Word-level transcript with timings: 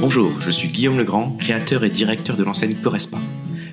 Bonjour, 0.00 0.40
je 0.40 0.50
suis 0.50 0.68
Guillaume 0.68 0.98
Legrand, 0.98 1.36
créateur 1.38 1.84
et 1.84 1.90
directeur 1.90 2.36
de 2.36 2.44
l'enseigne 2.44 2.74
Correspa. 2.74 3.18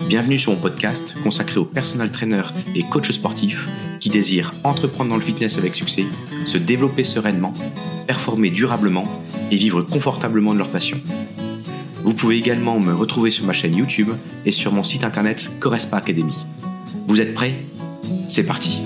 Bienvenue 0.07 0.37
sur 0.37 0.51
mon 0.51 0.59
podcast 0.59 1.15
consacré 1.23 1.59
aux 1.59 1.65
personal 1.65 2.11
trainers 2.11 2.53
et 2.75 2.83
coachs 2.83 3.11
sportifs 3.11 3.67
qui 3.99 4.09
désirent 4.09 4.51
entreprendre 4.63 5.11
dans 5.11 5.15
le 5.15 5.21
fitness 5.21 5.57
avec 5.57 5.75
succès, 5.75 6.05
se 6.45 6.57
développer 6.57 7.03
sereinement, 7.03 7.53
performer 8.07 8.49
durablement 8.49 9.05
et 9.51 9.55
vivre 9.55 9.81
confortablement 9.83 10.53
de 10.53 10.59
leur 10.59 10.69
passion. 10.69 10.99
Vous 12.03 12.13
pouvez 12.13 12.37
également 12.37 12.79
me 12.79 12.93
retrouver 12.93 13.29
sur 13.29 13.45
ma 13.45 13.53
chaîne 13.53 13.75
YouTube 13.75 14.09
et 14.45 14.51
sur 14.51 14.73
mon 14.73 14.83
site 14.83 15.03
internet 15.03 15.51
Correspa 15.59 15.97
Academy. 15.97 16.35
Vous 17.07 17.21
êtes 17.21 17.33
prêts? 17.33 17.53
C'est 18.27 18.45
parti 18.45 18.79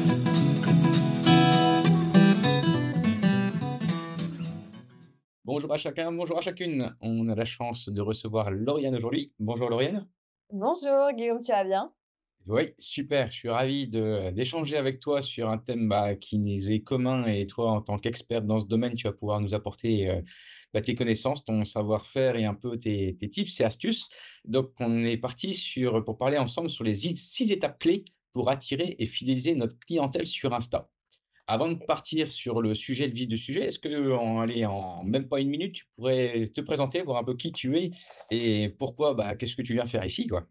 à 5.77 5.79
chacun, 5.79 6.11
bonjour 6.11 6.39
à 6.39 6.41
chacune. 6.41 6.95
On 7.01 7.29
a 7.29 7.35
la 7.35 7.45
chance 7.45 7.87
de 7.87 8.01
recevoir 8.01 8.49
Lauriane 8.49 8.95
aujourd'hui. 8.95 9.31
Bonjour 9.37 9.69
Lauriane. 9.69 10.07
Bonjour 10.51 11.11
Guillaume, 11.15 11.39
tu 11.39 11.51
vas 11.51 11.63
bien? 11.63 11.93
Oui, 12.47 12.73
super. 12.79 13.31
Je 13.31 13.37
suis 13.37 13.49
ravi 13.49 13.87
d'échanger 13.87 14.75
avec 14.75 14.99
toi 14.99 15.21
sur 15.21 15.51
un 15.51 15.59
thème 15.59 15.87
bah, 15.87 16.15
qui 16.15 16.39
nous 16.39 16.71
est 16.71 16.79
commun 16.79 17.27
et 17.27 17.45
toi, 17.45 17.69
en 17.73 17.81
tant 17.81 17.99
qu'experte 17.99 18.47
dans 18.47 18.59
ce 18.59 18.65
domaine, 18.65 18.95
tu 18.95 19.05
vas 19.05 19.13
pouvoir 19.13 19.39
nous 19.39 19.53
apporter 19.53 20.09
euh, 20.09 20.19
bah, 20.73 20.81
tes 20.81 20.95
connaissances, 20.95 21.45
ton 21.45 21.63
savoir-faire 21.63 22.37
et 22.37 22.45
un 22.45 22.55
peu 22.55 22.79
tes, 22.79 23.15
tips 23.31 23.59
et 23.59 23.63
astuces. 23.63 24.09
Donc, 24.45 24.71
on 24.79 25.03
est 25.03 25.17
parti 25.17 25.53
sur, 25.53 26.03
pour 26.03 26.17
parler 26.17 26.39
ensemble 26.39 26.71
sur 26.71 26.85
les 26.85 26.95
six 26.95 27.51
étapes 27.51 27.77
clés 27.77 28.03
pour 28.33 28.49
attirer 28.49 28.95
et 28.97 29.05
fidéliser 29.05 29.53
notre 29.53 29.77
clientèle 29.77 30.25
sur 30.25 30.55
Insta. 30.55 30.89
Avant 31.47 31.69
de 31.69 31.75
partir 31.75 32.29
sur 32.29 32.61
le 32.61 32.75
sujet, 32.75 33.07
le 33.07 33.13
vif 33.13 33.27
du 33.27 33.37
sujet, 33.37 33.65
est-ce 33.65 33.79
que, 33.79 34.11
en, 34.13 34.41
allez, 34.41 34.65
en 34.65 35.03
même 35.03 35.29
pas 35.29 35.39
une 35.39 35.49
minute, 35.49 35.73
tu 35.73 35.85
pourrais 35.95 36.51
te 36.53 36.59
présenter, 36.59 37.01
voir 37.01 37.17
un 37.17 37.23
peu 37.23 37.35
qui 37.35 37.53
tu 37.53 37.77
es 37.77 37.91
et 38.31 38.69
pourquoi, 38.69 39.13
bah, 39.13 39.35
qu'est-ce 39.35 39.55
que 39.55 39.61
tu 39.61 39.73
viens 39.73 39.85
faire 39.85 40.05
ici, 40.05 40.27
quoi? 40.27 40.43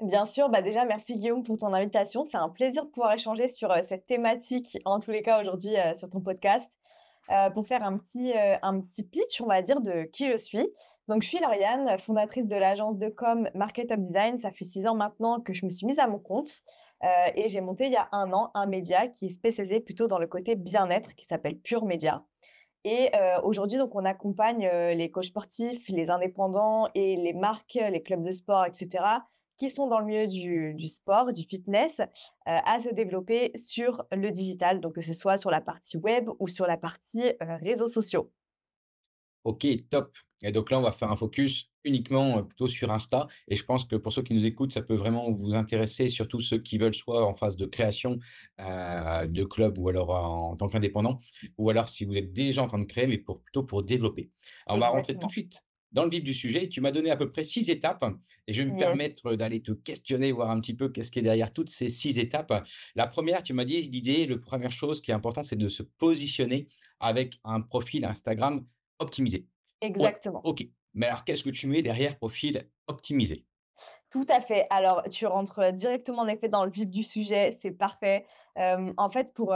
Bien 0.00 0.24
sûr, 0.24 0.48
bah 0.48 0.62
déjà, 0.62 0.84
merci 0.84 1.16
Guillaume 1.16 1.44
pour 1.44 1.58
ton 1.58 1.72
invitation. 1.72 2.24
C'est 2.24 2.36
un 2.36 2.48
plaisir 2.48 2.84
de 2.84 2.90
pouvoir 2.90 3.12
échanger 3.12 3.48
sur 3.48 3.70
euh, 3.70 3.80
cette 3.82 4.06
thématique, 4.06 4.78
en 4.84 4.98
tous 4.98 5.10
les 5.10 5.22
cas 5.22 5.40
aujourd'hui, 5.40 5.76
euh, 5.76 5.94
sur 5.94 6.08
ton 6.08 6.20
podcast. 6.20 6.70
Euh, 7.30 7.50
pour 7.50 7.66
faire 7.66 7.84
un 7.84 7.98
petit, 7.98 8.32
un 8.62 8.80
petit 8.80 9.02
pitch, 9.02 9.42
on 9.42 9.46
va 9.48 9.60
dire, 9.60 9.82
de 9.82 10.04
qui 10.04 10.30
je 10.30 10.36
suis. 10.38 10.66
Donc, 11.08 11.22
je 11.22 11.28
suis 11.28 11.38
Lauriane, 11.38 11.98
fondatrice 11.98 12.46
de 12.46 12.56
l'agence 12.56 12.96
de 12.96 13.08
com 13.10 13.50
Market 13.54 13.92
Up 13.92 14.00
Design. 14.00 14.38
Ça 14.38 14.50
fait 14.50 14.64
six 14.64 14.86
ans 14.86 14.94
maintenant 14.94 15.38
que 15.38 15.52
je 15.52 15.66
me 15.66 15.70
suis 15.70 15.84
mise 15.86 15.98
à 15.98 16.06
mon 16.06 16.18
compte. 16.18 16.48
Euh, 17.04 17.30
et 17.34 17.48
j'ai 17.48 17.60
monté 17.60 17.86
il 17.86 17.92
y 17.92 17.96
a 17.96 18.08
un 18.12 18.32
an 18.32 18.50
un 18.54 18.66
média 18.66 19.08
qui 19.08 19.26
est 19.26 19.30
spécialisé 19.30 19.80
plutôt 19.80 20.08
dans 20.08 20.18
le 20.18 20.26
côté 20.26 20.56
bien-être, 20.56 21.14
qui 21.14 21.26
s'appelle 21.26 21.58
Pure 21.58 21.84
Média. 21.84 22.24
Et 22.84 23.10
euh, 23.14 23.40
aujourd'hui, 23.42 23.78
donc, 23.78 23.94
on 23.94 24.04
accompagne 24.04 24.66
euh, 24.66 24.94
les 24.94 25.10
coachs 25.10 25.26
sportifs, 25.26 25.88
les 25.88 26.10
indépendants 26.10 26.88
et 26.94 27.16
les 27.16 27.32
marques, 27.32 27.78
les 27.90 28.02
clubs 28.02 28.22
de 28.22 28.30
sport, 28.30 28.64
etc., 28.66 29.04
qui 29.56 29.70
sont 29.70 29.88
dans 29.88 29.98
le 29.98 30.06
milieu 30.06 30.28
du, 30.28 30.88
sport, 30.88 31.32
du 31.32 31.42
fitness, 31.42 32.00
à 32.46 32.78
se 32.78 32.90
développer 32.90 33.50
sur 33.56 34.04
le 34.12 34.30
digital, 34.30 34.78
donc 34.78 34.94
que 34.94 35.02
ce 35.02 35.12
soit 35.12 35.36
sur 35.36 35.50
la 35.50 35.60
partie 35.60 35.96
web 35.96 36.30
ou 36.38 36.46
sur 36.46 36.64
la 36.68 36.76
partie 36.76 37.32
réseaux 37.40 37.88
sociaux. 37.88 38.30
Ok, 39.44 39.66
top. 39.90 40.16
Et 40.42 40.52
donc 40.52 40.70
là, 40.70 40.78
on 40.78 40.82
va 40.82 40.92
faire 40.92 41.10
un 41.10 41.16
focus 41.16 41.70
uniquement 41.84 42.42
plutôt 42.44 42.68
sur 42.68 42.92
Insta. 42.92 43.26
Et 43.48 43.56
je 43.56 43.64
pense 43.64 43.84
que 43.84 43.96
pour 43.96 44.12
ceux 44.12 44.22
qui 44.22 44.34
nous 44.34 44.46
écoutent, 44.46 44.72
ça 44.72 44.82
peut 44.82 44.94
vraiment 44.94 45.32
vous 45.32 45.54
intéresser, 45.54 46.08
surtout 46.08 46.40
ceux 46.40 46.58
qui 46.58 46.78
veulent 46.78 46.94
soit 46.94 47.24
en 47.24 47.34
phase 47.34 47.56
de 47.56 47.66
création 47.66 48.18
de 48.58 49.44
club 49.44 49.78
ou 49.78 49.88
alors 49.88 50.10
en, 50.10 50.56
tant 50.56 50.68
qu'indépendant, 50.68 51.20
ou 51.56 51.70
alors 51.70 51.88
si 51.88 52.04
vous 52.04 52.14
êtes 52.14 52.32
déjà 52.32 52.62
en 52.62 52.66
train 52.66 52.78
de 52.78 52.84
créer, 52.84 53.06
mais 53.06 53.18
pour, 53.18 53.40
plutôt 53.40 53.64
pour 53.64 53.82
développer. 53.82 54.30
Alors, 54.66 54.78
on 54.78 54.80
va 54.80 54.88
rentrer 54.88 55.18
tout 55.18 55.26
de 55.26 55.32
suite 55.32 55.64
dans 55.92 56.04
le 56.04 56.10
vif 56.10 56.22
du 56.22 56.34
sujet. 56.34 56.68
Tu 56.68 56.80
m'as 56.80 56.90
donné 56.90 57.10
à 57.10 57.16
peu 57.16 57.30
près 57.30 57.44
six 57.44 57.70
étapes 57.70 58.04
et 58.46 58.52
je 58.52 58.62
vais 58.62 58.70
me 58.70 58.78
permettre 58.78 59.34
d'aller 59.34 59.62
te 59.62 59.72
questionner, 59.72 60.32
voir 60.32 60.50
un 60.50 60.60
petit 60.60 60.74
peu 60.74 60.88
qu'est-ce 60.88 61.10
qui 61.10 61.18
est 61.18 61.22
derrière 61.22 61.52
toutes 61.52 61.70
ces 61.70 61.88
six 61.88 62.18
étapes. 62.18 62.66
La 62.94 63.06
première, 63.06 63.42
tu 63.42 63.54
m'as 63.54 63.64
dit 63.64 63.82
l'idée, 63.82 64.26
la 64.26 64.38
première 64.38 64.70
chose 64.70 65.00
qui 65.00 65.10
est 65.10 65.14
importante, 65.14 65.46
c'est 65.46 65.56
de 65.56 65.68
se 65.68 65.82
positionner 65.82 66.68
avec 67.00 67.40
un 67.44 67.60
profil 67.60 68.04
Instagram 68.04 68.64
optimisé. 68.98 69.46
Exactement. 69.80 70.40
ok. 70.44 70.64
Mais 70.94 71.06
alors, 71.06 71.24
qu'est-ce 71.24 71.44
que 71.44 71.50
tu 71.50 71.66
mets 71.66 71.82
derrière 71.82 72.16
profil 72.16 72.68
optimisé? 72.86 73.46
Tout 74.10 74.26
à 74.28 74.40
fait. 74.40 74.66
Alors, 74.70 75.02
tu 75.08 75.26
rentres 75.26 75.72
directement 75.72 76.22
en 76.22 76.26
effet 76.26 76.48
dans 76.48 76.64
le 76.64 76.70
vif 76.70 76.88
du 76.88 77.02
sujet, 77.02 77.56
c'est 77.60 77.70
parfait. 77.70 78.26
en 78.56 79.08
fait, 79.10 79.32
pour, 79.34 79.54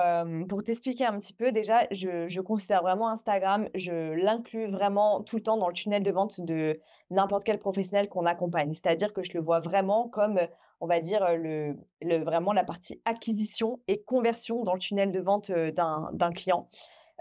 pour 0.49 0.63
t'expliquer 0.63 1.07
un 1.07 1.19
petit 1.19 1.33
peu, 1.33 1.51
déjà, 1.51 1.89
je, 1.91 2.29
je 2.29 2.41
considère 2.41 2.83
vraiment 2.83 3.09
Instagram, 3.09 3.69
je 3.75 4.13
l'inclus 4.13 4.71
vraiment 4.71 5.23
tout 5.23 5.37
le 5.37 5.43
temps 5.43 5.57
dans 5.57 5.69
le 5.69 5.75
tunnel 5.75 6.03
de 6.03 6.11
vente 6.13 6.41
de 6.41 6.81
n'importe 7.11 7.45
quel 7.45 7.59
professionnel 7.59 8.09
qu'on 8.09 8.27
accompagne. 8.27 8.75
C'est-à-dire 8.75 9.13
que 9.13 9.25
je 9.25 9.33
le 9.33 9.41
vois 9.41 9.59
vraiment 9.59 10.09
comme, 10.09 10.41
on 10.81 10.87
va 10.87 11.01
dire, 11.01 11.37
le, 11.37 11.77
le, 12.01 12.19
vraiment 12.23 12.53
la 12.53 12.63
partie 12.63 13.01
acquisition 13.05 13.81
et 13.89 14.03
conversion 14.05 14.63
dans 14.63 14.75
le 14.75 14.81
tunnel 14.81 15.11
de 15.11 15.21
vente 15.21 15.51
d'un 15.51 16.33
client. 16.33 16.69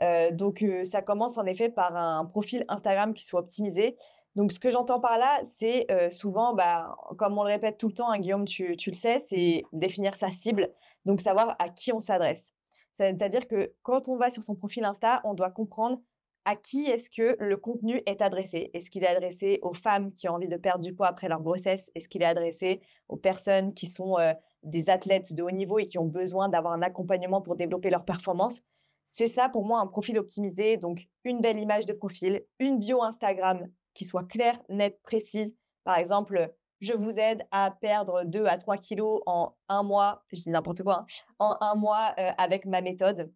Euh, 0.02 0.32
donc, 0.32 0.64
euh, 0.64 0.84
ça 0.84 1.02
commence 1.02 1.38
en 1.38 1.46
effet 1.46 1.70
par 1.70 1.96
un 1.96 2.26
profil 2.26 2.66
Instagram 2.68 3.14
qui 3.14 3.26
soit 3.26 3.40
optimisé. 3.42 3.98
Donc, 4.36 4.52
ce 4.52 4.60
que 4.60 4.70
j'entends 4.70 5.00
par 5.00 5.18
là, 5.18 5.42
c'est 5.44 5.92
euh, 5.92 6.10
souvent, 6.10 6.54
bah, 6.54 6.96
comme 7.18 7.38
on 7.38 7.44
le 7.44 7.50
répète 7.50 7.78
tout 7.78 7.88
le 7.88 7.94
temps, 7.94 8.10
hein, 8.10 8.20
Guillaume, 8.20 8.46
tu, 8.46 8.76
tu, 8.78 8.90
le 8.90 8.96
sais, 8.96 9.24
c'est 9.28 9.64
définir 9.74 10.16
sa 10.16 10.32
cible, 10.32 10.70
donc 11.06 11.22
savoir 11.22 11.56
à 11.60 11.70
qui 11.70 11.94
on 11.94 12.00
s'adresse. 12.00 12.54
C'est-à-dire 12.94 13.48
que 13.48 13.74
quand 13.84 14.08
on 14.08 14.18
va 14.18 14.30
sur 14.30 14.44
son 14.44 14.56
profil 14.56 14.84
Insta, 14.86 15.22
on 15.24 15.34
doit 15.34 15.52
comprendre 15.52 16.02
à 16.46 16.56
qui 16.56 16.86
est-ce 16.86 17.10
que 17.10 17.36
le 17.40 17.56
contenu 17.58 18.02
est 18.06 18.22
adressé. 18.22 18.72
Est-ce 18.74 18.90
qu'il 18.90 19.04
est 19.04 19.08
adressé 19.08 19.60
aux 19.62 19.74
femmes 19.74 20.12
qui 20.16 20.28
ont 20.28 20.34
envie 20.34 20.48
de 20.48 20.58
perdre 20.58 20.84
du 20.84 20.94
poids 20.94 21.08
après 21.08 21.28
leur 21.28 21.42
grossesse? 21.42 21.92
Est-ce 21.94 22.10
qu'il 22.10 22.24
est 22.24 22.26
adressé 22.26 22.82
aux 23.10 23.18
personnes 23.18 23.74
qui 23.74 23.88
sont 23.88 24.18
des 24.64 24.90
athlètes 24.90 25.34
de 25.34 25.44
haut 25.44 25.52
niveau 25.52 25.78
et 25.78 25.86
qui 25.86 26.00
ont 26.00 26.06
besoin 26.06 26.50
d'avoir 26.50 26.74
un 26.74 26.82
accompagnement 26.82 27.42
pour 27.42 27.56
développer 27.56 27.92
leur 27.92 28.06
performance? 28.06 28.62
C'est 29.04 29.28
ça 29.28 29.50
pour 29.50 29.66
moi 29.66 29.80
un 29.80 29.88
profil 29.88 30.18
optimisé. 30.18 30.78
Donc, 30.78 31.08
une 31.24 31.42
belle 31.42 31.60
image 31.60 31.86
de 31.86 31.94
profil, 31.94 32.44
une 32.60 32.80
bio 32.80 33.04
Instagram 33.04 33.68
qui 33.94 34.06
soit 34.06 34.24
claire, 34.24 34.60
nette, 34.70 35.02
précise. 35.02 35.56
Par 35.84 35.98
exemple, 35.98 36.54
je 36.80 36.94
vous 36.94 37.20
aide 37.20 37.46
à 37.52 37.72
perdre 37.72 38.24
2 38.26 38.46
à 38.46 38.58
3 38.58 38.78
kilos 38.78 39.22
en 39.26 39.56
un 39.70 39.84
mois, 39.84 40.24
je 40.32 40.42
dis 40.42 40.50
n'importe 40.50 40.84
quoi, 40.84 41.00
hein, 41.00 41.06
en 41.40 41.58
un 41.62 41.76
mois 41.76 42.14
euh, 42.18 42.32
avec 42.38 42.66
ma 42.66 42.82
méthode. 42.82 43.32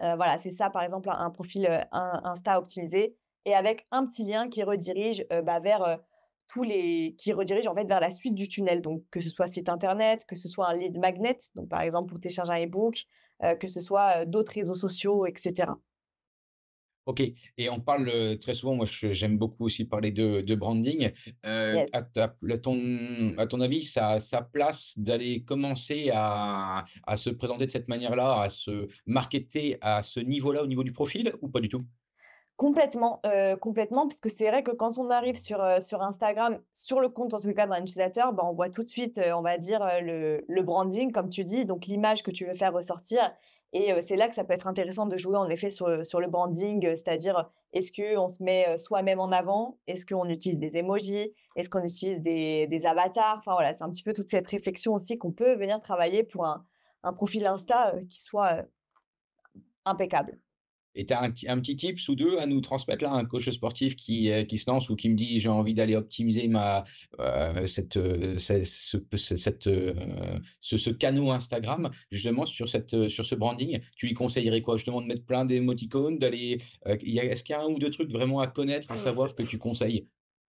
Euh, 0.00 0.16
voilà, 0.16 0.38
c'est 0.38 0.50
ça 0.50 0.70
par 0.70 0.82
exemple 0.82 1.10
un, 1.10 1.30
profil 1.30 1.66
euh, 1.66 1.82
Insta 1.92 2.58
optimisé 2.58 3.18
et 3.44 3.54
avec 3.54 3.86
un 3.90 4.06
petit 4.06 4.24
lien 4.24 4.48
qui 4.48 4.62
redirige 4.62 5.26
bah, 5.44 5.60
vers 5.60 5.98
tous 6.52 6.62
les 6.62 7.14
qui 7.18 7.32
redirige 7.32 7.66
en 7.66 7.74
fait 7.74 7.86
vers 7.86 8.00
la 8.00 8.10
suite 8.10 8.34
du 8.34 8.48
tunnel. 8.48 8.82
Donc 8.82 9.04
que 9.10 9.20
ce 9.20 9.30
soit 9.30 9.46
site 9.46 9.68
internet, 9.68 10.24
que 10.26 10.36
ce 10.36 10.48
soit 10.48 10.68
un 10.68 10.76
lead 10.76 10.98
magnet, 10.98 11.38
donc 11.54 11.68
par 11.68 11.80
exemple 11.80 12.10
pour 12.10 12.20
télécharger 12.20 12.52
un 12.52 12.56
ebook, 12.56 13.04
euh, 13.42 13.54
que 13.54 13.68
ce 13.68 13.80
soit 13.80 14.24
d'autres 14.26 14.52
réseaux 14.52 14.74
sociaux, 14.74 15.26
etc. 15.26 15.72
Ok, 17.06 17.22
et 17.56 17.70
on 17.70 17.80
parle 17.80 18.38
très 18.38 18.52
souvent, 18.52 18.76
moi 18.76 18.86
j'aime 18.86 19.38
beaucoup 19.38 19.64
aussi 19.64 19.84
parler 19.84 20.12
de, 20.12 20.54
branding. 20.54 21.10
Euh, 21.46 21.86
à, 21.92 22.02
ton, 22.58 23.34
à 23.38 23.46
ton 23.46 23.60
avis, 23.60 23.82
ça 23.82 24.20
sa 24.20 24.42
place 24.42 24.92
d'aller 24.96 25.42
commencer 25.42 26.10
à, 26.12 26.84
à, 27.04 27.16
se 27.16 27.30
présenter 27.30 27.66
de 27.66 27.70
cette 27.70 27.88
manière-là, 27.88 28.42
à 28.42 28.50
se 28.50 28.86
marketer 29.06 29.78
à 29.80 30.02
ce 30.02 30.20
niveau-là, 30.20 30.62
au 30.62 30.66
niveau 30.66 30.84
du 30.84 30.92
profil, 30.92 31.32
ou 31.40 31.48
pas 31.48 31.60
du 31.60 31.68
tout? 31.68 31.84
Complètement, 32.60 33.20
euh, 33.24 33.56
complètement, 33.56 34.06
puisque 34.06 34.28
c'est 34.28 34.46
vrai 34.46 34.62
que 34.62 34.70
quand 34.70 34.98
on 34.98 35.08
arrive 35.08 35.38
sur, 35.38 35.62
euh, 35.62 35.78
Instagram, 35.92 36.58
sur 36.74 37.00
le 37.00 37.08
compte 37.08 37.32
en 37.32 37.40
tout 37.40 37.54
cas 37.54 37.66
d'un 37.66 37.80
utilisateur, 37.80 38.34
bah, 38.34 38.42
on 38.44 38.52
voit 38.52 38.68
tout 38.68 38.82
de 38.82 38.90
suite, 38.90 39.16
euh, 39.16 39.32
on 39.32 39.40
va 39.40 39.56
dire, 39.56 39.80
le, 40.02 40.62
branding, 40.62 41.10
comme 41.10 41.30
tu 41.30 41.42
dis, 41.42 41.64
donc 41.64 41.86
l'image 41.86 42.22
que 42.22 42.30
tu 42.30 42.44
veux 42.44 42.52
faire 42.52 42.74
ressortir. 42.74 43.32
Et 43.72 43.98
c'est 44.02 44.16
là 44.16 44.28
que 44.28 44.34
ça 44.34 44.44
peut 44.44 44.52
être 44.52 44.66
intéressant 44.66 45.06
de 45.06 45.16
jouer 45.16 45.38
en 45.38 45.48
effet 45.48 45.70
sur, 45.70 45.88
le 45.88 46.26
branding, 46.28 46.82
c'est-à-dire 46.82 47.50
est-ce 47.72 47.92
qu'on 47.92 48.28
se 48.28 48.42
met 48.42 48.76
soi-même 48.76 49.20
en 49.20 49.32
avant, 49.32 49.78
est-ce 49.86 50.04
qu'on 50.04 50.28
utilise 50.28 50.58
des 50.58 50.76
emojis, 50.76 51.32
est-ce 51.56 51.70
qu'on 51.70 51.82
utilise 51.82 52.20
des, 52.20 52.82
avatars, 52.84 53.38
enfin 53.38 53.54
voilà, 53.54 53.72
c'est 53.72 53.84
un 53.84 53.90
petit 53.90 54.02
peu 54.02 54.12
toute 54.12 54.28
cette 54.28 54.48
réflexion 54.48 54.92
aussi 54.92 55.16
qu'on 55.16 55.32
peut 55.32 55.54
venir 55.54 55.80
travailler 55.80 56.24
pour 56.24 56.44
un 56.44 57.12
profil 57.14 57.46
Insta 57.46 57.94
qui 58.10 58.20
soit 58.20 58.66
impeccable. 59.86 60.38
Et 61.00 61.06
tu 61.06 61.14
as 61.14 61.22
un, 61.22 61.30
petit 61.30 61.76
tip 61.76 61.98
sous 61.98 62.14
deux 62.14 62.36
à 62.36 62.44
nous 62.44 62.60
transmettre 62.60 63.02
là, 63.02 63.12
un 63.12 63.24
coach 63.24 63.48
sportif 63.48 63.96
qui, 63.96 64.30
euh, 64.30 64.44
qui 64.44 64.58
se 64.58 64.70
lance 64.70 64.90
ou 64.90 64.96
qui 64.96 65.08
me 65.08 65.14
dit 65.14 65.40
j'ai 65.40 65.48
envie 65.48 65.72
d'aller 65.72 65.96
optimiser 65.96 66.46
ma, 66.46 66.84
euh, 67.20 67.66
cette, 67.66 67.96
euh, 67.96 68.36
ce, 68.38 68.98
cette, 69.16 69.64
ce, 70.60 70.76
ce, 70.76 70.90
canot 70.90 71.30
Instagram, 71.30 71.90
justement 72.10 72.44
sur, 72.44 72.68
cette, 72.68 73.08
sur 73.08 73.24
ce 73.24 73.34
branding. 73.34 73.80
Tu 73.96 74.08
lui 74.08 74.14
conseillerais 74.14 74.60
quoi? 74.60 74.76
Justement 74.76 75.00
de 75.00 75.06
mettre 75.06 75.24
plein 75.24 75.46
d'émoticônes, 75.46 76.18
d'aller. 76.18 76.58
Est-ce 76.84 77.44
qu'il 77.44 77.54
y 77.54 77.56
a 77.56 77.62
un 77.62 77.68
ou 77.68 77.78
deux 77.78 77.90
trucs 77.90 78.12
vraiment 78.12 78.40
à 78.40 78.46
connaître, 78.46 78.90
à 78.90 78.98
savoir 78.98 79.34
que 79.34 79.42
tu 79.42 79.56
conseilles? 79.56 80.06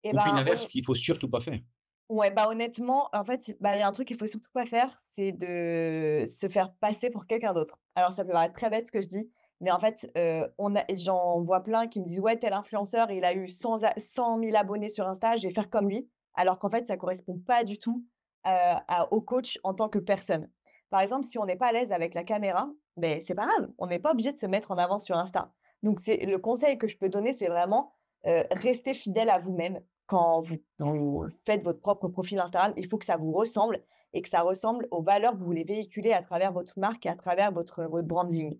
Et 0.05 0.09
eh 0.09 0.09
Ou 0.11 0.13
ben, 0.13 0.33
l'inverse 0.33 0.65
qu'il 0.67 0.85
faut 0.85 0.95
surtout 0.95 1.27
pas 1.27 1.41
faire? 1.41 1.59
Ouais, 2.07 2.31
bah 2.31 2.47
honnêtement, 2.47 3.09
en 3.11 3.25
fait, 3.25 3.57
bah, 3.59 3.75
il 3.75 3.79
y 3.79 3.81
a 3.81 3.87
un 3.87 3.91
truc 3.91 4.07
qu'il 4.07 4.15
faut 4.17 4.27
surtout 4.27 4.51
pas 4.53 4.65
faire, 4.65 4.97
c'est 5.11 5.33
de 5.33 6.23
se 6.25 6.47
faire 6.47 6.71
passer 6.79 7.09
pour 7.09 7.27
quelqu'un 7.27 7.51
d'autre. 7.51 7.77
Alors, 7.95 8.13
ça 8.13 8.23
peut 8.23 8.31
paraître 8.31 8.53
très 8.53 8.69
bête 8.69 8.87
ce 8.87 8.93
que 8.93 9.01
je 9.01 9.09
dis, 9.09 9.29
Mais 9.61 9.71
en 9.71 9.79
fait, 9.79 10.09
a 10.15 10.85
j'en 10.95 11.41
vois 11.41 11.61
plein 11.63 11.87
qui 11.87 11.99
me 11.99 12.05
disent: 12.05 12.19
«Ouais, 12.19 12.37
tel 12.37 12.53
influenceur, 12.53 13.11
il 13.11 13.25
a 13.25 13.33
eu 13.33 13.49
100 13.49 13.83
a 13.83 13.93
100 13.99 14.37
000 14.37 14.55
abonnés 14.55 14.89
sur 14.89 15.07
Insta, 15.07 15.35
je 15.35 15.47
vais 15.47 15.53
faire 15.53 15.69
comme 15.69 15.89
lui». 15.89 16.09
Alors 16.35 16.59
qu'en 16.59 16.69
fait, 16.69 16.87
ça 16.87 16.97
correspond 16.97 17.39
pas 17.39 17.63
du 17.63 17.79
tout, 17.79 18.05
heu, 18.45 18.49
à 18.49 19.11
au 19.11 19.21
coach 19.21 19.57
en 19.63 19.73
tant 19.73 19.89
que 19.89 19.99
personne. 19.99 20.49
Par 20.89 21.01
exemple, 21.01 21.25
si 21.25 21.37
on 21.39 21.45
n'est 21.45 21.55
pas 21.55 21.67
à 21.67 21.71
l'aise 21.71 21.91
avec 21.91 22.13
la 22.13 22.23
caméra, 22.23 22.69
beh, 22.97 23.21
c'est 23.21 23.35
pas 23.35 23.47
grave, 23.47 23.71
on 23.77 23.87
n'est 23.87 23.99
pas 23.99 24.11
obligé 24.11 24.31
de 24.31 24.37
se 24.37 24.45
mettre 24.45 24.71
en 24.71 24.77
avant 24.77 24.99
sur 24.99 25.17
Insta. 25.17 25.53
Donc 25.83 25.99
le 26.07 26.37
conseil 26.37 26.77
que 26.77 26.87
je 26.87 26.97
peux 26.97 27.09
donner, 27.09 27.33
c'est 27.33 27.47
vraiment, 27.47 27.91
heu, 28.25 28.43
rester 28.51 28.93
fidèle 28.93 29.29
à 29.29 29.37
vous-même. 29.39 29.81
Quand 30.05 30.39
vous 30.41 30.55
vous 30.79 31.25
faites 31.45 31.63
votre 31.63 31.81
propre 31.81 32.07
profil 32.07 32.39
Instagram, 32.39 32.73
il 32.77 32.87
faut 32.87 32.97
que 32.97 33.05
ça 33.05 33.17
vous 33.17 33.33
ressemble 33.33 33.83
et 34.13 34.21
que 34.21 34.29
ça 34.29 34.41
ressemble 34.41 34.87
aux 34.91 35.01
valeurs 35.01 35.33
que 35.33 35.37
vous 35.39 35.45
voulez 35.45 35.65
véhiculer 35.65 36.13
à 36.13 36.21
travers 36.21 36.53
votre 36.53 36.79
marque 36.79 37.05
et 37.05 37.09
à 37.09 37.15
travers 37.17 37.51
votre 37.51 37.83
votre 37.85 38.07
branding. 38.07 38.57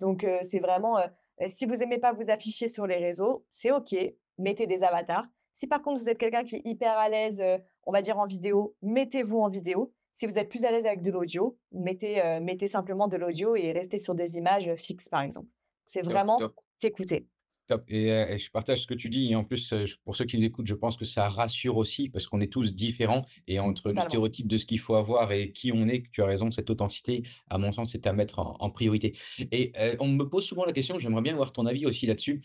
Donc 0.00 0.24
heu, 0.24 0.38
c'est 0.42 0.58
vraiment, 0.58 0.98
heu, 0.98 1.04
si 1.46 1.66
vous 1.66 1.82
aimez 1.82 1.98
pas 1.98 2.12
vous 2.12 2.30
afficher 2.30 2.68
sur 2.68 2.86
les 2.86 2.96
réseaux, 2.96 3.46
c'est 3.50 3.70
OK, 3.70 3.94
mettez 4.38 4.66
des 4.66 4.82
avatars. 4.82 5.26
Si 5.54 5.66
par 5.66 5.82
contre 5.82 6.00
vous 6.00 6.08
êtes 6.08 6.18
quelqu'un 6.18 6.44
qui 6.44 6.56
est 6.56 6.62
hyper 6.64 6.98
à 6.98 7.08
l'aise, 7.08 7.42
on 7.84 7.92
va 7.92 8.02
dire 8.02 8.18
en 8.18 8.26
vidéo, 8.26 8.76
mettez-vous 8.82 9.38
en 9.40 9.48
vidéo. 9.48 9.92
Si 10.12 10.26
vous 10.26 10.38
êtes 10.38 10.48
plus 10.48 10.64
à 10.64 10.70
l'aise 10.70 10.86
avec 10.86 11.02
de 11.02 11.10
l'audio, 11.10 11.58
mettez, 11.72 12.40
mettez 12.40 12.68
simplement 12.68 13.08
de 13.08 13.16
l'audio 13.16 13.56
et 13.56 13.72
restez 13.72 13.98
sur 13.98 14.14
des 14.14 14.36
images, 14.36 14.74
fixes, 14.76 15.08
par 15.08 15.20
exemple. 15.22 15.48
C'est 15.84 16.02
vraiment 16.02 16.46
s'écouter. 16.80 17.28
Top 17.70 17.84
et 17.88 18.36
je 18.36 18.50
partage 18.50 18.82
ce 18.82 18.86
que 18.88 18.94
tu 18.94 19.08
dis 19.08 19.30
et 19.30 19.36
en 19.36 19.44
plus, 19.44 19.72
heu, 19.72 19.86
j 19.86 19.94
pour 20.04 20.16
ceux 20.16 20.24
qui 20.24 20.36
nous 20.36 20.44
écoutent, 20.44 20.66
je 20.66 20.74
pense 20.74 20.96
que 20.96 21.04
ça 21.04 21.28
rassure 21.28 21.76
aussi 21.76 22.08
parce 22.08 22.26
qu'on 22.26 22.40
est 22.40 22.52
tous 22.52 22.74
différents 22.74 23.24
et 23.46 23.60
entre 23.60 23.92
le 23.92 24.00
stéréotype 24.00 24.48
de 24.48 24.56
ce 24.56 24.66
qu'il 24.66 24.80
faut 24.80 24.96
avoir 24.96 25.30
et 25.30 25.52
qui 25.52 25.70
on 25.72 25.86
est, 25.88 26.02
que 26.02 26.08
tu 26.10 26.20
as 26.22 26.26
raison, 26.26 26.50
cette 26.50 26.68
authenticité, 26.68 27.22
à 27.48 27.58
mon 27.58 27.72
sens, 27.72 27.92
c'est 27.92 28.06
à 28.08 28.12
mettre 28.12 28.40
en 28.40 28.56
en 28.58 28.70
priorité 28.70 29.16
et 29.52 29.72
heu, 29.80 29.96
on 30.00 30.08
me 30.08 30.24
pose 30.24 30.44
souvent 30.44 30.64
la 30.64 30.72
question, 30.72 30.98
j'aimerais 30.98 31.22
bien 31.22 31.34
avoir 31.34 31.52
ton 31.52 31.64
avis 31.66 31.86
aussi 31.86 32.06
là-dessus, 32.06 32.42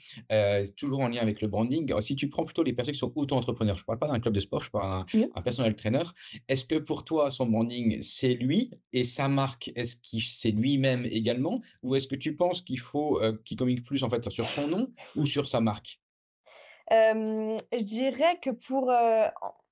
toujours 0.78 1.00
en 1.02 1.08
lien 1.10 1.22
avec 1.22 1.42
le 1.42 1.48
branding. 1.48 1.90
Alors 1.92 2.04
si 2.04 2.16
tu 2.16 2.30
prends 2.30 2.46
plutôt 2.46 2.64
les 2.64 2.74
personnes 2.74 2.94
qui 2.94 3.00
sont 3.00 3.12
auto-entrepreneurs, 3.16 3.76
je 3.78 3.82
ne 3.82 3.86
parle 3.86 4.00
pas 4.00 4.08
d'un 4.08 4.20
club 4.20 4.34
de 4.34 4.40
sport, 4.40 4.62
je 4.64 4.70
parle 4.70 4.86
d'un 4.90 5.06
Mmh. 5.20 5.26
un 5.36 5.42
personal 5.42 5.76
trainer. 5.76 6.04
Est-ce 6.48 6.66
que 6.66 6.76
pour 6.76 7.04
toi, 7.06 7.32
son 7.32 7.46
branding, 7.48 8.02
c'est 8.02 8.34
lui 8.34 8.72
et 8.94 9.04
sa 9.06 9.28
marque, 9.28 9.72
est-ce 9.76 9.96
qu'il 9.96 10.22
c'est 10.22 10.52
lui-même 10.52 11.06
également? 11.06 11.62
Ou 11.84 11.96
est-ce 11.96 12.08
que 12.08 12.16
tu 12.16 12.36
penses 12.36 12.62
qu'il 12.62 12.80
faut, 12.80 13.20
qu'il 13.46 13.58
communique 13.58 13.84
plus 13.86 14.04
en 14.04 14.10
fait 14.10 14.30
sur 14.30 14.50
son 14.50 14.68
nom 14.68 14.94
ou 15.16 15.26
sur 15.26 15.48
sa 15.48 15.62
marque? 15.62 16.00
Je 16.92 17.84
dirais 17.84 18.40
que 18.42 18.52
pour, 18.52 18.92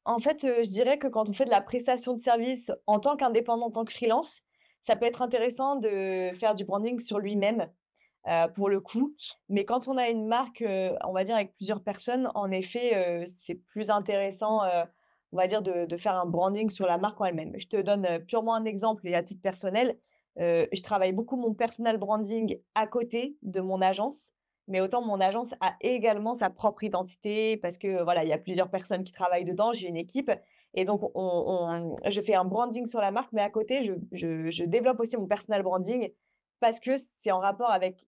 en 0.06 0.19
fait, 0.19 0.42
je 0.42 0.69
dirais 0.69 0.98
que 0.98 1.07
quand 1.07 1.30
on 1.30 1.34
fait 1.34 1.45
de 1.45 1.51
la 1.51 1.62
prestation 1.62 2.13
de 2.13 2.19
service 2.19 2.72
en 2.88 3.00
tant 3.00 3.16
qu'indépendant, 3.16 3.68
en 3.68 3.72
tant 3.72 3.86
que 3.86 3.94
freelance, 3.94 4.42
ça 4.81 4.95
peut 4.95 5.06
être 5.06 5.22
intéressant 5.22 5.78
de 5.78 6.31
faire 6.34 6.56
du 6.56 6.66
branding 6.66 7.00
sur 7.00 7.19
lui-même, 7.19 7.69
pour 8.56 8.69
le 8.69 8.80
coup. 8.81 9.16
Mais 9.50 9.63
quand 9.66 9.88
on 9.88 9.98
a 9.98 10.10
une 10.10 10.28
marque, 10.28 10.63
on 10.66 11.13
va 11.13 11.24
dire 11.24 11.36
avec 11.36 11.56
plusieurs 11.56 11.84
personnes, 11.84 12.30
en 12.36 12.51
effet, 12.51 13.24
c'est 13.25 13.56
plus 13.56 13.89
intéressant, 13.89 14.62
on 15.31 15.38
va 15.38 15.48
dire 15.48 15.62
de 15.62 15.98
faire 15.98 16.16
un 16.16 16.25
branding 16.25 16.69
sur 16.69 16.86
la 16.86 16.98
marque 16.98 17.22
en 17.22 17.25
elle-même. 17.25 17.54
Je 17.57 17.68
te 17.68 17.81
donne, 17.81 18.25
purement 18.25 18.56
un 18.56 18.66
exemple 18.66 19.07
et 19.07 19.16
à 19.16 19.24
titre 19.24 19.42
personnel, 19.42 19.98
je 20.38 20.81
travaille 20.81 21.13
beaucoup 21.13 21.38
mon 21.38 21.54
personal 21.54 21.98
branding 21.98 22.60
à 22.75 22.88
côté 22.88 23.38
de 23.42 23.62
mon 23.62 23.81
agence, 23.81 24.31
mais 24.68 24.81
autant 24.81 25.01
mon 25.06 25.19
agence 25.19 25.54
a 25.62 25.75
également 25.81 26.33
sa 26.33 26.50
propre 26.50 26.83
identité 26.83 27.57
parce 27.57 27.77
que, 27.77 28.04
voilà, 28.04 28.24
il 28.24 28.30
y 28.30 28.33
a 28.33 28.38
plusieurs 28.38 28.69
personnes 28.69 29.04
qui 29.04 29.12
travaillent 29.12 29.45
dedans, 29.45 29.74
j'ai 29.74 29.88
une 29.88 29.98
équipe 29.98 30.31
et 30.74 30.86
donc 30.86 31.01
on 31.15 31.95
je 32.07 32.21
fais 32.21 32.36
un 32.36 32.45
branding 32.45 32.86
sur 32.86 33.00
la 33.01 33.12
marque, 33.12 33.31
mais 33.33 33.42
à 33.42 33.50
côté 33.50 33.83
je 33.83 34.63
développe 34.65 35.00
aussi 35.00 35.18
mon 35.18 35.27
personal 35.27 35.63
branding 35.63 36.12
parce 36.60 36.80
que 36.80 36.92
c'est 37.19 37.31
en 37.31 37.39
rapport 37.39 37.71
avec 37.71 38.06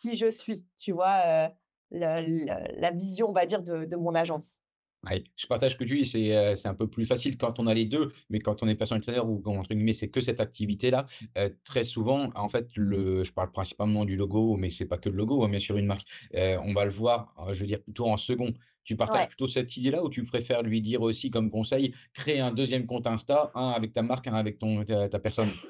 qui 0.00 0.16
je 0.16 0.30
suis, 0.30 0.64
tu 0.78 0.92
vois? 0.92 1.50
Le 1.90 2.44
la 2.80 2.90
vision, 2.90 3.28
on 3.28 3.32
va 3.32 3.46
dire, 3.46 3.62
de 3.62 3.96
mon 3.96 4.14
agence. 4.14 4.60
Ouais, 5.04 5.22
je 5.36 5.46
partage 5.46 5.72
ce 5.72 5.76
que 5.76 5.84
tu 5.84 5.98
dis, 5.98 6.06
c'est, 6.06 6.36
heu, 6.52 6.56
c'est 6.56 6.66
un 6.68 6.74
peu 6.74 6.88
plus 6.88 7.04
facile 7.06 7.36
quand 7.38 7.60
on 7.60 7.66
a 7.68 7.74
les 7.74 7.84
2, 7.84 8.10
mais 8.28 8.40
quand 8.40 8.62
on 8.64 8.68
est 8.68 8.74
personal 8.74 9.02
trainer 9.02 9.20
ou 9.20 9.38
quand 9.40 9.56
entre 9.56 9.72
guillemets, 9.72 9.92
c'est 9.92 10.08
que 10.08 10.20
cette 10.20 10.40
activité-là, 10.40 11.06
heu, 11.38 11.56
très 11.64 11.84
souvent, 11.84 12.30
en 12.34 12.48
fait, 12.48 12.68
le 12.74 13.22
je 13.22 13.32
parle 13.32 13.52
principalement 13.52 14.04
du 14.04 14.16
logo, 14.16 14.56
mais 14.56 14.68
c'est 14.70 14.86
pas 14.86 14.98
que 14.98 15.08
le 15.08 15.16
logo, 15.16 15.44
hein, 15.44 15.48
bien 15.48 15.60
sûr, 15.60 15.76
une 15.76 15.86
marque, 15.86 16.08
heu, 16.34 16.58
on 16.60 16.72
va 16.72 16.84
le 16.86 16.90
voir, 16.90 17.34
je 17.52 17.60
veux 17.60 17.66
dire 17.66 17.82
plutôt 17.82 18.06
en 18.06 18.16
second. 18.16 18.52
Tu 18.84 18.96
partages 18.96 19.26
Ouais, 19.26 19.28
plutôt 19.28 19.46
cette 19.48 19.76
idée-là 19.76 20.02
ou 20.02 20.08
tu 20.10 20.24
préfères 20.24 20.62
lui 20.62 20.80
dire 20.80 21.02
aussi 21.02 21.30
comme 21.30 21.50
conseil, 21.50 21.94
crée 22.14 22.40
un 22.40 22.52
deuxième 22.52 22.86
compte 22.86 23.06
Insta, 23.06 23.50
un 23.54 23.70
avec 23.70 23.92
ta 23.92 24.02
marque, 24.02 24.26
un 24.28 24.34
avec 24.34 24.58
ton 24.58 24.84
ta 24.84 25.08
ta 25.08 25.18
personne? 25.20 25.60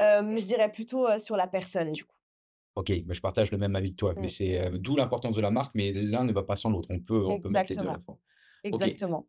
je 0.00 0.44
dirais 0.44 0.70
plutôt, 0.72 1.06
sur 1.18 1.36
la 1.36 1.46
personne, 1.46 1.92
du 1.92 2.04
coup. 2.04 2.16
OK, 2.74 2.92
bah, 3.06 3.14
je 3.14 3.20
partage 3.22 3.50
le 3.50 3.58
même 3.58 3.74
avis 3.74 3.92
que 3.92 3.96
toi, 3.96 4.14
mais 4.18 4.28
Mmh, 4.28 4.28
c'est, 4.28 4.70
d'où 4.78 4.96
l'importance 4.96 5.34
de 5.34 5.40
la 5.40 5.50
marque, 5.50 5.74
mais 5.74 5.92
l'un 5.92 6.24
ne 6.24 6.32
va 6.32 6.42
pas 6.42 6.56
sans 6.56 6.70
l'autre. 6.70 6.88
On 6.90 7.00
peut 7.00 7.24
on 7.26 7.38
peut 7.38 7.48
mettre 7.48 7.66
les 7.70 7.76
2 7.78 7.88
à 7.88 7.92
la 7.92 7.98
exactement, 7.98 8.04
fois. 8.04 8.18
Exactement. 8.66 9.28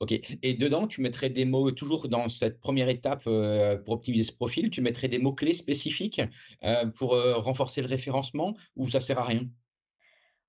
OK 0.00 0.12
et 0.42 0.54
dedans, 0.54 0.86
tu 0.86 1.00
mettrais 1.00 1.30
des 1.30 1.44
mots 1.44 1.72
toujours 1.72 2.08
dans 2.08 2.28
cette 2.28 2.60
première 2.60 2.88
étape, 2.88 3.26
heu, 3.26 3.82
pour 3.84 3.94
optimiser 3.94 4.24
ce 4.24 4.32
profil, 4.32 4.70
tu 4.70 4.80
mettrais 4.80 5.08
des 5.08 5.18
mots-clés 5.18 5.54
spécifiques, 5.54 6.20
heu, 6.64 6.92
pour, 6.94 7.14
heu, 7.16 7.34
renforcer 7.34 7.82
le 7.82 7.88
référencement 7.88 8.56
ou 8.76 8.88
ça 8.88 9.00
sert 9.00 9.18
à 9.18 9.24
rien? 9.24 9.48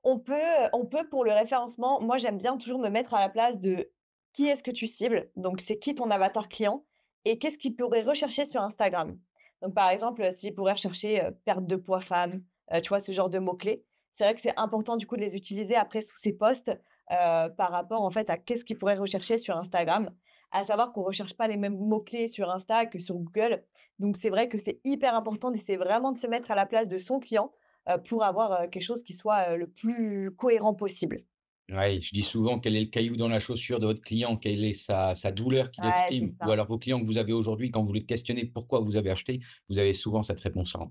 On 0.03 0.19
peut, 0.19 0.33
on 0.73 0.85
peut 0.85 1.07
pour 1.09 1.25
le 1.25 1.33
référencement, 1.33 2.01
moi 2.01 2.17
j'aime 2.17 2.37
bien 2.37 2.57
toujours 2.57 2.79
me 2.79 2.89
mettre 2.89 3.13
à 3.13 3.19
la 3.19 3.29
place 3.29 3.59
de 3.59 3.91
qui 4.33 4.47
est-ce 4.47 4.63
que 4.63 4.71
tu 4.71 4.87
cibles? 4.87 5.29
Donc 5.35 5.59
c'est 5.61 5.77
qui 5.77 5.93
ton 5.95 6.09
avatar 6.09 6.47
client 6.47 6.85
et 7.25 7.37
qu'est-ce 7.37 7.57
qu'il 7.57 7.75
pourrait 7.75 8.01
rechercher 8.01 8.45
sur 8.45 8.61
Instagram? 8.61 9.19
Donc 9.61 9.73
par 9.75 9.89
exemple, 9.89 10.31
s'il 10.31 10.53
pourrait 10.55 10.73
rechercher, 10.73 11.21
perte 11.45 11.65
de 11.67 11.75
poids 11.75 11.99
femme, 11.99 12.43
tu 12.81 12.89
vois 12.89 13.01
ce 13.01 13.11
genre 13.11 13.29
de 13.29 13.39
mots-clés. 13.39 13.83
C'est 14.13 14.23
vrai 14.23 14.35
que 14.35 14.41
c'est 14.41 14.57
important 14.57 14.95
du 14.95 15.05
coup 15.05 15.17
de 15.17 15.21
les 15.21 15.35
utiliser 15.35 15.75
après 15.75 16.01
sous 16.01 16.17
ces 16.17 16.33
posts, 16.33 16.71
heu, 17.11 17.49
par 17.55 17.71
rapport 17.71 18.01
en 18.03 18.09
fait 18.11 18.29
à 18.29 18.37
qu'est-ce 18.37 18.65
qu'il 18.65 18.77
pourrait 18.77 18.97
rechercher 18.97 19.37
sur 19.37 19.57
Instagram. 19.57 20.11
À 20.51 20.63
savoir 20.63 20.91
qu'on 20.93 21.03
recherche 21.03 21.35
pas 21.37 21.47
les 21.47 21.57
mêmes 21.57 21.77
mots-clés 21.77 22.27
sur 22.27 22.49
Insta 22.49 22.85
que 22.87 22.99
sur 22.99 23.15
Google. 23.15 23.63
Donc 23.99 24.17
c'est 24.17 24.29
vrai 24.29 24.49
que 24.49 24.57
c'est 24.57 24.81
hyper 24.83 25.15
important 25.15 25.51
d'essayer 25.51 25.77
vraiment 25.77 26.11
de 26.11 26.17
se 26.17 26.27
mettre 26.27 26.51
à 26.51 26.55
la 26.55 26.65
place 26.65 26.87
de 26.87 26.97
son 26.97 27.19
client 27.19 27.51
heu, 27.89 28.01
pour 28.01 28.23
avoir, 28.23 28.63
heu, 28.63 28.67
quelque 28.67 28.83
chose 28.83 29.03
qui 29.03 29.13
soit, 29.13 29.55
le 29.57 29.67
plus 29.67 30.31
cohérent 30.35 30.73
possible. 30.75 31.23
Ouais, 31.71 32.01
je 32.01 32.09
dis 32.11 32.23
souvent: 32.23 32.59
«Quel 32.59 32.75
est 32.75 32.79
le 32.85 32.89
caillou 32.89 33.15
dans 33.15 33.27
la 33.27 33.39
chaussure 33.39 33.79
de 33.79 33.85
votre 33.85 34.01
client? 34.01 34.37
Quelle 34.37 34.63
est 34.63 34.73
sa 34.73 35.13
sa 35.13 35.31
douleur 35.31 35.69
qu'il 35.71 35.85
Ouais, 35.85 35.85
exprime?» 35.85 36.35
ou 36.41 36.49
alors 36.49 36.65
vos 36.67 36.79
clients 36.79 36.99
que 36.99 37.05
vous 37.05 37.19
avez 37.19 37.31
aujourd'hui, 37.31 37.69
quand 37.69 37.83
vous 37.83 37.93
les 37.93 38.05
questionnez 38.07 38.45
pourquoi 38.45 38.79
vous 38.79 38.97
avez 38.97 39.11
acheté, 39.11 39.39
vous 39.69 39.77
avez 39.77 39.93
souvent 39.93 40.23
cette 40.23 40.39
réponse-là. 40.39 40.89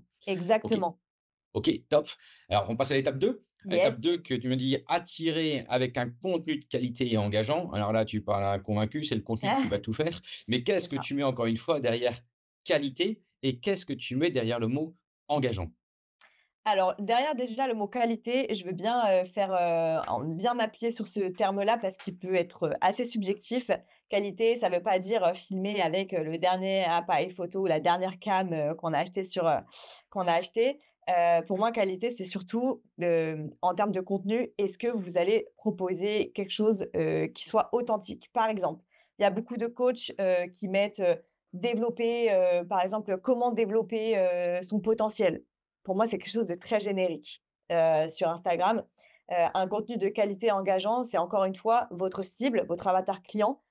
OK. 0.63 0.75
Exactement. 0.75 1.01
OK, 1.53 1.71
top. 1.89 2.09
Alors 2.49 2.67
on 2.69 2.77
passe 2.77 2.91
à 2.91 2.95
l'étape 2.95 3.19
2. 3.19 3.45
À 3.67 3.73
l'étape 3.73 3.95
Yes. 3.95 4.01
2 4.01 4.17
que 4.17 4.33
tu 4.33 4.47
me 4.47 4.55
dis 4.55 4.77
attirer 4.87 5.65
avec 5.67 5.97
un 5.97 6.09
contenu 6.09 6.57
de 6.57 6.65
qualité 6.65 7.11
et 7.11 7.17
engageant. 7.17 7.69
Alors 7.71 7.91
là, 7.91 8.05
tu 8.05 8.21
parles 8.21 8.43
à 8.43 8.51
un 8.53 8.59
convaincu, 8.59 9.03
c'est 9.03 9.15
le 9.15 9.21
contenu 9.21 9.49
qui 9.61 9.67
va 9.67 9.79
tout 9.79 9.93
faire. 9.93 10.21
Mais 10.47 10.63
qu'est-ce 10.63 10.87
que 10.87 10.95
ça. 10.95 11.01
tu 11.01 11.13
mets 11.13 11.23
encore 11.23 11.45
une 11.45 11.57
fois 11.57 11.79
derrière 11.79 12.19
qualité 12.63 13.21
et 13.43 13.59
qu'est-ce 13.59 13.85
que 13.85 13.93
tu 13.93 14.15
mets 14.15 14.31
derrière 14.31 14.59
le 14.59 14.67
mot 14.67 14.95
engageant? 15.27 15.71
Alors 16.65 16.93
derrière 16.99 17.35
déjà 17.35 17.67
le 17.67 17.73
mot 17.73 17.87
qualité, 17.87 18.53
je 18.53 18.63
veux 18.63 18.73
bien, 18.73 19.25
faire, 19.25 19.49
bien 20.23 20.53
m'appuyer 20.53 20.91
sur 20.91 21.07
ce 21.07 21.21
terme-là 21.21 21.77
parce 21.77 21.97
qu'il 21.97 22.17
peut 22.17 22.35
être, 22.35 22.77
assez 22.81 23.05
subjectif. 23.05 23.71
Qualité, 24.09 24.55
ça 24.55 24.69
veut 24.69 24.81
pas 24.81 24.99
dire, 24.99 25.35
filmer 25.35 25.81
avec, 25.81 26.11
le 26.11 26.37
dernier 26.37 26.83
appareil 26.83 27.31
photo 27.31 27.61
ou 27.61 27.65
la 27.65 27.79
dernière 27.79 28.19
cam, 28.19 28.75
qu'on 28.75 28.93
a 28.93 28.99
acheté 28.99 29.23
sur, 29.23 29.47
heu, 29.47 29.59
qu'on 30.09 30.27
a 30.27 30.33
acheté. 30.33 30.79
Heu, 31.09 31.43
pour 31.47 31.57
moi, 31.57 31.71
qualité, 31.71 32.11
c'est 32.11 32.25
surtout, 32.25 32.83
hem, 33.01 33.51
en 33.61 33.73
termes 33.75 33.91
de 33.91 34.01
contenu, 34.01 34.53
est-ce 34.57 34.77
que 34.77 34.87
vous 34.87 35.17
allez 35.17 35.47
proposer 35.57 36.31
quelque 36.33 36.51
chose, 36.51 36.87
heu, 36.95 37.27
qui 37.27 37.45
soit 37.45 37.69
authentique? 37.73 38.29
Par 38.33 38.49
exemple, 38.49 38.83
il 39.17 39.23
y 39.23 39.25
a 39.25 39.31
beaucoup 39.31 39.57
de 39.57 39.67
coachs, 39.67 40.11
qui 40.57 40.67
mettent, 40.69 41.01
développer, 41.53 42.29
par 42.69 42.81
exemple, 42.81 43.17
comment 43.17 43.51
développer, 43.51 44.15
son 44.61 44.79
potentiel. 44.79 45.43
Pour 45.83 45.95
moi, 45.95 46.07
c'est 46.07 46.17
quelque 46.17 46.31
chose 46.31 46.45
de 46.45 46.55
très 46.55 46.79
générique, 46.79 47.43
sur 48.09 48.29
Instagram. 48.29 48.83
Un 49.29 49.67
contenu 49.67 49.97
de 49.97 50.07
qualité 50.07 50.51
engageant, 50.51 51.03
c'est 51.03 51.17
encore 51.17 51.43
une 51.45 51.55
fois 51.55 51.87
votre 51.91 52.23
cible, 52.23 52.65
votre 52.67 52.87
avatar 52.87 53.21
client. 53.23 53.61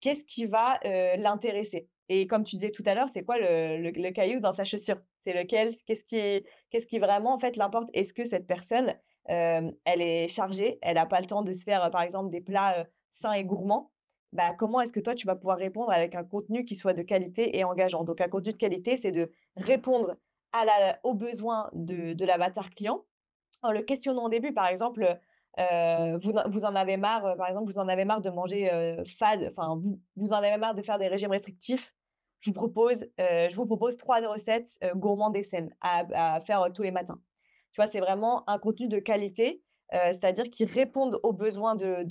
Qu'est-ce 0.00 0.24
qui 0.26 0.46
va, 0.46 0.80
l'intéresser? 0.84 1.88
Et 2.10 2.26
comme 2.26 2.44
tu 2.44 2.56
disais 2.56 2.70
tout 2.72 2.82
à 2.86 2.94
l'heure, 2.94 3.08
c'est 3.08 3.24
quoi 3.24 3.38
le 3.38 4.10
caillou 4.10 4.40
dans 4.40 4.52
sa 4.52 4.64
chaussure? 4.64 5.00
C'est 5.26 5.32
lequel? 5.32 5.74
Qu'est-ce 5.86 6.04
qui 6.04 6.46
qu'est-ce 6.70 6.86
qui 6.86 6.98
vraiment, 6.98 7.34
en 7.34 7.38
fait, 7.38 7.56
l'importe? 7.56 7.90
Est-ce 7.92 8.14
que 8.14 8.24
cette 8.24 8.46
personne, 8.46 8.94
elle 9.26 9.74
est 9.84 10.28
chargée, 10.28 10.78
elle 10.82 10.98
a 10.98 11.06
pas 11.06 11.20
le 11.20 11.26
temps 11.26 11.42
de 11.42 11.52
se 11.52 11.64
faire, 11.64 11.90
par 11.90 12.02
exemple, 12.02 12.30
des 12.30 12.40
plats, 12.40 12.86
sains 13.10 13.32
et 13.32 13.44
gourmands? 13.44 13.92
Bah, 14.32 14.54
comment 14.54 14.80
est-ce 14.80 14.92
que 14.92 15.00
toi, 15.00 15.14
tu 15.14 15.26
vas 15.26 15.36
pouvoir 15.36 15.58
répondre 15.58 15.90
avec 15.90 16.14
un 16.14 16.24
contenu 16.24 16.64
qui 16.64 16.76
soit 16.76 16.94
de 16.94 17.02
qualité 17.02 17.58
et 17.58 17.64
engageant? 17.64 18.04
Donc 18.04 18.20
un 18.20 18.28
contenu 18.28 18.52
de 18.52 18.58
qualité, 18.58 18.96
c'est 18.96 19.12
de 19.12 19.32
répondre 19.56 20.16
à 20.52 20.64
la 20.64 21.00
aux 21.04 21.14
besoins 21.14 21.70
de 21.72 22.24
l'avatar 22.24 22.70
client 22.70 23.04
en 23.62 23.72
le 23.72 23.82
questionnant 23.82 24.24
au 24.24 24.28
début, 24.28 24.54
par 24.54 24.68
exemple, 24.68 25.18
vous 25.58 26.32
vous 26.50 26.64
en 26.64 26.74
avez 26.74 26.96
marre, 26.96 27.36
par 27.36 27.48
exemple, 27.48 27.70
vous 27.70 27.78
en 27.78 27.88
avez 27.88 28.04
marre 28.04 28.20
de 28.20 28.30
manger, 28.30 28.70
fade, 29.06 29.48
enfin, 29.50 29.76
vous 29.76 30.00
vous 30.16 30.28
en 30.32 30.36
avez 30.36 30.56
marre 30.56 30.74
de 30.74 30.82
faire 30.82 30.98
des 30.98 31.08
régimes 31.08 31.30
restrictifs. 31.32 31.94
Je 32.40 32.50
vous 32.50 32.54
propose, 32.54 33.04
heu, 33.20 33.48
je 33.50 33.56
vous 33.56 33.66
propose 33.66 33.96
3 33.96 34.20
recettes, 34.26 34.78
heu, 34.84 34.92
gourmandes 34.94 35.36
et 35.36 35.44
saines 35.44 35.74
à 35.80 36.40
faire, 36.40 36.64
heu, 36.64 36.72
tous 36.72 36.82
les 36.82 36.90
matins. 36.90 37.20
Tu 37.72 37.80
vois, 37.80 37.86
c'est 37.86 38.00
vraiment 38.00 38.48
un 38.48 38.58
contenu 38.58 38.88
de 38.88 38.98
qualité, 38.98 39.62
c'est-à-dire 39.92 40.44
qui 40.50 40.64
répondent 40.64 41.18
aux 41.24 41.32
besoins 41.32 41.74
de 41.76 42.04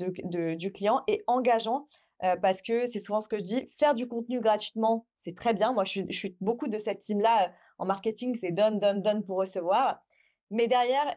du 0.55 0.71
client 0.71 1.03
et 1.07 1.23
engageant, 1.27 1.85
parce 2.41 2.61
que 2.61 2.85
c'est 2.85 2.99
souvent 2.99 3.21
ce 3.21 3.27
que 3.29 3.37
je 3.37 3.43
dis, 3.43 3.67
faire 3.77 3.93
du 3.95 4.07
contenu 4.07 4.39
gratuitement, 4.41 5.07
c'est 5.17 5.35
très 5.35 5.53
bien. 5.53 5.73
Moi, 5.73 5.83
je 5.85 6.03
suis 6.11 6.37
beaucoup 6.41 6.67
de 6.67 6.77
cette 6.77 6.99
team-là, 6.99 7.53
en 7.77 7.85
marketing, 7.85 8.35
c'est 8.35 8.51
donne, 8.51 8.79
donne, 8.79 9.01
donne 9.01 9.23
pour 9.25 9.37
recevoir. 9.37 10.01
Mais 10.51 10.67
derrière, 10.67 11.15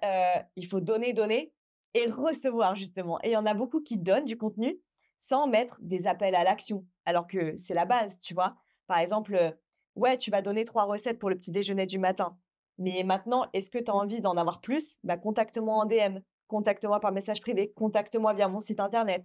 il 0.57 0.67
faut 0.67 0.81
donner, 0.81 1.13
donner 1.13 1.53
et 1.95 2.07
recevoir 2.09 2.75
justement 2.77 3.19
et 3.23 3.29
il 3.29 3.33
y 3.33 3.37
en 3.37 3.47
a 3.47 3.55
beaucoup 3.55 3.81
qui 3.83 3.99
donnent 3.99 4.25
du 4.25 4.37
contenu 4.39 4.81
sans 5.19 5.47
mettre 5.47 5.79
des 5.83 6.07
appels 6.07 6.35
à 6.35 6.43
l'action, 6.45 6.87
alors 7.05 7.27
que 7.27 7.57
c'est 7.57 7.75
la 7.75 7.85
base, 7.85 8.19
tu 8.19 8.35
vois? 8.35 8.57
Par 8.93 8.99
exemple, 9.01 9.57
ouais, 9.97 10.19
tu 10.19 10.31
vas 10.31 10.43
donner 10.43 10.67
3 10.67 10.85
recettes 10.85 11.19
pour 11.19 11.31
le 11.31 11.37
petit 11.37 11.51
déjeuner 11.51 11.87
du 11.87 11.99
matin, 11.99 12.37
mais 12.77 13.03
maintenant, 13.05 13.47
est-ce 13.55 13.71
que 13.71 13.79
tu 13.79 13.91
as 13.91 13.95
envie 13.95 14.21
d'en 14.21 14.37
avoir 14.37 14.61
plus? 14.61 14.99
Bah, 15.03 15.17
contacte-moi 15.17 15.75
en 15.75 15.87
DM, 15.87 16.19
contacte-moi 16.47 17.01
par 17.01 17.11
message 17.11 17.41
privé, 17.41 17.73
contacte-moi 17.73 18.35
via 18.35 18.49
mon 18.49 18.61
site 18.61 18.81
internet. 18.81 19.25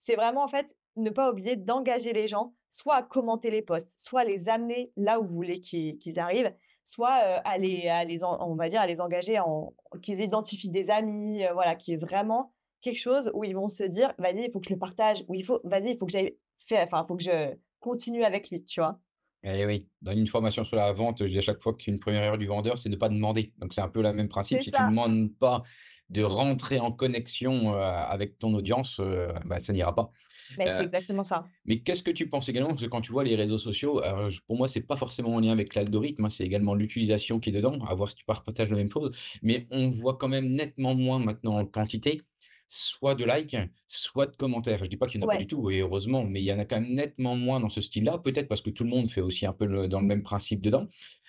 C'est 0.00 0.16
vraiment, 0.16 0.42
en 0.42 0.48
fait, 0.48 0.76
ne 0.96 1.10
pas 1.10 1.30
oublier 1.30 1.54
d'engager 1.54 2.12
les 2.12 2.26
gens, 2.26 2.56
soit 2.68 2.96
à 2.96 3.02
commenter 3.04 3.52
les 3.52 3.62
posts, 3.62 3.94
soit 3.96 4.22
à 4.22 4.24
les 4.24 4.48
amener 4.48 4.92
là 4.96 5.20
où 5.20 5.24
vous 5.24 5.36
voulez 5.36 5.60
qu'ils 5.60 6.18
arrivent, 6.18 6.52
soit, 6.84 7.38
heu, 7.38 7.40
à 7.44 7.58
les 7.58 7.86
à 7.88 8.04
on 8.44 8.56
va 8.56 8.68
dire, 8.68 8.80
à 8.80 8.88
les 8.88 9.00
engager 9.00 9.38
en 9.38 9.76
qu'ils 10.02 10.20
identifient 10.20 10.68
des 10.70 10.90
amis, 10.90 11.44
voilà, 11.52 11.76
qui 11.76 11.92
est 11.92 11.96
vraiment 11.96 12.50
quelque 12.80 12.98
chose 12.98 13.30
où 13.34 13.44
ils 13.44 13.54
vont 13.54 13.68
se 13.68 13.84
dire: 13.84 14.14
«Vas-y, 14.18 14.46
il 14.46 14.50
faut 14.50 14.58
que 14.58 14.66
je 14.68 14.74
le 14.74 14.80
partage» 14.80 15.24
ou 15.28 15.34
«Il 15.36 15.44
faut 15.44 15.60
vas-y, 15.62 15.92
il 15.92 15.96
faut 15.96 16.06
que 16.06 16.12
j'aille 16.12 16.36
faire 16.58 16.84
enfin, 16.86 17.04
il 17.04 17.06
faut 17.06 17.16
que 17.16 17.22
je 17.22 17.54
continue 17.86 18.24
avec 18.24 18.50
lui», 18.50 18.64
tu 18.64 18.80
vois? 18.80 19.00
Eh 19.44 19.64
oui, 19.64 19.88
dans 20.02 20.12
une 20.12 20.26
formation 20.26 20.64
sur 20.64 20.76
la 20.76 20.92
vente, 20.92 21.18
je 21.24 21.28
dis 21.30 21.38
à 21.38 21.40
chaque 21.40 21.62
fois 21.62 21.74
qu'une 21.74 22.00
première 22.00 22.22
erreur 22.24 22.38
du 22.38 22.46
vendeur, 22.46 22.78
c'est 22.78 22.88
ne 22.88 22.96
pas 22.96 23.08
demander. 23.08 23.52
Donc 23.58 23.74
c'est 23.74 23.80
un 23.80 23.88
peu 23.88 24.02
le 24.02 24.12
même 24.12 24.28
principe. 24.28 24.60
Si 24.62 24.72
tu 24.72 24.82
ne 24.82 24.88
demandes 24.88 25.32
pas 25.38 25.62
de 26.08 26.22
rentrer 26.24 26.80
en 26.80 26.90
connexion, 26.90 27.72
heu, 27.74 27.78
avec 27.80 28.38
ton 28.38 28.54
audience, 28.54 28.98
heu, 28.98 29.28
bah, 29.44 29.60
ça 29.60 29.72
n'ira 29.72 29.94
pas. 29.94 30.10
mais 30.56 30.70
c'est 30.70 30.82
Heu, 30.82 30.84
exactement 30.84 31.24
ça. 31.24 31.50
mais 31.66 31.82
qu'est-ce 31.82 32.02
que 32.04 32.10
tu 32.12 32.28
penses 32.28 32.48
également? 32.50 32.70
Parce 32.70 32.82
que 32.82 32.86
quand 32.88 33.02
tu 33.02 33.12
vois 33.12 33.24
les 33.24 33.36
réseaux 33.36 33.58
sociaux, 33.58 34.02
je 34.30 34.40
pour 34.46 34.56
moi, 34.58 34.68
c'est 34.68 34.82
pas 34.86 34.96
forcément 34.96 35.34
en 35.36 35.40
lien 35.40 35.52
avec 35.52 35.74
l'algorithme, 35.74 36.24
hein, 36.26 36.30
c'est 36.30 36.44
également 36.44 36.74
l'utilisation 36.74 37.40
qui 37.40 37.50
est 37.50 37.52
dedans, 37.52 37.78
à 37.86 37.94
voir 37.94 38.10
si 38.10 38.16
tu 38.16 38.24
partages 38.26 38.70
la 38.70 38.76
même 38.76 38.90
chose. 38.92 39.16
Mais 39.42 39.66
on 39.70 39.90
voit 39.90 40.16
quand 40.18 40.28
même 40.28 40.48
nettement 40.50 40.94
moins 40.94 41.18
maintenant 41.20 41.58
en 41.58 41.66
quantité, 41.66 42.22
soit 42.68 43.14
de 43.14 43.24
likes, 43.24 43.56
soit 43.86 44.26
de 44.26 44.36
commentaires. 44.36 44.82
Je 44.84 44.88
dis 44.90 44.96
pas 44.96 45.06
qu'il 45.06 45.20
y 45.20 45.24
en 45.24 45.26
a 45.26 45.30
pas 45.30 45.36
du 45.36 45.46
tout 45.46 45.70
et 45.70 45.80
heureusement, 45.80 46.24
mais 46.24 46.40
il 46.42 46.44
y 46.44 46.52
en 46.52 46.58
a 46.58 46.64
quand 46.64 46.80
même 46.80 46.92
nettement 46.94 47.36
moins 47.36 47.60
dans 47.60 47.70
ce 47.70 47.80
style-là. 47.80 48.18
Peut-être 48.18 48.48
parce 48.48 48.62
que 48.62 48.70
tout 48.70 48.84
le 48.84 48.90
monde 48.90 49.10
fait 49.10 49.20
aussi 49.20 49.46
un 49.46 49.52
peu 49.52 49.66
le 49.66 49.88
dans 49.88 50.00
le 50.00 50.06
même 50.06 50.22
principe 50.22 50.62
dedans. 50.62 50.88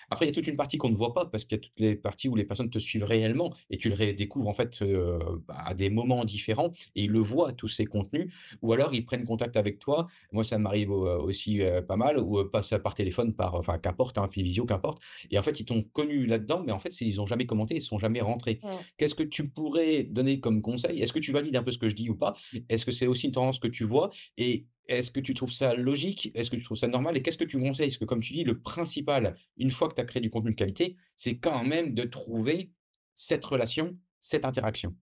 Après, 0.09 0.25
il 0.25 0.29
y 0.29 0.31
a 0.31 0.33
toute 0.33 0.47
une 0.47 0.55
partie 0.57 0.77
qu'on 0.77 0.89
ne 0.89 0.95
voit 0.95 1.13
pas 1.13 1.25
parce 1.25 1.45
qu'il 1.45 1.57
y 1.57 1.59
a 1.59 1.63
toutes 1.63 1.79
les 1.79 1.95
parties 1.95 2.29
où 2.29 2.35
les 2.35 2.45
personnes 2.45 2.69
te 2.69 2.79
suivent 2.79 3.03
réellement 3.03 3.53
et 3.69 3.77
tu 3.77 3.89
le 3.89 3.95
ré 3.95 4.13
découvres 4.13 4.47
en 4.47 4.53
fait, 4.53 4.81
heu, 4.81 5.19
bah, 5.47 5.55
à 5.65 5.73
des 5.73 5.89
moments 5.89 6.23
différents 6.25 6.71
et 6.95 7.03
ils 7.03 7.11
le 7.11 7.19
voient 7.19 7.53
tous 7.53 7.67
ces 7.67 7.85
contenus 7.85 8.33
ou 8.61 8.73
alors 8.73 8.93
ils 8.93 9.05
prennent 9.05 9.25
contact 9.25 9.57
avec 9.57 9.79
toi. 9.79 10.07
Moi, 10.31 10.43
ça 10.43 10.57
m'arrive, 10.57 10.91
au 10.91 11.07
aussi, 11.21 11.61
heu, 11.61 11.85
pas 11.85 11.97
mal 11.97 12.17
ou, 12.19 12.43
passe 12.45 12.73
par 12.83 12.95
téléphone, 12.95 13.33
par 13.35 13.55
enfin 13.55 13.77
qu'importe, 13.79 14.17
hein, 14.17 14.27
visio, 14.35 14.65
qu'importe 14.65 14.99
et 15.31 15.37
en 15.37 15.41
fait, 15.41 15.59
ils 15.59 15.65
t'ont 15.65 15.83
connu 15.83 16.25
là-dedans, 16.25 16.63
mais 16.65 16.71
en 16.71 16.79
fait, 16.79 16.99
ils 17.01 17.19
ont 17.21 17.25
jamais 17.25 17.45
commenté, 17.45 17.75
ils 17.75 17.81
sont 17.81 17.99
jamais 17.99 18.21
rentrés. 18.21 18.59
Mmh. 18.61 18.87
Qu'est-ce 18.97 19.15
que 19.15 19.23
tu 19.23 19.49
pourrais 19.49 20.03
donner 20.03 20.39
comme 20.39 20.61
conseil? 20.61 21.01
Est-ce 21.01 21.13
que 21.13 21.19
tu 21.19 21.31
valides 21.31 21.55
un 21.55 21.63
peu 21.63 21.71
ce 21.71 21.77
que 21.77 21.89
je 21.89 21.95
dis 21.95 22.09
ou 22.09 22.15
pas? 22.15 22.35
Est-ce 22.69 22.85
que 22.85 22.91
c'est 22.91 23.07
aussi 23.07 23.27
une 23.27 23.33
tendance 23.33 23.59
que 23.59 23.67
tu 23.67 23.83
vois? 23.83 24.09
Et 24.37 24.67
est-ce 24.87 25.11
que 25.11 25.19
tu 25.19 25.33
trouves 25.33 25.51
ça 25.51 25.73
logique? 25.75 26.31
Est-ce 26.35 26.49
que 26.51 26.55
tu 26.55 26.63
trouves 26.63 26.77
ça 26.77 26.87
normal? 26.87 27.17
Et 27.17 27.21
qu'est-ce 27.21 27.37
que 27.37 27.43
tu 27.43 27.57
conseilles? 27.59 27.87
Parce 27.87 27.97
que 27.97 28.05
comme 28.05 28.21
tu 28.21 28.33
dis, 28.33 28.43
le 28.43 28.61
principal, 28.61 29.37
une 29.57 29.71
fois 29.71 29.87
que 29.89 29.95
tu 29.95 30.01
as 30.01 30.05
créé 30.05 30.21
du 30.21 30.29
contenu 30.29 30.51
de 30.51 30.55
qualité, 30.55 30.97
c'est 31.17 31.39
quand 31.39 31.63
même 31.63 31.93
de 31.93 32.03
trouver 32.03 32.73
cette 33.13 33.43
relation, 33.45 33.97
cette 34.19 34.45
interaction. 34.45 34.95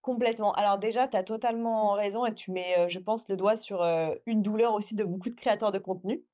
Complètement. 0.00 0.52
Alors 0.54 0.78
déjà, 0.78 1.06
tu 1.06 1.16
as 1.16 1.22
totalement 1.22 1.92
raison 1.92 2.26
et 2.26 2.34
tu 2.34 2.50
mets, 2.50 2.74
heu, 2.86 2.88
je 2.88 2.98
pense, 2.98 3.28
le 3.28 3.36
doigt 3.36 3.56
sur, 3.56 3.82
heu, 3.82 4.20
une 4.26 4.42
douleur 4.42 4.74
aussi 4.74 4.94
de 4.96 5.04
beaucoup 5.04 5.30
de 5.30 5.34
créateurs 5.36 5.70
de 5.70 5.78
contenu, 5.78 6.24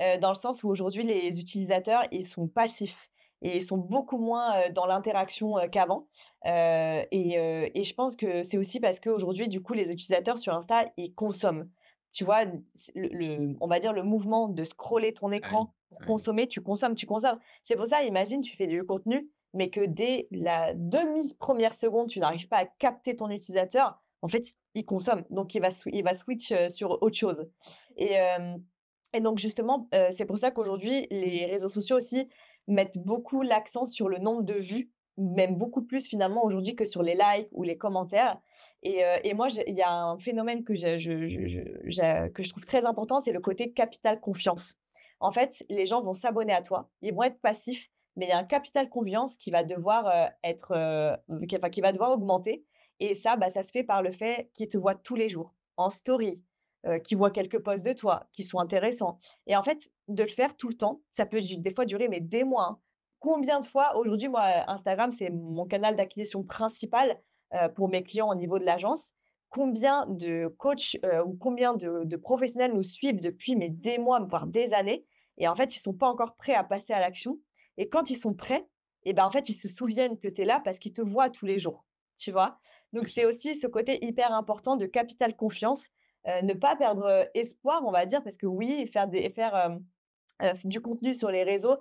heu, 0.00 0.18
dans 0.18 0.28
le 0.28 0.36
sens 0.36 0.62
où 0.62 0.68
aujourd'hui 0.68 1.02
les 1.02 1.40
utilisateurs, 1.40 2.04
ils 2.12 2.26
sont 2.26 2.46
passifs 2.46 3.10
et 3.42 3.56
ils 3.56 3.64
sont 3.64 3.78
beaucoup 3.78 4.18
moins, 4.18 4.70
dans 4.70 4.86
l'interaction, 4.86 5.56
qu'avant, 5.70 6.08
et 6.44 7.34
et 7.74 7.84
je 7.84 7.94
pense 7.94 8.16
que 8.16 8.42
c'est 8.42 8.56
aussi 8.58 8.80
parce 8.80 8.98
qu'aujourd'hui, 9.00 9.48
du 9.48 9.60
coup, 9.62 9.74
les 9.74 9.92
utilisateurs 9.92 10.38
sur 10.38 10.54
Insta, 10.54 10.86
ils 10.96 11.14
consomment. 11.14 11.68
Tu 12.16 12.24
vois? 12.24 12.46
Le 12.46 12.60
le 12.94 13.54
on 13.60 13.66
va 13.66 13.78
dire 13.78 13.92
le 13.92 14.02
mouvement 14.02 14.48
de 14.48 14.64
scroller 14.64 15.12
ton 15.12 15.30
Oui, 15.42 15.42
écran 15.42 15.74
pour 15.90 16.00
oui. 16.00 16.06
consommer, 16.06 16.48
tu 16.48 16.62
consommes, 16.62 16.94
tu 16.94 17.04
consommes. 17.04 17.38
C'est 17.64 17.76
pour 17.76 17.86
ça, 17.86 18.02
imagine, 18.04 18.40
tu 18.40 18.56
fais 18.56 18.66
du 18.66 18.84
contenu 18.84 19.30
mais 19.52 19.68
que 19.70 19.84
dès 19.86 20.26
la 20.30 20.72
demi 20.74 21.34
première 21.38 21.74
seconde, 21.74 22.08
tu 22.08 22.20
n'arrives 22.20 22.48
pas 22.48 22.58
à 22.58 22.66
capter 22.66 23.16
ton 23.16 23.28
utilisateur, 23.30 24.02
en 24.22 24.28
fait, 24.28 24.54
il 24.74 24.84
consomme. 24.86 25.24
Donc 25.30 25.54
il 25.54 25.60
va 25.60 25.70
swi 25.70 25.90
il 25.94 26.04
va 26.04 26.14
switch, 26.14 26.52
sur 26.70 27.02
autre 27.02 27.16
chose 27.16 27.50
et 29.12 29.20
donc 29.20 29.38
justement, 29.38 29.88
c'est 30.10 30.26
pour 30.26 30.38
ça 30.38 30.50
qu'aujourd'hui, 30.50 31.06
les 31.10 31.46
réseaux 31.46 31.68
sociaux 31.68 31.96
aussi 31.96 32.28
mettent 32.66 32.98
beaucoup 32.98 33.42
l'accent 33.42 33.84
sur 33.84 34.08
le 34.08 34.18
nombre 34.18 34.42
de 34.42 34.54
vues, 34.54 34.90
même 35.18 35.56
beaucoup 35.56 35.82
plus 35.82 36.06
finalement 36.06 36.44
aujourd'hui 36.44 36.74
que 36.76 36.84
sur 36.84 37.02
les 37.02 37.14
likes 37.14 37.48
ou 37.52 37.62
les 37.62 37.78
commentaires 37.78 38.40
et 38.82 39.02
heu 39.04 39.08
et 39.24 39.34
moi, 39.34 39.48
il 39.66 39.74
y 39.74 39.82
a 39.82 39.90
un 39.92 40.18
phénomène 40.18 40.64
que 40.64 40.74
je 40.74 40.96
que 42.28 42.42
je 42.42 42.50
trouve 42.50 42.64
très 42.64 42.84
important, 42.84 43.20
c'est 43.20 43.32
le 43.32 43.40
côté 43.40 43.72
capital 43.72 44.20
confiance. 44.20 44.74
En 45.20 45.30
fait, 45.30 45.64
les 45.70 45.86
gens 45.86 46.02
vont 46.02 46.14
s'abonner 46.14 46.52
à 46.52 46.62
toi, 46.62 46.90
ils 47.02 47.14
vont 47.14 47.22
être 47.22 47.40
passifs 47.40 47.88
mais 48.18 48.26
il 48.26 48.28
y 48.30 48.32
a 48.32 48.38
un 48.38 48.44
capital 48.44 48.88
confiance 48.88 49.36
qui 49.36 49.50
va 49.50 49.62
devoir, 49.62 50.06
heu, 50.06 50.30
être, 50.42 51.18
qui 51.48 51.56
enfin, 51.56 51.68
qui 51.70 51.82
va 51.82 51.92
devoir 51.92 52.12
augmenter 52.12 52.64
et 52.98 53.14
ça, 53.14 53.36
bah, 53.36 53.50
ça 53.50 53.62
se 53.62 53.70
fait 53.72 53.84
par 53.84 54.02
le 54.02 54.10
fait 54.10 54.50
qu'ils 54.54 54.68
te 54.68 54.78
voient 54.78 54.94
tous 54.94 55.16
les 55.16 55.28
jours, 55.28 55.54
en 55.76 55.90
story, 55.90 56.42
qu'ils 57.04 57.18
voient 57.18 57.30
quelques 57.30 57.58
posts 57.62 57.84
de 57.84 57.92
toi 57.92 58.28
qui 58.32 58.42
sont 58.44 58.58
intéressants 58.58 59.18
et 59.46 59.54
en 59.56 59.62
fait, 59.62 59.90
de 60.08 60.22
le 60.22 60.28
faire 60.30 60.56
tout 60.56 60.68
le 60.68 60.76
temps, 60.76 61.02
ça 61.10 61.26
peut 61.26 61.40
des 61.42 61.74
fois 61.74 61.84
durer, 61.84 62.08
mais 62.08 62.20
des 62.20 62.44
mois, 62.44 62.64
hein. 62.70 62.80
Combien 63.18 63.60
de 63.60 63.66
fois 63.66 63.96
aujourd'hui, 63.96 64.28
moi, 64.28 64.42
Instagram, 64.70 65.10
c'est 65.12 65.30
mon 65.30 65.66
canal 65.66 65.96
d'acquisition 65.96 66.44
principal, 66.44 67.20
heu, 67.54 67.72
pour 67.74 67.88
mes 67.88 68.02
clients 68.02 68.28
au 68.30 68.34
niveau 68.34 68.58
de 68.58 68.64
l'agence. 68.64 69.14
Combien 69.48 70.06
de 70.06 70.48
coachs, 70.58 70.96
heu, 71.04 71.22
ou 71.24 71.34
combien 71.36 71.74
de 71.74 72.04
de 72.04 72.16
professionnels 72.16 72.72
nous 72.74 72.82
suivent 72.82 73.20
depuis, 73.20 73.56
mais 73.56 73.70
des 73.70 73.98
mois, 73.98 74.20
voire 74.20 74.46
des 74.46 74.74
années 74.74 75.06
et 75.38 75.48
en 75.48 75.54
fait, 75.54 75.76
ils 75.76 75.80
sont 75.80 75.92
pas 75.94 76.08
encore 76.08 76.36
prêts 76.36 76.54
à 76.54 76.64
passer 76.64 76.92
à 76.94 77.00
l'action 77.00 77.38
et 77.76 77.88
quand 77.88 78.10
ils 78.10 78.16
sont 78.16 78.34
prêts 78.34 78.66
et 79.04 79.12
ben, 79.12 79.24
en 79.24 79.30
fait, 79.30 79.48
ils 79.48 79.54
se 79.54 79.68
souviennent 79.68 80.18
que 80.18 80.28
tu 80.28 80.42
es 80.42 80.44
là 80.44 80.60
parce 80.64 80.78
qu'ils 80.78 80.92
te 80.92 81.02
voient 81.02 81.30
tous 81.30 81.46
les 81.46 81.58
jours, 81.58 81.86
tu 82.16 82.32
vois? 82.32 82.58
Donc 82.92 83.08
c'est 83.08 83.24
aussi 83.24 83.54
ce 83.54 83.66
côté 83.66 84.04
hyper 84.04 84.32
important 84.32 84.76
de 84.76 84.86
capital 84.86 85.36
confiance, 85.36 85.88
heu, 86.26 86.42
ne 86.42 86.54
pas 86.54 86.76
perdre, 86.76 87.28
espoir, 87.34 87.82
on 87.86 87.92
va 87.92 88.04
dire, 88.06 88.22
parce 88.22 88.36
que 88.36 88.46
oui, 88.46 88.86
faire 88.92 89.08
des 89.08 89.30
faire, 89.30 89.78
du 90.64 90.80
contenu 90.80 91.14
sur 91.14 91.30
les 91.30 91.44
réseaux, 91.44 91.76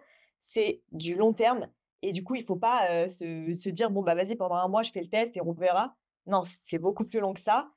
c'est 0.48 0.84
du 0.92 1.16
long 1.16 1.34
terme 1.34 1.70
et 2.02 2.12
du 2.14 2.24
coup, 2.24 2.36
il 2.36 2.44
faut 2.46 2.56
pas, 2.58 3.08
se 3.10 3.54
se 3.54 3.70
dire: 3.70 3.90
«Bon, 3.92 4.04
bah, 4.04 4.16
vas-y, 4.16 4.36
pendant 4.36 4.56
un 4.56 4.68
mois, 4.68 4.84
je 4.84 4.92
fais 4.92 5.02
le 5.02 5.10
test 5.10 5.36
et 5.38 5.42
on 5.42 5.54
verra». 5.54 5.96
Non, 6.28 6.44
c'est 6.44 6.80
beaucoup 6.80 7.06
plus 7.06 7.20
long 7.20 7.34
que 7.34 7.40
ça, 7.40 7.70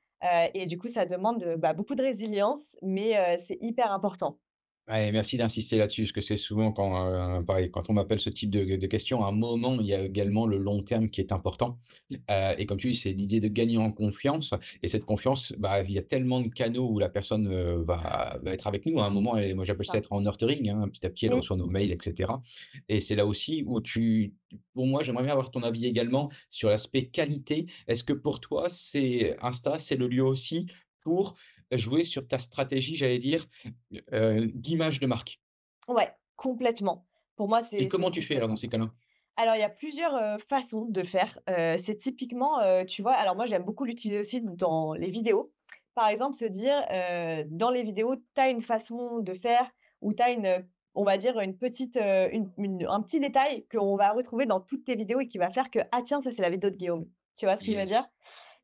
et 0.53 0.65
du 0.65 0.77
coup, 0.77 0.87
ça 0.87 1.05
demande, 1.05 1.55
bah, 1.57 1.73
beaucoup 1.73 1.95
de 1.95 2.01
résilience, 2.03 2.77
mais 2.81 3.37
c'est 3.39 3.57
hyper 3.61 3.91
important. 3.91 4.39
Ouais, 4.89 5.11
merci 5.11 5.37
d'insister 5.37 5.77
là-dessus, 5.77 6.01
parce 6.01 6.13
que 6.13 6.21
c'est 6.21 6.35
souvent 6.35 6.71
quand, 6.71 7.43
pareil, 7.43 7.69
quand 7.69 7.91
on 7.91 7.93
m'appelle 7.93 8.19
ce 8.19 8.31
type 8.31 8.49
de 8.49 8.75
de 8.75 8.87
questions, 8.87 9.23
à 9.23 9.27
un 9.27 9.31
moment, 9.31 9.77
il 9.79 9.85
y 9.85 9.93
a 9.93 10.03
également 10.03 10.47
le 10.47 10.57
long 10.57 10.81
terme 10.81 11.09
qui 11.09 11.21
est 11.21 11.31
important. 11.31 11.77
Heu 12.11 12.17
et 12.57 12.65
comme 12.65 12.79
tu 12.79 12.89
dis, 12.89 12.95
c'est 12.95 13.13
l'idée 13.13 13.39
de 13.39 13.47
gagner 13.49 13.77
en 13.77 13.91
confiance 13.91 14.55
et 14.81 14.87
cette 14.87 15.05
confiance, 15.05 15.53
bah, 15.59 15.83
il 15.83 15.91
y 15.91 15.99
a 15.99 16.01
tellement 16.01 16.41
de 16.41 16.47
canaux 16.47 16.89
où 16.89 16.97
la 16.97 17.07
personne, 17.09 17.47
heu, 17.47 17.83
va 17.83 18.39
va 18.41 18.51
être 18.51 18.65
avec 18.65 18.87
nous. 18.87 18.99
À 18.99 19.05
un 19.05 19.11
moment, 19.11 19.35
moi 19.53 19.63
j'appelle 19.63 19.85
ça 19.85 19.99
être 19.99 20.11
en 20.11 20.21
nurturing, 20.21 20.69
hein, 20.69 20.89
petit 20.89 21.05
à 21.05 21.11
petit, 21.11 21.27
elle 21.27 21.33
reçoit 21.35 21.55
nos 21.57 21.67
mails 21.67 21.91
et 21.91 21.97
cetera 22.01 22.41
et 22.87 22.99
c'est 22.99 23.15
là 23.15 23.27
aussi 23.27 23.63
où 23.67 23.81
tu 23.81 24.33
pour 24.73 24.87
moi, 24.87 25.03
j'aimerais 25.03 25.23
bien 25.23 25.33
avoir 25.33 25.51
ton 25.51 25.61
avis 25.61 25.85
également 25.85 26.31
sur 26.49 26.69
l'aspect 26.69 27.05
qualité. 27.09 27.67
Est-ce 27.87 28.03
que 28.03 28.13
pour 28.13 28.39
toi, 28.39 28.69
c'est 28.69 29.37
Insta, 29.43 29.77
c'est 29.77 29.97
le 29.97 30.07
lieu 30.07 30.23
aussi 30.23 30.65
pour 31.01 31.35
jouer 31.71 32.03
sur 32.03 32.27
ta 32.27 32.39
stratégie, 32.39 32.95
j'allais 32.95 33.19
dire, 33.19 33.45
d'image 34.11 34.99
de 34.99 35.07
marque. 35.07 35.41
Ouais, 35.87 36.11
complètement. 36.35 37.05
Pour 37.35 37.47
moi, 37.47 37.61
Et 37.61 37.63
c'est 37.63 37.79
c'est 37.81 37.87
comment 37.87 38.11
tu 38.11 38.21
fais 38.21 38.35
alors 38.35 38.49
dans 38.49 38.57
ces 38.57 38.67
cas-là? 38.67 38.91
Alors, 39.37 39.55
il 39.55 39.59
y 39.59 39.63
a 39.63 39.69
plusieurs, 39.69 40.39
façons 40.41 40.85
de 40.85 41.03
faire. 41.03 41.39
C'est 41.47 41.95
typiquement, 41.97 42.59
tu 42.85 43.01
vois 43.01 43.13
alors 43.13 43.35
moi, 43.35 43.45
j'aime 43.45 43.63
beaucoup 43.63 43.85
l'utiliser 43.85 44.19
aussi 44.19 44.41
dans 44.41 44.93
les 44.93 45.09
vidéos. 45.09 45.53
Par 45.95 46.07
exemple, 46.07 46.35
se 46.35 46.45
dire, 46.45 46.85
dans 47.49 47.69
les 47.69 47.83
vidéos, 47.83 48.15
tu 48.15 48.41
as 48.41 48.49
une 48.49 48.61
façon 48.61 49.19
de 49.19 49.33
faire 49.33 49.69
ou 50.01 50.13
tu 50.13 50.21
as 50.21 50.31
une, 50.31 50.65
on 50.93 51.03
va 51.03 51.17
dire 51.17 51.39
une 51.39 51.57
petite, 51.57 51.97
une 51.97 52.51
une 52.57 52.85
un 52.87 53.01
petit 53.01 53.19
détail 53.19 53.65
qu'on 53.71 53.95
va 53.95 54.11
retrouver 54.11 54.45
dans 54.45 54.59
toutes 54.59 54.85
tes 54.85 54.95
vidéos 54.95 55.21
et 55.21 55.27
qui 55.27 55.37
va 55.37 55.49
faire 55.49 55.71
que: 55.71 55.79
«Ah 55.91 56.01
tiens, 56.03 56.21
ça, 56.21 56.31
c'est 56.31 56.41
la 56.41 56.49
vidéo 56.49 56.69
de 56.69 56.75
Guillaume». 56.75 57.05
Tu 57.37 57.45
vois 57.45 57.55
ce 57.55 57.63
que 57.63 57.71
je 57.71 57.77
veux 57.77 57.85
dire? 57.85 58.03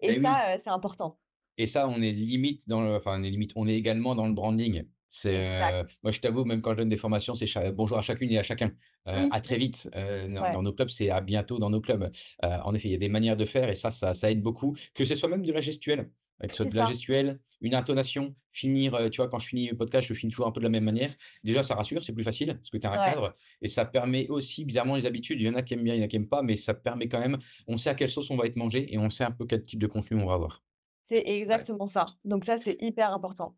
Yes. 0.01 0.17
Et 0.17 0.21
ça, 0.21 0.57
c'est 0.61 0.69
important. 0.69 1.17
Et 1.57 1.67
ça, 1.67 1.87
on 1.87 2.01
est 2.01 2.11
limite 2.11 2.67
dans 2.67 2.81
le 2.83 2.95
enfin, 2.95 3.19
on 3.19 3.23
est 3.23 3.29
limite, 3.29 3.51
on 3.55 3.67
est 3.67 3.75
également 3.75 4.15
dans 4.15 4.27
le 4.27 4.33
branding. 4.33 4.83
C'est, 5.09 5.35
heu, 5.83 5.85
moi 6.03 6.11
je 6.11 6.19
t'avoue 6.19 6.43
même 6.45 6.61
quand 6.61 6.71
je 6.71 6.77
donne 6.77 6.89
des 6.89 6.97
formations, 6.97 7.35
c'est 7.35 7.47
cha 7.47 7.71
bonjour 7.71 7.97
à 7.97 8.01
chacune 8.01 8.31
et 8.31 8.37
à 8.37 8.43
chacun. 8.43 8.71
Oui, 9.13 9.31
à 9.31 9.39
très 9.41 9.57
vite, 9.57 9.89
heu, 9.95 10.27
dans 10.29 10.47
ouais, 10.47 10.49
dans 10.49 10.63
nos 10.63 10.73
clubs, 10.73 10.89
c'est 10.89 11.09
à 11.09 11.21
bientôt 11.21 11.59
dans 11.59 11.69
nos 11.69 11.79
clubs. 11.81 12.11
En 12.41 12.73
effet, 12.75 12.89
il 12.89 12.91
y 12.91 12.95
a 12.95 12.97
des 12.97 13.09
manières 13.09 13.37
de 13.37 13.45
faire 13.45 13.69
et 13.69 13.75
ça 13.75 13.91
ça 13.91 14.13
ça 14.13 14.31
aide 14.31 14.41
beaucoup, 14.41 14.75
que 14.93 15.05
ce 15.05 15.15
soit 15.15 15.29
même 15.29 15.45
de 15.45 15.51
la 15.53 15.61
gestuelle, 15.61 16.11
que 16.41 16.49
ce 16.49 16.55
soit 16.63 16.65
de 16.65 16.75
la 16.75 16.83
gestuelle, 16.83 17.39
une 17.61 17.75
intonation, 17.75 18.35
finir, 18.51 19.09
tu 19.11 19.17
vois, 19.21 19.29
quand 19.29 19.39
je 19.39 19.47
finis 19.47 19.67
le 19.69 19.77
podcast, 19.77 20.07
je 20.07 20.13
finis 20.13 20.31
toujours 20.31 20.47
un 20.47 20.51
peu 20.51 20.59
de 20.59 20.65
la 20.65 20.69
même 20.69 20.83
manière. 20.83 21.13
Déjà 21.43 21.63
ça 21.63 21.75
rassure, 21.75 22.03
c'est 22.03 22.13
plus 22.13 22.23
facile 22.23 22.47
parce 22.55 22.69
que 22.69 22.77
tu 22.77 22.87
as 22.87 22.91
un 22.91 22.97
Ouais, 22.97 22.99
cadre 22.99 23.35
et 23.61 23.67
ça 23.67 23.85
permet 23.85 24.27
aussi 24.29 24.65
bizarrement 24.65 24.95
les 24.95 25.05
habitudes, 25.05 25.39
il 25.39 25.45
y 25.45 25.49
en 25.49 25.55
a 25.55 25.61
qui 25.63 25.73
aiment 25.75 25.83
bien, 25.83 25.95
il 25.95 25.99
y 25.99 26.01
en 26.01 26.05
a 26.05 26.07
qui 26.07 26.15
aiment 26.17 26.29
pas, 26.29 26.41
mais 26.41 26.57
ça 26.57 26.73
permet 26.73 27.07
quand 27.07 27.19
même 27.19 27.37
on 27.67 27.77
sait 27.77 27.89
à 27.89 27.95
quelle 27.95 28.09
sauce 28.11 28.29
on 28.31 28.35
va 28.37 28.45
être 28.45 28.55
mangé 28.57 28.93
et 28.93 28.97
on 28.97 29.09
sait 29.09 29.23
un 29.23 29.31
peu 29.31 29.45
quel 29.45 29.63
type 29.63 29.79
de 29.79 29.87
contenu 29.87 30.21
on 30.21 30.25
va 30.27 30.33
avoir. 30.33 30.63
C'est 31.05 31.27
Ouais. 31.49 31.67
exactement 31.67 31.87
ça. 31.87 32.05
Donc 32.25 32.45
ça, 32.45 32.57
c'est 32.57 32.77
hyper 32.81 33.13
important. 33.13 33.55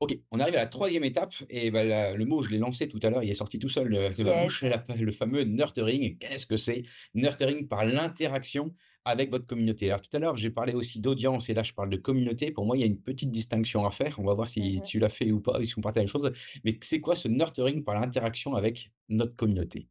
OK, 0.00 0.18
on 0.30 0.40
arrive 0.40 0.54
à 0.54 0.58
la 0.60 0.66
troisième 0.66 1.04
étape 1.04 1.34
et 1.50 1.70
la 1.70 2.14
le 2.14 2.24
mot, 2.24 2.42
je 2.42 2.48
l'ai 2.48 2.56
lancé 2.56 2.88
tout 2.88 2.98
à 3.02 3.10
l'heure, 3.10 3.22
il 3.22 3.28
est 3.30 3.34
sorti 3.34 3.58
tout 3.58 3.68
seul, 3.68 4.14
de 4.16 4.24
ma 4.24 4.32
Yes. 4.32 4.34
bouche, 4.34 4.62
la 4.64 4.82
le 4.96 5.12
fameux 5.12 5.42
nurturing. 5.44 6.16
Qu'est-ce 6.16 6.46
que 6.46 6.56
c'est? 6.56 6.84
Nurturing 7.12 7.68
par 7.68 7.84
l'interaction 7.84 8.74
avec 9.04 9.30
votre 9.30 9.46
communauté. 9.46 9.88
Alors 9.90 10.00
tout 10.00 10.14
à 10.16 10.18
l'heure, 10.18 10.36
j'ai 10.38 10.50
parlé 10.50 10.72
aussi 10.72 11.00
d'audience 11.00 11.50
et 11.50 11.54
là, 11.54 11.62
je 11.62 11.74
parle 11.74 11.90
de 11.90 11.98
communauté. 11.98 12.50
Pour 12.50 12.64
moi, 12.64 12.78
il 12.78 12.80
y 12.80 12.82
a 12.84 12.86
une 12.86 13.02
petite 13.02 13.30
distinction 13.30 13.84
à 13.84 13.90
faire. 13.90 14.18
On 14.18 14.24
va 14.24 14.32
voir 14.34 14.48
si 14.48 14.80
Mmh 14.80 14.82
tu 14.82 14.98
l'as 15.00 15.10
fait 15.10 15.30
ou 15.32 15.40
pas, 15.40 15.62
si 15.62 15.78
on 15.78 15.82
partage 15.82 16.00
la 16.00 16.04
même 16.04 16.08
chose. 16.08 16.32
Mais 16.64 16.78
c'est 16.82 17.00
quoi 17.02 17.14
ce 17.14 17.28
nurturing 17.28 17.84
par 17.84 18.00
l'interaction 18.00 18.54
avec 18.54 18.92
notre 19.10 19.36
communauté? 19.36 19.88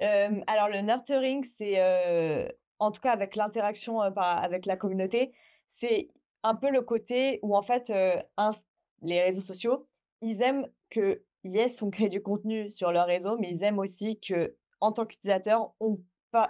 Alors 0.00 0.68
le 0.68 0.80
nurturing, 0.82 1.44
c'est, 1.44 2.52
en 2.78 2.90
tout 2.90 3.00
cas 3.00 3.12
avec 3.12 3.36
l'interaction, 3.36 4.00
avec 4.00 4.66
la 4.66 4.76
communauté, 4.76 5.34
c'est 5.68 6.08
un 6.44 6.54
peu 6.54 6.70
le 6.70 6.82
côté 6.82 7.40
où 7.42 7.56
en 7.56 7.62
fait, 7.62 7.92
inst 8.36 8.66
les 9.02 9.22
réseaux 9.22 9.42
sociaux, 9.42 9.88
ils 10.22 10.42
aiment 10.42 10.68
que, 10.90 11.24
yes, 11.44 11.82
on 11.82 11.90
crée 11.90 12.08
du 12.08 12.22
contenu 12.22 12.70
sur 12.70 12.92
leurs 12.92 13.06
réseaux, 13.06 13.36
mais 13.38 13.50
ils 13.50 13.64
aiment 13.64 13.80
aussi 13.80 14.20
que 14.20 14.56
en 14.80 14.92
tant 14.92 15.06
qu'utilisateur, 15.06 15.74
on 15.80 15.98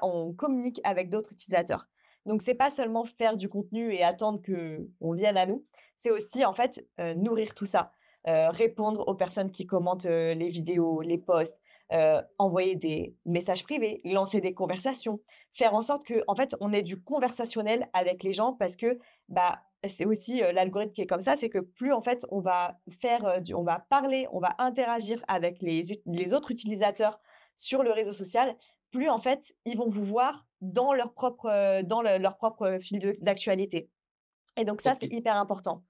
on 0.02 0.32
communique 0.32 0.80
avec 0.84 1.10
d'autres 1.10 1.32
utilisateurs. 1.32 1.86
Donc 2.26 2.40
c'est 2.42 2.54
pas 2.54 2.70
seulement 2.70 3.04
faire 3.04 3.36
du 3.36 3.48
contenu 3.50 3.92
et 3.92 4.02
attendre 4.02 4.40
qu'on 4.42 5.12
vienne 5.12 5.36
à 5.36 5.44
nous, 5.46 5.66
c'est 5.96 6.10
aussi 6.10 6.44
en 6.44 6.54
fait, 6.54 6.88
heu, 7.00 7.14
nourrir 7.14 7.54
tout 7.54 7.66
ça, 7.66 7.92
heu, 8.26 8.48
répondre 8.50 9.06
aux 9.06 9.14
personnes 9.14 9.50
qui 9.52 9.66
commentent, 9.66 10.04
les 10.06 10.48
vidéos, 10.48 11.02
les 11.02 11.18
posts, 11.18 11.60
envoyer 12.38 12.76
des 12.76 13.14
messages 13.26 13.62
privés, 13.62 14.00
lancer 14.04 14.40
des 14.40 14.54
conversations, 14.54 15.20
faire 15.52 15.74
en 15.74 15.82
sorte 15.82 16.04
que 16.04 16.24
en 16.28 16.34
fait, 16.34 16.56
on 16.60 16.72
ait 16.72 16.82
du 16.82 17.02
conversationnel 17.02 17.88
avec 17.92 18.22
les 18.22 18.32
gens 18.32 18.54
parce 18.54 18.76
que, 18.76 18.98
bah, 19.28 19.62
c'est 19.88 20.06
aussi, 20.06 20.40
l'algorithme 20.40 20.92
qui 20.92 21.02
est 21.02 21.06
comme 21.06 21.20
ça, 21.20 21.36
c'est 21.36 21.48
que 21.48 21.58
plus 21.58 21.92
en 21.92 22.02
fait 22.02 22.26
on 22.30 22.40
va 22.40 22.78
faire, 23.00 23.42
du 23.42 23.54
on 23.54 23.62
va 23.62 23.80
parler, 23.90 24.26
on 24.32 24.40
va 24.40 24.54
interagir 24.58 25.24
avec 25.28 25.60
les 25.62 25.92
ut 25.92 26.00
les 26.06 26.32
autres 26.32 26.50
utilisateurs 26.50 27.20
sur 27.56 27.82
le 27.82 27.92
réseau 27.92 28.12
social, 28.12 28.56
plus 28.90 29.08
en 29.08 29.18
fait, 29.18 29.54
ils 29.64 29.76
vont 29.76 29.88
vous 29.88 30.04
voir 30.04 30.46
dans 30.60 30.92
leur 30.92 31.12
propre, 31.12 31.82
dans 31.82 32.02
le 32.02 32.18
leur 32.18 32.36
propre, 32.36 32.78
fil 32.80 33.16
d'actualité 33.20 33.90
et 34.56 34.64
donc 34.64 34.80
ça, 34.80 34.94
c'est 34.94 35.06
hyper 35.06 35.36
important. 35.36 35.82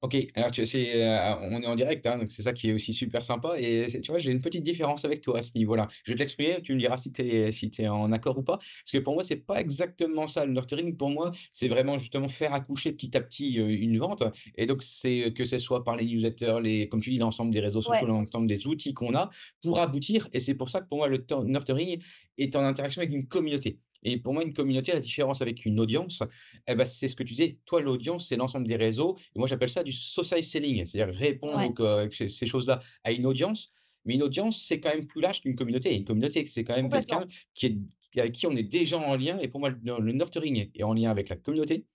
OK, 0.00 0.16
alors 0.36 0.52
tu 0.52 0.64
c'est, 0.64 0.94
heu, 0.94 1.36
on 1.42 1.60
est 1.60 1.66
en 1.66 1.74
direct, 1.74 2.06
hein, 2.06 2.18
donc 2.18 2.30
c'est 2.30 2.42
ça 2.42 2.52
qui 2.52 2.70
est 2.70 2.72
aussi 2.72 2.92
super 2.92 3.24
sympa 3.24 3.58
et 3.58 3.88
c'est 3.88 4.00
tu 4.00 4.12
vois, 4.12 4.20
j'ai 4.20 4.30
une 4.30 4.40
petite 4.40 4.62
différence 4.62 5.04
avec 5.04 5.22
toi 5.22 5.38
à 5.40 5.42
ce 5.42 5.58
niveau-là. 5.58 5.88
Je 6.04 6.12
vais 6.12 6.14
te 6.16 6.20
l'exprimer, 6.22 6.62
tu 6.62 6.72
me 6.72 6.78
diras 6.78 6.96
si 6.98 7.10
tu 7.12 7.22
es 7.22 7.50
si 7.50 7.68
tu 7.68 7.82
es 7.82 7.88
en 7.88 8.12
accord 8.12 8.38
ou 8.38 8.44
pas. 8.44 8.58
Parce 8.58 8.92
que 8.92 8.98
pour 8.98 9.14
moi, 9.14 9.24
c'est 9.24 9.44
pas 9.44 9.60
exactement 9.60 10.28
ça 10.28 10.46
le 10.46 10.52
nurturing. 10.52 10.96
Pour 10.96 11.10
moi, 11.10 11.32
c'est 11.52 11.66
vraiment 11.66 11.98
justement 11.98 12.28
faire 12.28 12.54
accoucher 12.54 12.92
petit 12.92 13.16
à 13.16 13.20
petit, 13.20 13.58
heu, 13.58 13.68
une 13.70 13.98
vente 13.98 14.22
et 14.56 14.66
donc 14.66 14.84
c'est, 14.84 15.32
que 15.34 15.44
ce 15.44 15.58
soit 15.58 15.82
par 15.82 15.96
les 15.96 16.04
newsletters, 16.04 16.58
les 16.62 16.88
comme 16.88 17.00
tu 17.00 17.10
dis, 17.10 17.18
l'ensemble 17.18 17.52
des 17.52 17.60
réseaux 17.60 17.82
sociaux, 17.82 18.06
Ouais, 18.06 18.06
l'ensemble 18.06 18.46
des 18.46 18.68
outils 18.68 18.94
qu'on 18.94 19.16
a 19.16 19.30
pour 19.62 19.80
aboutir 19.80 20.28
et 20.32 20.38
c'est 20.38 20.54
pour 20.54 20.70
ça 20.70 20.80
que 20.80 20.86
pour 20.86 20.98
moi 20.98 21.08
le 21.08 21.26
tur 21.26 21.42
nurturing 21.44 22.00
est 22.36 22.54
en 22.54 22.60
interaction 22.62 23.00
avec 23.02 23.12
une 23.12 23.26
communauté 23.26 23.80
et 24.02 24.18
pour 24.18 24.32
moi, 24.32 24.42
une 24.42 24.54
communauté, 24.54 24.92
la 24.92 25.00
différence 25.00 25.42
avec 25.42 25.64
une 25.66 25.80
audience, 25.80 26.22
eh 26.66 26.74
ben, 26.74 26.86
c'est 26.86 27.08
ce 27.08 27.16
que 27.16 27.22
tu 27.22 27.34
disais. 27.34 27.58
Toi, 27.66 27.80
l'audience, 27.80 28.28
c'est 28.28 28.36
l'ensemble 28.36 28.66
des 28.66 28.76
réseaux 28.76 29.16
et 29.34 29.38
moi, 29.38 29.48
j'appelle 29.48 29.70
ça 29.70 29.82
du 29.82 29.92
social 29.92 30.42
selling, 30.42 30.84
c'est-à-dire 30.86 31.14
répondre 31.14 31.80
ouais, 31.80 32.08
ces 32.12 32.28
ces 32.28 32.46
choses-là 32.46 32.80
à 33.04 33.12
une 33.12 33.26
audience. 33.26 33.72
Mais 34.04 34.14
une 34.14 34.22
audience, 34.22 34.62
c'est 34.62 34.80
quand 34.80 34.90
même 34.94 35.06
plus 35.06 35.20
large 35.20 35.42
qu'une 35.42 35.56
communauté. 35.56 35.94
Une 35.94 36.04
communauté, 36.04 36.46
c'est 36.46 36.64
quand 36.64 36.76
même 36.76 36.90
quelqu'un 36.90 37.26
qui 37.54 37.66
est 37.66 38.20
avec 38.20 38.32
qui 38.32 38.46
on 38.46 38.52
est 38.52 38.62
déjà 38.62 38.98
en 38.98 39.16
lien 39.16 39.38
et 39.38 39.48
pour 39.48 39.60
moi, 39.60 39.70
le 39.70 39.78
le 40.00 40.12
nurturing 40.12 40.70
est 40.74 40.82
en 40.82 40.94
lien 40.94 41.10
avec 41.10 41.28
la 41.28 41.36
communauté 41.36 41.86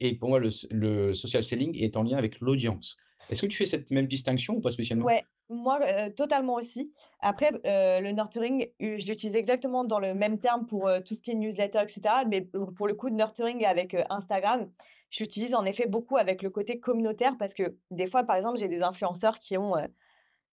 et 0.00 0.14
pour 0.14 0.28
moi, 0.28 0.40
le 0.40 1.14
social 1.14 1.44
selling 1.44 1.76
est 1.76 1.96
en 1.96 2.04
lien 2.04 2.16
avec 2.16 2.40
l'audience. 2.40 2.96
Est-ce 3.30 3.42
que 3.42 3.46
tu 3.46 3.56
fais 3.56 3.66
cette 3.66 3.90
même 3.90 4.06
distinction 4.06 4.56
ou 4.56 4.60
pas 4.60 4.70
spécialement? 4.70 5.04
Ouais, 5.04 5.24
moi, 5.48 5.80
totalement 6.10 6.54
aussi. 6.54 6.92
Après, 7.20 7.50
le 7.64 8.10
nurturing, 8.12 8.68
je 8.80 9.06
l'utilise 9.06 9.36
exactement 9.36 9.84
dans 9.84 9.98
le 9.98 10.14
même 10.14 10.38
terme 10.38 10.66
pour, 10.66 10.90
tout 11.04 11.14
ce 11.14 11.22
qui 11.22 11.30
est 11.30 11.34
newsletter 11.34 11.82
et 11.84 11.88
cetera, 11.88 12.24
mais 12.24 12.42
pour 12.42 12.86
le 12.86 12.94
coup, 12.94 13.10
nurturing 13.10 13.64
avec, 13.64 13.96
Instagram, 14.10 14.70
je 15.10 15.24
l'utilise 15.24 15.54
en 15.54 15.64
effet 15.64 15.86
beaucoup 15.86 16.16
avec 16.16 16.42
le 16.42 16.50
côté 16.50 16.80
communautaire 16.80 17.36
parce 17.38 17.54
que 17.54 17.76
des 17.90 18.06
fois, 18.06 18.24
par 18.24 18.36
exemple, 18.36 18.58
j'ai 18.58 18.68
des 18.68 18.82
influenceurs 18.82 19.38
qui 19.38 19.56
ont, 19.56 19.76
heu, 19.76 19.86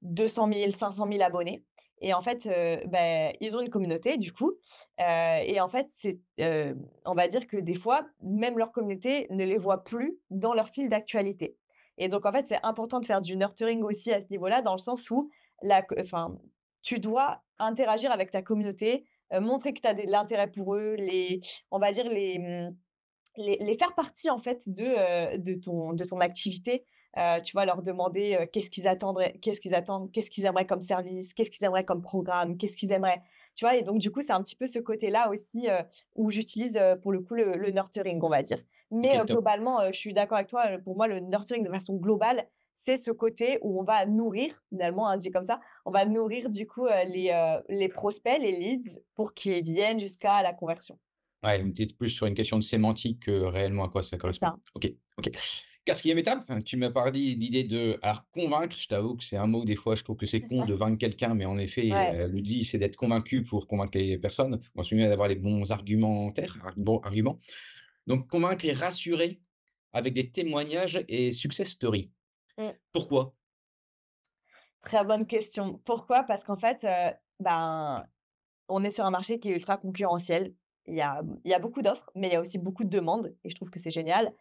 200 0.02 0.50
000-500 0.50 1.12
000 1.12 1.24
abonnés 1.24 1.64
et 2.02 2.14
en 2.14 2.22
fait, 2.22 2.46
beh, 2.88 3.38
ils 3.40 3.56
ont 3.56 3.62
une 3.62 3.70
communauté 3.70 4.18
du 4.18 4.32
coup, 4.34 4.54
et 5.00 5.60
en 5.62 5.70
fait, 5.70 5.88
c'est, 5.94 6.20
on 7.06 7.14
va 7.14 7.28
dire 7.28 7.48
que 7.48 7.58
des 7.58 7.76
fois, 7.76 8.06
même 8.22 8.58
leur 8.58 8.72
communauté 8.72 9.28
ne 9.30 9.46
les 9.46 9.58
voit 9.58 9.84
plus 9.84 10.18
dans 10.30 10.54
leur 10.54 10.70
fil 10.70 10.90
d'actualité 10.90 11.58
et 11.98 12.10
donc 12.10 12.26
en 12.26 12.32
fait, 12.32 12.48
c'est 12.48 12.60
important 12.64 13.00
de 13.00 13.06
faire 13.06 13.22
du 13.22 13.36
nurturing 13.38 13.84
aussi 13.84 14.12
à 14.14 14.20
ce 14.22 14.28
niveau-là, 14.30 14.62
dans 14.62 14.74
le 14.74 14.80
sens 14.80 15.10
où 15.12 15.30
la 15.62 15.84
enfin, 16.00 16.38
tu 16.82 17.00
dois 17.00 17.44
interagir 17.60 18.12
avec 18.12 18.32
ta 18.32 18.42
communauté, 18.42 19.06
heu, 19.34 19.40
montrer 19.40 19.74
que 19.74 19.82
tu 19.82 19.88
as 19.88 19.94
de 19.94 20.04
l'intérêt 20.10 20.52
pour 20.52 20.76
eux, 20.76 20.96
les 20.98 21.42
on 21.72 21.80
va 21.80 21.92
dire 21.92 22.10
les, 22.10 22.40
mmh 22.40 22.76
les 23.38 23.78
faire 23.78 23.96
partie 23.96 24.30
en 24.30 24.40
fait 24.40 24.70
de, 24.70 24.86
heu, 25.36 25.38
de 25.40 25.56
ton 25.56 25.94
de 25.94 26.04
ton 26.06 26.20
activité, 26.22 26.86
heu, 27.18 27.42
tu 27.44 27.54
vois? 27.54 27.66
Leur 27.66 27.82
demander, 27.82 28.48
qu'est-ce 28.54 28.70
qu'ils 28.72 28.88
attendraient 28.88 29.34
qu'est-ce 29.42 29.62
qu'ils 29.62 29.76
attendent, 29.76 30.12
qu'est-ce 30.12 30.30
qu'ils 30.32 30.46
aimeraient 30.46 30.66
comme 30.68 30.82
service, 30.82 31.34
qu'est-ce 31.34 31.52
qu'ils 31.52 31.66
aimeraient 31.66 31.86
comme 31.86 32.02
programme, 32.02 32.58
qu'est-ce 32.58 32.78
qu'ils 32.78 32.92
aimeraient, 32.94 33.22
tu 33.56 33.66
vois? 33.66 33.76
Et 33.76 33.84
donc 33.84 34.00
du 34.00 34.12
coup, 34.12 34.22
c'est 34.22 34.32
un 34.34 34.42
petit 34.44 34.56
peu 34.56 34.68
ce 34.68 34.80
côté-là 34.80 35.30
aussi, 35.32 35.68
où 36.16 36.32
j'utilise, 36.32 36.80
pour 37.02 37.12
le 37.12 37.22
coup 37.22 37.36
le 37.36 37.72
nurturing, 37.72 38.20
on 38.24 38.30
va 38.30 38.44
dire. 38.44 38.60
Mais, 39.02 39.20
top. 39.26 39.28
globalement, 39.30 39.82
heu, 39.84 39.92
je 39.94 39.98
suis 40.00 40.14
d'accord 40.14 40.38
avec 40.38 40.50
toi, 40.50 40.72
heu, 40.72 40.82
pour 40.82 40.96
moi 40.96 41.08
le 41.08 41.20
nurturing 41.20 41.64
de 41.64 41.70
façon 41.72 41.96
globale, 41.96 42.48
c'est 42.76 42.98
ce 42.98 43.12
côté 43.12 43.60
où 43.62 43.80
on 43.80 43.84
va 43.84 44.06
nourrir 44.06 44.64
finalement, 44.70 45.08
hein, 45.08 45.18
dit 45.18 45.32
comme 45.32 45.44
ça, 45.44 45.60
on 45.86 45.92
va 45.92 46.06
nourrir 46.06 46.50
du 46.50 46.68
coup, 46.68 46.88
les, 46.88 47.32
les 47.70 47.88
prospects, 47.90 48.38
les 48.40 48.52
leads 48.52 49.00
pour 49.16 49.34
qu'ils 49.34 49.64
viennent 49.64 50.00
jusqu'à 50.00 50.42
la 50.44 50.54
conversion. 50.54 51.00
Ouais, 51.44 51.62
était 51.68 51.86
plus 51.88 52.10
sur 52.10 52.26
une 52.26 52.34
question 52.34 52.58
de 52.58 52.64
sémantique 52.64 53.24
que 53.24 53.32
réellement 53.32 53.84
à 53.86 53.90
quoi 53.90 54.02
ça 54.02 54.18
correspond. 54.18 54.52
ça. 54.52 54.58
OK, 54.74 54.92
OK. 55.18 55.30
Quatrième 55.86 56.18
étape, 56.18 56.44
hein, 56.50 56.62
tu 56.62 56.78
m'as 56.78 56.90
parlé 56.90 57.36
d'idée 57.36 57.64
de 57.64 58.00
alors 58.02 58.28
convaincre, 58.32 58.76
je 58.80 58.88
t'avoue 58.88 59.16
que 59.16 59.24
c'est 59.24 59.38
un 59.38 59.46
mot, 59.46 59.64
des 59.66 59.76
fois, 59.76 59.94
je 59.94 60.04
trouve 60.04 60.16
que 60.18 60.26
c'est 60.26 60.42
con 60.42 60.64
de 60.66 60.74
vaincre 60.74 60.98
quelqu'un, 60.98 61.36
mais 61.36 61.46
en 61.46 61.60
effet, 61.60 61.92
Ouais. 61.92 62.28
le 62.28 62.42
dit, 62.42 62.64
c'est 62.66 62.80
d'être 62.80 62.96
convaincu 62.96 63.44
pour 63.44 63.68
convaincre 63.68 63.96
les 64.00 64.18
personnes. 64.18 64.60
On 64.74 64.82
se 64.82 64.96
met 64.96 65.08
d'avoir 65.08 65.28
les 65.28 65.36
bons 65.36 65.72
argumentaires, 65.72 66.58
arguments. 67.04 67.40
Donc 68.08 68.30
convaincre 68.30 68.66
et 68.66 68.74
rassurer 68.74 69.42
avec 69.94 70.14
des 70.14 70.32
témoignages 70.32 71.04
et 71.08 71.32
success 71.32 71.70
stories. 71.70 72.12
Mmh. 72.58 72.76
Pourquoi? 72.94 73.36
Très 74.82 75.04
bonne 75.04 75.26
question. 75.26 75.80
Pourquoi? 75.86 76.24
Parce 76.24 76.44
qu'en 76.44 76.58
fait, 76.58 76.84
heu, 76.84 77.14
ben, 77.40 78.06
on 78.70 78.84
est 78.84 78.92
sur 78.92 79.06
un 79.06 79.12
marché 79.12 79.40
qui 79.40 79.50
est 79.50 79.54
ultra 79.54 79.78
concurrentiel. 79.78 80.56
Il 80.88 80.96
y 80.96 81.02
a 81.02 81.24
il 81.46 81.52
y 81.52 81.56
a 81.56 81.60
beaucoup 81.60 81.82
d'offres, 81.84 82.12
mais 82.16 82.28
il 82.30 82.34
y 82.34 82.38
a 82.38 82.42
aussi 82.42 82.60
beaucoup 82.60 82.84
de 82.86 82.90
demandes 82.90 83.36
et 83.46 83.50
je 83.52 83.56
trouve 83.56 83.72
que 83.72 83.80
c'est 83.80 83.92
génial. 83.92 84.34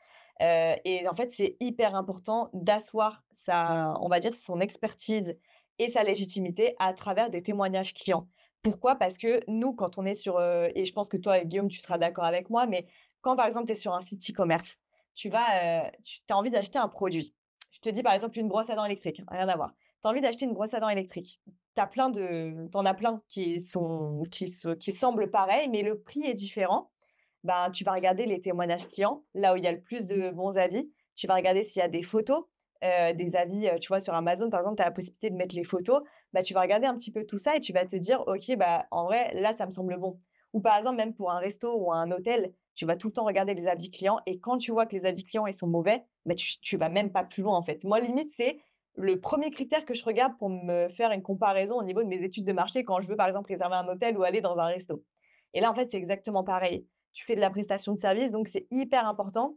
Heu 0.42 0.76
et 0.84 1.08
en 1.08 1.14
fait, 1.16 1.32
c'est 1.32 1.56
hyper 1.60 1.94
important 1.96 2.50
d'asseoir 2.54 3.24
sa 3.32 3.94
on 4.00 4.08
va 4.08 4.20
dire 4.20 4.34
son 4.34 4.60
expertise 4.60 5.38
et 5.80 5.88
sa 5.88 6.04
légitimité 6.04 6.76
à 6.80 6.94
travers 6.94 7.30
des 7.30 7.42
témoignages 7.42 7.94
clients. 7.94 8.28
Pourquoi? 8.62 8.96
Parce 8.96 9.18
que 9.18 9.42
nous, 9.48 9.74
quand 9.74 9.98
on 9.98 10.06
est 10.06 10.14
sur, 10.14 10.38
heu 10.38 10.70
et 10.74 10.86
je 10.86 10.92
pense 10.92 11.08
que 11.10 11.16
toi, 11.18 11.44
Guillaume, 11.44 11.68
tu 11.68 11.80
seras 11.80 11.98
d'accord 11.98 12.24
avec 12.24 12.50
moi, 12.50 12.66
mais 12.66 12.86
quand, 13.24 13.36
par 13.36 13.46
exemple, 13.46 13.66
tu 13.66 13.72
es 13.72 13.76
sur 13.76 13.94
un 13.94 14.00
site 14.00 14.30
e-commerce, 14.30 14.78
tu 15.14 15.30
vas, 15.30 15.86
heu, 15.88 15.90
tu 16.04 16.20
as 16.30 16.36
envie 16.36 16.50
d'acheter 16.50 16.78
un 16.78 16.88
produit. 16.88 17.34
Je 17.72 17.80
te 17.80 17.88
dis, 17.88 18.02
par 18.02 18.14
exemple, 18.14 18.38
une 18.38 18.48
brosse 18.48 18.70
à 18.70 18.76
dents 18.76 18.84
électrique, 18.84 19.22
rien 19.28 19.48
à 19.48 19.56
voir. 19.56 19.72
Tu 20.02 20.08
as 20.08 20.10
envie 20.10 20.20
d'acheter 20.20 20.44
une 20.46 20.54
brosse 20.54 20.74
à 20.74 20.80
dents 20.80 20.88
électrique. 20.90 21.40
Tu 21.76 21.82
plein 21.90 22.10
de 22.10 22.68
tu 22.72 22.78
as 22.88 22.94
plein 22.94 23.22
qui 23.28 23.60
sont 23.60 24.22
qui 24.30 24.48
se 24.48 24.68
qui 24.74 24.92
semblent 24.92 25.30
pareils, 25.30 25.68
mais 25.68 25.82
le 25.82 26.00
prix 26.00 26.24
est 26.24 26.34
différent. 26.34 26.90
Ben, 27.44 27.70
tu 27.70 27.84
vas 27.84 27.92
regarder 27.92 28.26
les 28.26 28.40
témoignages 28.40 28.88
clients, 28.88 29.24
là 29.34 29.54
où 29.54 29.56
il 29.56 29.64
y 29.64 29.66
a 29.66 29.72
le 29.72 29.82
plus 29.82 30.06
de 30.06 30.30
bons 30.30 30.56
avis. 30.58 30.90
Tu 31.16 31.26
vas 31.26 31.34
regarder 31.34 31.64
s'il 31.64 31.80
y 31.80 31.82
a 31.84 31.88
des 31.88 32.02
photos, 32.02 32.44
heu, 32.84 33.14
des 33.14 33.36
avis, 33.36 33.68
heu, 33.68 33.78
tu 33.78 33.88
vois, 33.88 34.00
sur 34.00 34.14
Amazon, 34.14 34.48
par 34.50 34.60
exemple, 34.60 34.76
tu 34.76 34.82
as 34.82 34.86
la 34.86 34.92
possibilité 34.92 35.30
de 35.30 35.36
mettre 35.36 35.54
les 35.54 35.64
photos. 35.64 36.02
Bah, 36.32 36.42
tu 36.42 36.54
vas 36.54 36.62
regarder 36.62 36.86
un 36.86 36.96
petit 36.96 37.12
peu 37.12 37.24
tout 37.26 37.38
ça 37.38 37.56
et 37.56 37.60
tu 37.60 37.72
vas 37.72 37.84
te 37.86 37.96
dire: 37.96 38.22
«OK, 38.26 38.56
bah, 38.56 38.86
en 38.90 39.04
vrai, 39.04 39.34
là, 39.34 39.52
ça 39.52 39.66
me 39.66 39.70
semble 39.70 39.98
bon». 39.98 40.20
Ou 40.54 40.60
par 40.60 40.76
exemple, 40.78 40.96
même 40.96 41.14
pour 41.14 41.30
un 41.32 41.38
resto 41.38 41.74
ou 41.76 41.92
un 41.92 42.10
hôtel, 42.12 42.54
tu 42.74 42.86
vas 42.86 42.96
tout 42.96 43.08
le 43.08 43.12
temps 43.12 43.24
regarder 43.24 43.54
les 43.54 43.66
avis 43.66 43.90
clients 43.90 44.20
et 44.26 44.38
quand 44.40 44.58
tu 44.58 44.72
vois 44.72 44.86
que 44.86 44.94
les 44.94 45.06
avis 45.06 45.24
clients, 45.24 45.46
ils 45.46 45.54
sont 45.54 45.66
mauvais, 45.66 46.04
bah, 46.26 46.34
tu 46.34 46.58
tu 46.60 46.76
vas 46.76 46.88
même 46.88 47.12
pas 47.12 47.24
plus 47.24 47.42
loin, 47.42 47.56
en 47.56 47.62
fait. 47.62 47.84
Moi, 47.84 48.00
limite, 48.00 48.30
c'est 48.32 48.58
le 48.96 49.20
premier 49.20 49.50
critère 49.50 49.84
que 49.84 49.94
je 49.94 50.04
regarde 50.04 50.36
pour 50.38 50.48
me 50.50 50.88
faire 50.88 51.10
une 51.10 51.22
comparaison 51.22 51.76
au 51.76 51.82
niveau 51.82 52.02
de 52.02 52.08
mes 52.08 52.22
études 52.22 52.44
de 52.44 52.52
marché 52.52 52.84
quand 52.84 53.00
je 53.00 53.08
veux, 53.08 53.16
par 53.16 53.26
exemple, 53.26 53.48
réserver 53.50 53.74
un 53.76 53.88
hôtel 53.88 54.16
ou 54.16 54.22
aller 54.22 54.40
dans 54.40 54.56
un 54.58 54.66
resto. 54.66 55.04
Et 55.52 55.60
là, 55.60 55.70
en 55.70 55.74
fait, 55.74 55.90
c'est 55.90 55.96
exactement 55.96 56.44
pareil. 56.44 56.86
Tu 57.12 57.24
fais 57.24 57.36
de 57.36 57.40
la 57.40 57.50
prestation 57.50 57.92
de 57.92 57.98
service, 57.98 58.32
donc 58.32 58.48
c'est 58.48 58.66
hyper 58.70 59.06
important 59.06 59.56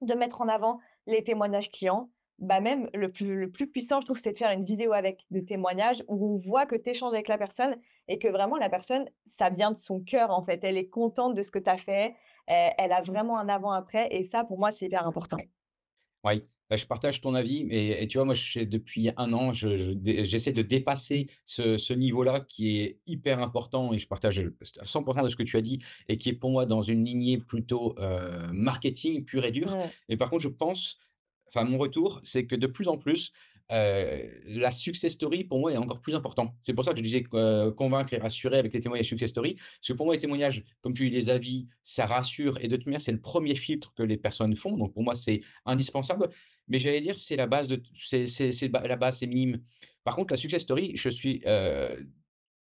de 0.00 0.14
mettre 0.14 0.40
en 0.40 0.48
avant 0.48 0.78
les 1.06 1.22
témoignages 1.22 1.70
clients. 1.70 2.10
Bah 2.38 2.60
même 2.60 2.88
le 2.92 3.12
plus, 3.12 3.36
le 3.36 3.50
plus 3.50 3.68
puissant, 3.68 4.00
je 4.00 4.06
trouve, 4.06 4.18
c'est 4.18 4.32
de 4.32 4.36
faire 4.36 4.50
une 4.50 4.64
vidéo 4.64 4.92
avec 4.92 5.24
de 5.30 5.38
témoignages 5.38 6.02
où 6.08 6.34
on 6.34 6.36
voit 6.36 6.66
que 6.66 6.74
tu 6.74 6.90
échanges 6.90 7.12
avec 7.12 7.28
la 7.28 7.38
personne 7.38 7.76
et 8.08 8.18
que 8.18 8.26
vraiment 8.26 8.56
la 8.56 8.68
personne, 8.68 9.04
ça 9.26 9.48
vient 9.48 9.70
de 9.70 9.78
son 9.78 10.00
cœur 10.00 10.30
en 10.30 10.42
fait. 10.42 10.64
Elle 10.64 10.76
est 10.76 10.88
contente 10.88 11.34
de 11.34 11.42
ce 11.42 11.52
que 11.52 11.60
tu 11.60 11.70
as 11.70 11.76
fait, 11.76 12.16
elle, 12.46 12.92
a 12.92 13.02
vraiment 13.02 13.38
un 13.38 13.48
avant-après 13.48 14.08
et 14.10 14.24
ça, 14.24 14.44
pour 14.44 14.58
moi, 14.58 14.72
c'est 14.72 14.86
hyper 14.86 15.06
important. 15.06 15.38
Oui, 16.24 16.42
bah, 16.70 16.76
je 16.76 16.86
partage 16.86 17.20
ton 17.20 17.34
avis 17.34 17.66
et 17.70 18.02
et 18.02 18.06
tu 18.06 18.18
vois, 18.18 18.24
moi, 18.24 18.34
je 18.34 18.60
depuis 18.60 19.10
un 19.16 19.32
an, 19.32 19.52
je 19.52 19.76
je 19.76 19.92
dé 19.92 20.24
j'essaie 20.24 20.52
de 20.52 20.62
dépasser 20.62 21.26
ce 21.46 21.76
ce 21.78 21.92
niveau-là 21.92 22.40
qui 22.40 22.78
est 22.78 23.00
hyper 23.06 23.40
important 23.40 23.92
et 23.92 23.98
je 23.98 24.06
partage, 24.06 24.38
heu, 24.38 24.56
à 24.78 24.86
100 24.86 25.02
de 25.02 25.28
ce 25.28 25.36
que 25.36 25.42
tu 25.42 25.56
as 25.56 25.62
dit 25.62 25.80
et 26.08 26.18
qui 26.18 26.28
est 26.28 26.34
pour 26.34 26.50
moi 26.50 26.64
dans 26.64 26.82
une 26.82 27.04
lignée 27.04 27.38
plutôt, 27.38 27.96
heu, 27.98 28.52
marketing 28.52 29.24
pur 29.24 29.44
et 29.44 29.50
dur. 29.50 29.74
Mmh. 29.76 29.90
Et 30.10 30.16
par 30.16 30.30
contre, 30.30 30.42
je 30.44 30.48
pense 30.48 30.98
enfin, 31.54 31.68
mon 31.68 31.78
retour, 31.78 32.20
c'est 32.22 32.46
que 32.46 32.56
de 32.56 32.66
plus 32.66 32.88
en 32.88 32.96
plus, 32.96 33.32
la 33.70 34.70
success 34.72 35.12
story 35.12 35.44
pour 35.44 35.58
moi 35.60 35.72
est 35.72 35.76
encore 35.76 36.00
plus 36.00 36.14
important. 36.14 36.54
C'est 36.62 36.74
pour 36.74 36.84
ça 36.84 36.92
que 36.92 36.98
je 36.98 37.02
disais, 37.02 37.22
convaincre 37.76 38.12
et 38.12 38.18
rassurer 38.18 38.58
avec 38.58 38.72
les 38.72 38.80
témoignages 38.80 39.08
success 39.08 39.30
story. 39.30 39.54
Parce 39.54 39.88
que 39.88 39.92
pour 39.92 40.06
moi, 40.06 40.14
les 40.14 40.20
témoignages, 40.20 40.64
comme 40.82 40.94
tu 40.94 41.08
dis, 41.08 41.14
les 41.14 41.30
avis, 41.30 41.68
ça 41.84 42.06
rassure 42.06 42.58
et 42.60 42.68
de 42.68 42.76
toute 42.76 42.86
manière, 42.86 43.00
c'est 43.00 43.12
le 43.12 43.20
premier 43.20 43.54
filtre 43.54 43.92
que 43.94 44.02
les 44.02 44.16
personnes 44.16 44.56
font. 44.56 44.76
Donc 44.76 44.92
pour 44.92 45.02
moi, 45.02 45.16
c'est 45.16 45.40
indispensable. 45.64 46.28
Mais 46.68 46.78
j'allais 46.78 47.00
dire, 47.00 47.18
c'est 47.18 47.36
la 47.36 47.46
base 47.46 47.68
c'est 47.94 48.26
la 48.72 48.96
base, 48.96 49.18
c'est 49.18 49.26
minime. 49.26 49.62
Par 50.04 50.16
contre, 50.16 50.32
la 50.32 50.36
success 50.36 50.62
story, 50.62 50.92
je 50.96 51.08
suis, 51.08 51.42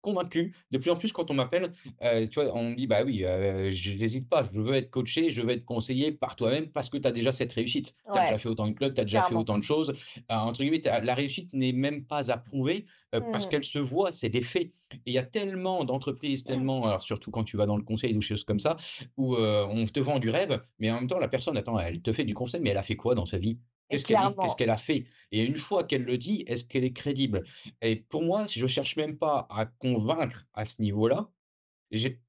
convaincu, 0.02 0.56
de 0.72 0.78
plus 0.78 0.90
en 0.92 0.96
plus 0.96 1.12
quand 1.14 1.30
on 1.32 1.34
m'appelle, 1.34 1.72
heu, 2.04 2.28
tu 2.30 2.42
vois, 2.42 2.56
on 2.56 2.72
me 2.72 2.76
dit: 2.76 2.88
«Bah 2.88 3.04
oui, 3.06 3.24
heu, 3.26 3.70
j'hésite 3.70 4.30
pas, 4.30 4.48
je 4.54 4.60
veux 4.60 4.74
être 4.74 4.90
coaché, 4.90 5.30
je 5.30 5.42
veux 5.42 5.50
être 5.52 5.66
conseillé 5.66 6.12
par 6.12 6.36
toi-même 6.36 6.72
parce 6.72 6.90
que 6.90 6.98
tu 6.98 7.08
as 7.08 7.12
déjà 7.12 7.32
cette 7.34 7.54
réussite. 7.54 7.96
Tu 8.12 8.18
as 8.20 8.22
déjà 8.22 8.38
fait 8.38 8.50
autant 8.50 8.68
de 8.68 8.74
clubs, 8.74 8.94
tu 8.94 9.02
as 9.02 9.06
déjà 9.06 9.22
fait 9.22 9.36
autant 9.36 9.58
de 9.58 9.64
choses». 9.64 9.90
Heu, 9.92 10.36
entre 10.36 10.62
guillemets, 10.64 10.82
la 11.04 11.16
réussite 11.16 11.52
n'est 11.54 11.74
même 11.74 12.06
pas 12.06 12.32
à 12.32 12.38
prouver, 12.38 12.86
parce 13.32 13.46
Mmh. 13.46 13.48
qu'elle 13.48 13.64
se 13.64 13.80
voit, 13.80 14.12
c'est 14.14 14.30
des 14.30 14.42
faits. 14.42 14.74
Et 14.94 15.12
il 15.12 15.14
y 15.14 15.18
a 15.18 15.24
tellement 15.24 15.86
d'entreprises, 15.86 16.46
tellement 16.46 16.86
alors 16.86 17.04
surtout 17.04 17.32
quand 17.32 17.44
tu 17.44 17.58
vas 17.58 17.66
dans 17.68 17.78
le 17.78 17.84
conseil 17.84 18.16
ou 18.18 18.22
choses 18.22 18.44
comme 18.44 18.60
ça, 18.60 18.78
où, 19.18 19.36
on 19.38 19.86
te 19.88 20.00
vend 20.00 20.20
du 20.20 20.30
rêve, 20.30 20.62
mais 20.80 20.92
en 20.92 20.96
même 20.96 21.08
temps 21.08 21.20
la 21.20 21.28
personne, 21.30 21.58
attends, 21.58 21.80
elle 21.80 22.02
te 22.02 22.12
fait 22.14 22.24
du 22.24 22.34
conseil, 22.34 22.62
mais 22.62 22.70
elle 22.72 22.78
a 22.78 22.84
fait 22.84 22.96
quoi 22.96 23.16
dans 23.16 23.26
sa 23.26 23.38
vie? 23.38 23.60
Qu'est-ce 23.90 24.56
qu'elle 24.56 24.70
a 24.70 24.78
fait? 24.78 25.06
Et 25.32 25.44
une 25.46 25.58
fois 25.58 25.84
qu'elle 25.84 26.04
le 26.04 26.18
dit, 26.18 26.44
est-ce 26.48 26.64
qu'elle 26.66 26.84
est 26.84 26.94
crédible? 26.94 27.44
Et 27.82 27.96
pour 27.98 28.24
moi, 28.24 28.46
je 28.48 28.68
cherche 28.68 28.96
même 28.98 29.18
pas 29.18 29.48
à 29.50 29.66
convaincre 29.66 30.48
à 30.54 30.66
ce 30.66 30.82
niveau-là, 30.82 31.32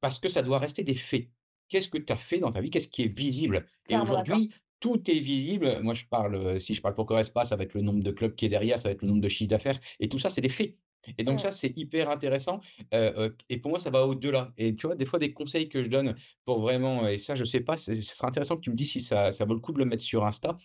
parce 0.00 0.18
que 0.18 0.28
ça 0.28 0.42
doit 0.42 0.58
rester 0.58 0.84
des 0.84 0.94
faits. 0.94 1.28
Qu'est-ce 1.68 1.88
que 1.88 1.98
tu 1.98 2.12
as 2.12 2.16
fait 2.16 2.38
dans 2.38 2.50
ta 2.52 2.60
vie? 2.60 2.70
Qu'est-ce 2.70 2.88
qui 2.88 3.02
est 3.02 3.14
visible? 3.16 3.66
Et 3.88 3.96
aujourd'hui, 3.96 4.52
tout 4.80 5.10
est 5.10 5.20
visible. 5.20 5.80
Moi, 5.82 5.94
je 5.94 6.04
parle, 6.06 6.34
heu, 6.36 6.58
si 6.58 6.74
je 6.74 6.80
parle 6.82 6.94
pour 6.94 7.06
Correspa, 7.06 7.44
ça 7.44 7.56
va 7.56 7.64
être 7.64 7.74
le 7.74 7.82
nombre 7.82 8.02
de 8.02 8.10
clubs 8.10 8.34
qui 8.34 8.46
est 8.46 8.48
derrière, 8.48 8.78
ça 8.78 8.88
va 8.88 8.92
être 8.92 9.02
le 9.02 9.08
nombre 9.08 9.20
de 9.22 9.28
chiffres 9.28 9.50
d'affaires 9.50 9.78
et 10.00 10.08
tout 10.08 10.18
ça, 10.18 10.30
c'est 10.30 10.40
des 10.40 10.48
faits. 10.48 10.76
Et 11.18 11.24
donc 11.24 11.40
ça, 11.40 11.50
c'est 11.50 11.76
hyper 11.78 12.10
intéressant, 12.10 12.60
heu 12.94 13.12
heu, 13.18 13.36
et 13.48 13.58
pour 13.58 13.70
moi, 13.70 13.80
ça 13.80 13.88
va 13.90 14.06
au-delà. 14.06 14.52
Et 14.58 14.76
tu 14.76 14.86
vois, 14.86 14.96
des 14.96 15.06
fois, 15.06 15.18
des 15.18 15.32
conseils 15.32 15.68
que 15.68 15.82
je 15.82 15.88
donne 15.88 16.14
pour 16.44 16.60
vraiment 16.60 17.08
et 17.08 17.16
ça, 17.18 17.34
je 17.34 17.44
sais 17.44 17.60
pas, 17.60 17.76
ce 17.78 17.94
serait 18.02 18.28
intéressant 18.28 18.56
que 18.56 18.60
tu 18.62 18.70
me 18.70 18.76
dises 18.76 18.90
si 18.92 19.00
ça 19.00 19.32
ça 19.32 19.44
vaut 19.46 19.54
le 19.54 19.60
coup 19.60 19.72
de 19.72 19.78
le 19.78 19.86
mettre 19.86 20.02
sur 20.02 20.26
Insta. 20.26 20.58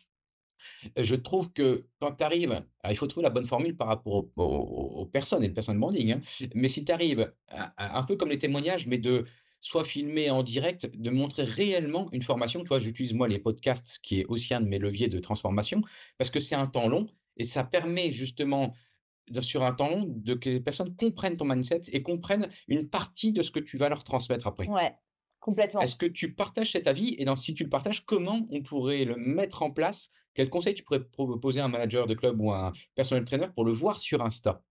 Je 0.97 1.15
trouve 1.15 1.51
que 1.53 1.87
quand 1.99 2.13
tu 2.15 2.23
arrives 2.23 2.65
il 2.89 2.95
faut 2.97 3.07
trouver 3.07 3.23
la 3.23 3.29
bonne 3.29 3.45
formule 3.45 3.75
par 3.77 3.87
rapport 3.87 4.13
aux 4.13 4.31
aux 4.37 5.01
aux 5.01 5.05
personnes 5.05 5.43
et 5.43 5.47
le 5.47 5.53
personal 5.53 5.79
branding, 5.79 6.13
hein. 6.13 6.21
Mais 6.53 6.67
si 6.69 6.85
tu 6.85 6.91
arrives 6.91 7.33
à 7.47 7.73
à 7.77 7.99
un 7.99 8.03
peu 8.03 8.15
comme 8.15 8.29
les 8.29 8.37
témoignages, 8.37 8.87
mais 8.87 8.97
de 8.97 9.25
soit 9.61 9.83
filmer 9.83 10.29
en 10.29 10.43
direct, 10.43 10.91
de 10.95 11.09
montrer 11.09 11.43
réellement 11.43 12.09
une 12.11 12.21
formation. 12.21 12.61
Tu 12.61 12.67
vois, 12.67 12.79
j'utilise 12.79 13.13
moi 13.13 13.27
les 13.27 13.39
podcasts, 13.39 13.99
qui 14.03 14.19
est 14.21 14.25
aussi 14.25 14.53
un 14.53 14.61
de 14.61 14.67
mes 14.67 14.77
leviers 14.79 15.09
de 15.09 15.19
transformation, 15.19 15.81
parce 16.19 16.29
que 16.29 16.39
c'est 16.39 16.53
un 16.55 16.67
temps 16.67 16.87
long 16.87 17.07
et 17.37 17.43
ça 17.43 17.63
permet 17.63 18.11
justement 18.13 18.75
sur 19.41 19.63
un 19.63 19.73
temps 19.73 19.89
long, 19.89 20.05
de 20.07 20.33
que 20.35 20.49
les 20.49 20.59
personnes 20.61 20.95
comprennent 20.95 21.37
ton 21.37 21.45
mindset 21.45 21.81
et 21.91 22.03
comprennent 22.03 22.49
une 22.67 22.89
partie 22.89 23.33
de 23.33 23.41
ce 23.43 23.51
que 23.51 23.59
tu 23.59 23.77
vas 23.77 23.89
leur 23.89 24.03
transmettre 24.03 24.47
après. 24.47 24.73
Ouais, 24.73 24.99
Est-ce 25.79 25.95
complètement. 25.95 25.95
que 25.95 26.05
tu 26.05 26.33
partages 26.35 26.71
cet 26.71 26.87
avis? 26.87 27.15
Et 27.19 27.25
si 27.37 27.53
tu 27.53 27.63
le 27.63 27.69
partages, 27.69 28.05
comment 28.05 28.47
on 28.51 28.61
pourrait 28.63 29.05
le 29.05 29.15
mettre 29.17 29.61
en 29.63 29.71
place? 29.71 30.09
Quels 30.35 30.49
conseils 30.49 30.75
tu 30.75 30.83
pourrais 30.83 31.03
proposer 31.03 31.61
à 31.61 31.65
un 31.65 31.69
manager 31.69 32.05
de 32.07 32.13
club 32.13 32.39
ou 32.39 32.51
à 32.51 32.67
un 32.67 32.73
personal 32.93 33.23
trainer 33.23 33.47
pour 33.55 33.65
le 33.65 33.71
voir 33.71 34.01
sur 34.01 34.21
Insta? 34.21 34.61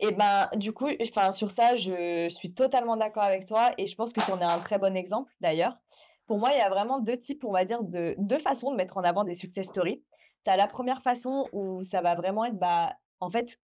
Et 0.00 0.10
ben, 0.10 0.48
du 0.56 0.72
coup, 0.72 0.88
sur 1.32 1.50
ça, 1.50 1.76
je 1.76 2.28
suis 2.28 2.52
totalement 2.52 2.96
d'accord 2.96 3.22
avec 3.22 3.46
toi 3.46 3.72
et 3.78 3.86
je 3.86 3.94
pense 3.94 4.12
que 4.12 4.20
tu 4.24 4.32
en 4.32 4.40
es 4.40 4.44
un 4.44 4.58
très 4.58 4.78
bon 4.78 4.96
exemple 4.96 5.32
d'ailleurs. 5.40 5.78
Pour 6.26 6.38
moi, 6.38 6.50
il 6.52 6.58
y 6.58 6.62
a 6.62 6.70
vraiment 6.70 7.00
2 7.00 7.18
types, 7.18 7.44
on 7.44 7.52
va 7.52 7.64
dire, 7.64 7.84
de 7.84 8.14
2 8.18 8.38
façons 8.38 8.72
de 8.72 8.76
mettre 8.76 8.96
en 8.96 9.04
avant 9.04 9.24
des 9.24 9.34
success 9.34 9.66
stories. 9.66 10.02
Tu 10.44 10.50
as 10.50 10.56
la 10.56 10.66
première 10.66 11.02
façon 11.02 11.48
où 11.52 11.84
ça 11.84 12.00
va 12.00 12.14
vraiment 12.14 12.46
être, 12.46 12.58
bah, 12.58 12.94
en 13.20 13.30
fait, 13.30 13.60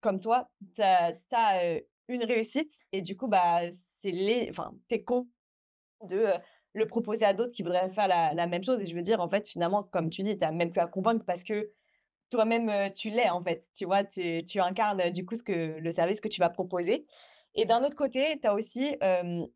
comme 0.00 0.20
toi, 0.20 0.50
tu 0.74 0.82
as, 0.82 1.80
une 2.08 2.24
réussite 2.24 2.72
et 2.92 3.00
du 3.00 3.16
coup, 3.16 3.26
bah, 3.26 3.62
c'est 4.00 4.10
les 4.10 4.48
enfin, 4.50 4.74
tu 4.88 4.96
es 4.96 5.02
con 5.02 5.26
de, 6.06 6.26
le 6.74 6.86
proposer 6.86 7.24
à 7.24 7.34
d'autres 7.34 7.52
qui 7.52 7.62
voudraient 7.62 7.90
faire 7.90 8.08
la 8.08 8.46
même 8.48 8.64
chose 8.64 8.82
et 8.82 8.86
je 8.86 8.94
veux 8.96 9.02
dire, 9.02 9.20
en 9.20 9.28
fait, 9.30 9.48
finalement, 9.48 9.82
comme 9.84 10.10
tu 10.10 10.22
dis, 10.22 10.36
tu 10.38 10.44
as 10.44 10.52
même 10.52 10.70
plus 10.72 10.80
à 10.80 10.86
convaincre 10.88 11.24
parce 11.26 11.44
que 11.44 11.72
toi-même, 12.30 12.68
heu, 12.70 12.92
tu 12.94 13.10
l'es, 13.10 13.30
en 13.30 13.42
fait, 13.44 13.66
tu 13.76 13.84
vois? 13.86 14.04
Tu 14.04 14.44
tu 14.44 14.60
incarnes, 14.60 15.00
heu, 15.02 15.10
du 15.10 15.24
coup, 15.26 15.36
ce 15.36 15.42
que 15.44 15.78
le 15.80 15.92
service 15.92 16.20
que 16.20 16.28
tu 16.28 16.40
vas 16.40 16.50
proposer 16.50 17.06
et 17.54 17.64
d'un 17.66 17.84
autre 17.84 17.96
côté, 17.96 18.38
tu 18.40 18.48
as 18.48 18.54
aussi, 18.54 18.96
hem, 19.00 19.46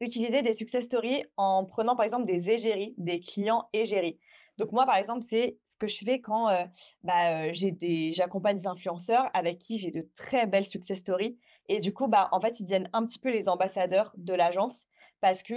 utilisé 0.00 0.42
des 0.42 0.52
success 0.52 0.84
stories 0.84 1.24
en 1.36 1.64
prenant, 1.64 1.96
par 1.96 2.04
exemple, 2.04 2.26
des 2.26 2.50
égéries, 2.50 2.94
des 2.98 3.20
clients 3.20 3.68
égéries. 3.72 4.18
Donc 4.58 4.72
moi, 4.72 4.86
par 4.86 4.96
exemple, 4.96 5.22
c'est 5.22 5.58
ce 5.66 5.76
que 5.76 5.86
je 5.88 6.04
fais 6.04 6.20
quand, 6.20 6.50
heu, 6.50 6.66
bah, 7.04 7.52
j'ai 7.52 7.70
des 7.72 8.12
j'accompagne 8.12 8.56
des 8.58 8.66
influenceurs 8.66 9.30
avec 9.34 9.58
qui 9.58 9.78
j'ai 9.78 9.90
de 9.92 10.08
très 10.16 10.46
belles 10.46 10.64
success 10.64 10.98
stories 11.00 11.38
et 11.68 11.80
du 11.80 11.92
coup, 11.94 12.08
bah, 12.08 12.28
en 12.32 12.40
fait, 12.40 12.60
ils 12.60 12.64
deviennent 12.64 12.90
un 12.92 13.04
petit 13.06 13.18
peu 13.20 13.30
les 13.30 13.48
ambassadeurs 13.48 14.12
de 14.16 14.34
l'agence 14.34 14.86
parce 15.20 15.42
que, 15.42 15.54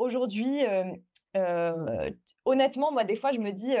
aujourd'hui, 0.00 0.62
honnêtement, 2.44 2.92
moi, 2.92 3.04
des 3.04 3.16
fois, 3.16 3.32
je 3.32 3.38
me 3.38 3.52
dis, 3.52 3.74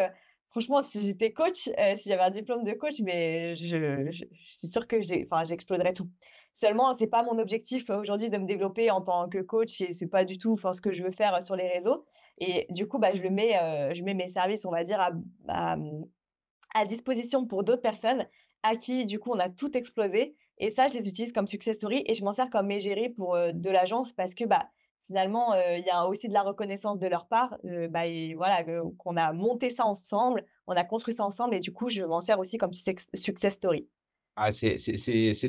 «Franchement, 0.50 0.82
si 0.82 1.00
j'étais 1.00 1.32
coach, 1.32 1.68
heu, 1.68 1.96
si 1.96 2.08
j'avais 2.08 2.22
un 2.22 2.30
diplôme 2.30 2.64
de 2.64 2.72
coach, 2.72 3.00
mais 3.02 3.54
je 3.56 4.10
suis 4.12 4.68
sûre 4.68 4.86
que 4.86 5.00
j'exploserais 5.00 5.92
tout». 5.92 6.08
Seulement, 6.52 6.92
c'est 6.92 7.06
pas 7.06 7.22
mon 7.22 7.38
objectif, 7.38 7.88
aujourd'hui 7.88 8.28
de 8.28 8.36
me 8.36 8.44
développer 8.44 8.90
en 8.90 9.00
tant 9.00 9.28
que 9.28 9.38
coach 9.38 9.80
et 9.80 9.92
c'est 9.92 10.08
pas 10.08 10.24
du 10.24 10.36
tout, 10.36 10.56
ce 10.56 10.80
que 10.80 10.92
je 10.92 11.02
veux 11.02 11.12
faire, 11.12 11.42
sur 11.42 11.56
les 11.56 11.68
réseaux 11.68 12.04
et 12.38 12.66
du 12.70 12.86
coup, 12.88 12.98
bah, 12.98 13.14
je 13.14 13.22
mets, 13.22 14.14
mes 14.14 14.28
services, 14.28 14.64
on 14.64 14.70
va 14.70 14.82
dire, 14.82 15.00
à 15.48 16.84
disposition 16.86 17.46
pour 17.46 17.64
d'autres 17.64 17.82
personnes 17.82 18.26
à 18.62 18.76
qui, 18.76 19.06
du 19.06 19.18
coup, 19.18 19.30
on 19.32 19.38
a 19.38 19.48
tout 19.48 19.74
explosé 19.76 20.34
et 20.58 20.70
ça, 20.70 20.88
je 20.88 20.94
les 20.94 21.08
utilise 21.08 21.32
comme 21.32 21.46
success 21.46 21.76
story 21.76 22.02
et 22.06 22.14
je 22.14 22.24
m'en 22.24 22.32
sers 22.32 22.50
comme 22.50 22.70
égérie 22.70 23.08
pour, 23.08 23.36
de 23.36 23.70
l'agence 23.70 24.12
parce 24.12 24.34
que, 24.34 24.44
bah, 24.44 24.68
finalement, 25.10 25.54
heu, 25.54 25.78
il 25.78 25.84
y 25.84 25.90
a 25.90 26.06
aussi 26.06 26.28
de 26.28 26.32
la 26.34 26.42
reconnaissance 26.42 27.00
de 27.00 27.06
leur 27.08 27.26
part, 27.26 27.58
heu, 27.64 27.88
bah 27.88 28.06
et 28.06 28.34
voilà, 28.34 28.62
qu'on 28.98 29.16
a 29.16 29.32
monté 29.32 29.70
ça 29.70 29.84
ensemble, 29.84 30.44
on 30.68 30.74
a 30.76 30.84
construit 30.84 31.14
ça 31.14 31.24
ensemble 31.24 31.54
et 31.56 31.60
du 31.60 31.72
coup, 31.72 31.88
je 31.88 32.04
m'en 32.04 32.20
sers 32.20 32.38
aussi 32.38 32.58
comme 32.58 32.72
success 32.72 33.54
story. 33.54 33.88
Ah, 34.42 34.52
c'est 34.52 34.78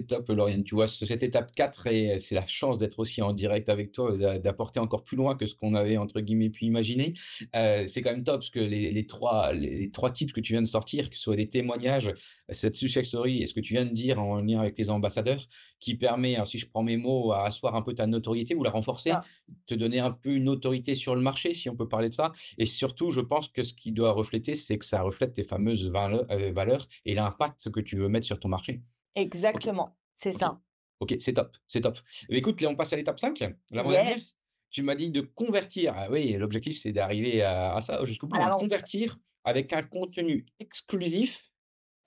top, 0.08 0.28
Lauriane. 0.30 0.64
Tu 0.66 0.76
vois, 0.76 0.86
ce 0.86 1.06
cette 1.06 1.24
étape 1.24 1.54
4 1.56 1.88
et 1.88 2.20
c'est 2.20 2.36
la 2.36 2.46
chance 2.46 2.78
d'être 2.78 3.00
aussi 3.00 3.22
en 3.22 3.32
direct 3.32 3.70
avec 3.70 3.94
toi, 3.94 4.18
d'a 4.18 4.38
d'apporter 4.38 4.82
encore 4.82 5.06
plus 5.06 5.16
loin 5.16 5.36
que 5.38 5.46
ce 5.46 5.56
qu'on 5.56 5.76
avait, 5.76 5.96
entre 5.96 6.20
guillemets, 6.20 6.50
«pu 6.50 6.66
imaginer». 6.66 7.14
Heu, 7.56 7.88
c'est 7.88 8.02
quand 8.02 8.12
même 8.12 8.26
top 8.26 8.38
parce 8.42 8.50
que 8.50 8.60
les 8.60 8.92
les 8.92 9.06
3 9.08 9.54
les 9.54 9.92
3 9.92 10.12
titres 10.12 10.34
que 10.34 10.42
tu 10.42 10.52
viens 10.52 10.62
de 10.62 10.68
sortir, 10.68 11.10
que 11.10 11.16
ce 11.16 11.22
soit 11.22 11.38
des 11.38 11.48
témoignages, 11.50 12.12
cette 12.50 12.76
success 12.76 13.08
story 13.08 13.42
et 13.42 13.46
ce 13.46 13.54
que 13.54 13.62
tu 13.62 13.74
viens 13.76 13.86
de 13.86 13.94
dire 13.94 14.20
en 14.22 14.42
lien 14.42 14.60
avec 14.60 14.78
les 14.78 14.90
ambassadeurs, 14.90 15.48
qui 15.80 15.96
permet, 15.96 16.36
alors 16.36 16.48
si 16.48 16.58
je 16.60 16.68
prends 16.68 16.84
mes 16.84 16.98
mots, 16.98 17.32
à 17.32 17.46
asseoir 17.46 17.76
un 17.76 17.82
peu 17.84 17.94
ta 17.94 18.08
notoriété 18.08 18.56
ou 18.56 18.64
la 18.64 18.72
renforcer, 18.72 19.12
Ça, 19.12 19.22
te 19.68 19.74
donner 19.76 20.00
un 20.00 20.12
peu 20.12 20.32
une 20.32 20.50
autorité 20.50 20.96
sur 20.96 21.16
le 21.16 21.22
marché, 21.22 21.54
si 21.54 21.70
on 21.70 21.76
peut 21.78 21.88
parler 21.88 22.10
de 22.10 22.14
ça. 22.14 22.34
Et 22.58 22.66
surtout, 22.66 23.12
je 23.12 23.22
pense 23.22 23.48
que 23.50 23.64
ce 23.64 23.74
qui 23.74 23.92
doit 23.94 24.12
refléter, 24.12 24.54
c'est 24.56 24.78
que 24.78 24.86
ça 24.86 25.02
reflète 25.02 25.34
tes 25.34 25.44
fameuses 25.44 25.88
heu, 25.88 26.52
valeurs 26.54 26.88
et 27.06 27.14
l'impact 27.16 27.70
que 27.72 27.80
tu 27.80 27.96
veux 27.98 28.10
mettre 28.10 28.26
sur 28.26 28.40
ton 28.40 28.50
marché. 28.50 28.81
Exactement, 29.16 29.98
c'est 30.16 30.34
ça. 30.34 30.62
OK, 31.00 31.16
c'est 31.20 31.34
top, 31.34 31.58
c'est 31.68 31.82
top. 31.82 31.98
Écoute, 32.30 32.62
là, 32.62 32.70
on 32.70 32.76
passe 32.76 32.94
à 32.94 32.96
l'étape 32.96 33.20
5, 33.20 33.40
l'avant-dernière. 33.72 34.18
Yes, 34.18 34.36
Tu 34.70 34.84
m'as 34.84 34.96
dit 34.96 35.10
de 35.10 35.22
convertir. 35.22 35.94
Ah 35.96 36.08
oui, 36.10 36.34
l'objectif, 36.34 36.80
c'est 36.80 36.92
d'arriver 36.92 37.42
à 37.42 37.74
à 37.76 37.82
ça 37.82 38.04
jusqu'au 38.06 38.28
bout, 38.28 38.38
hein. 38.38 38.56
Convertir 38.60 39.18
avec 39.44 39.74
un 39.74 39.84
contenu 39.84 40.46
exclusif 40.60 41.44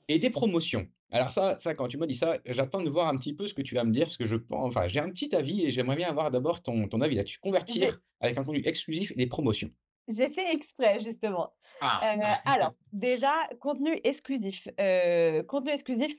et 0.09 0.19
des 0.19 0.31
promotions. 0.31 0.87
Alors 1.11 1.31
ça 1.31 1.59
ça, 1.59 1.75
quand 1.75 1.89
tu 1.89 1.97
m'as 1.99 2.07
dit 2.07 2.15
ça, 2.15 2.39
j'attends 2.47 2.83
de 2.83 2.91
voir 2.91 3.09
un 3.09 3.17
petit 3.19 3.35
peu 3.35 3.47
ce 3.47 3.55
que 3.55 3.63
tu 3.63 3.75
vas 3.75 3.85
me 3.85 3.93
dire, 3.93 4.05
parce 4.07 4.17
que 4.17 4.27
je 4.27 4.37
pen 4.37 4.59
enfin, 4.59 4.89
j'ai 4.89 5.01
un 5.01 5.11
petit 5.11 5.35
avis 5.35 5.65
et 5.65 5.71
j'aimerais 5.71 5.97
bien 5.97 6.09
avoir 6.09 6.31
d'abord 6.31 6.63
ton 6.63 6.89
ton 6.89 7.01
avis 7.01 7.17
là-dessus. 7.17 7.39
Convertir 7.41 8.01
avec 8.21 8.39
un 8.39 8.45
contenu 8.45 8.63
exclusif 8.65 9.13
et 9.13 9.17
des 9.17 9.27
promotions. 9.27 9.71
J'ai 10.09 10.29
fait 10.29 10.53
exprès 10.53 11.01
justement. 11.01 11.53
Ah! 11.81 12.01
Heu, 12.03 12.07
alors 12.45 12.73
déjà, 12.93 13.33
contenu 13.61 13.99
exclusif. 14.05 14.69
Heu, 14.81 15.43
contenu 15.45 15.71
exclusif, 15.73 16.13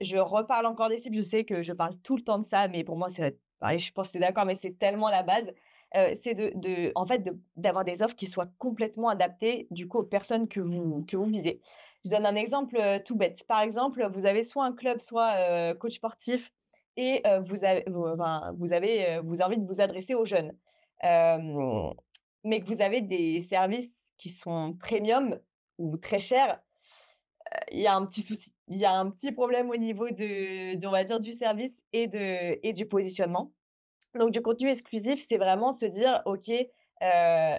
je 0.00 0.16
reparle 0.18 0.66
encore 0.66 0.88
des 0.88 0.98
cibles, 0.98 1.16
je 1.16 1.22
sais 1.22 1.44
que 1.44 1.62
je 1.62 1.72
parle 1.74 1.96
tout 2.02 2.16
le 2.16 2.22
temps 2.22 2.38
de 2.38 2.44
ça, 2.46 2.68
mais 2.68 2.82
pour 2.84 2.96
moi, 2.96 3.10
c'est 3.10 3.38
pareil, 3.58 3.78
je 3.78 3.92
pense 3.92 4.08
que 4.08 4.12
tu 4.12 4.18
es 4.18 4.20
d'accord, 4.20 4.46
mais 4.46 4.54
c'est 4.54 4.78
tellement 4.78 5.10
la 5.10 5.22
base. 5.22 5.52
Heu, 5.96 6.14
c'est 6.14 6.34
de 6.34 6.52
de 6.54 6.92
en 6.94 7.06
fait, 7.06 7.18
de 7.20 7.38
d'avoir 7.56 7.84
des 7.84 8.02
offres 8.02 8.16
qui 8.16 8.26
soient 8.26 8.48
complètement 8.58 9.08
adaptées, 9.10 9.66
du 9.70 9.86
coup, 9.88 9.98
aux 9.98 10.04
personnes 10.04 10.48
que 10.48 10.60
vous 10.60 11.04
que 11.04 11.16
vous 11.16 11.26
visez. 11.26 11.60
Je 12.04 12.10
donne 12.10 12.24
un 12.26 12.36
exemple, 12.36 12.78
tout 13.04 13.16
bête. 13.16 13.44
Par 13.46 13.60
exemple, 13.60 14.06
vous 14.12 14.26
avez 14.26 14.42
soit 14.44 14.64
un 14.64 14.72
club, 14.72 15.00
soit, 15.00 15.74
coach 15.74 15.94
sportif 15.94 16.50
et 16.96 17.22
vous 17.44 17.64
avez 17.64 17.84
vous 17.88 18.04
enfin, 18.06 18.54
vous 18.58 18.72
avez, 18.72 19.20
vous 19.24 19.42
avez 19.42 19.56
envie 19.56 19.58
de 19.62 19.66
vous 19.66 19.80
adresser 19.80 20.14
aux 20.14 20.24
jeunes. 20.24 20.56
Mais 22.46 22.60
que 22.62 22.66
vous 22.74 22.82
avez 22.82 23.02
des 23.02 23.42
services 23.42 24.14
qui 24.18 24.30
sont 24.30 24.74
premium 24.80 25.40
ou 25.78 25.96
très 25.98 26.20
chers, 26.20 26.62
heu, 27.54 27.60
il 27.72 27.80
y 27.80 27.86
a 27.86 27.94
un 27.96 28.06
petit 28.06 28.22
souci. 28.22 28.52
Il 28.68 28.78
y 28.78 28.84
a 28.84 28.92
un 28.98 29.10
petit 29.10 29.32
problème 29.32 29.70
au 29.70 29.76
niveau 29.76 30.10
de 30.10 30.86
on 30.86 30.90
va 30.90 31.04
dire 31.04 31.20
du 31.20 31.32
service 31.32 31.82
et 31.92 32.06
de 32.08 32.58
et 32.66 32.72
du 32.72 32.86
positionnement. 32.86 33.52
Donc 34.14 34.30
du 34.32 34.42
contenu 34.42 34.70
exclusif, 34.70 35.24
c'est 35.26 35.38
vraiment 35.38 35.72
se 35.72 35.86
dire: 35.86 36.22
«OK, 36.26 36.48
heu, 36.50 36.66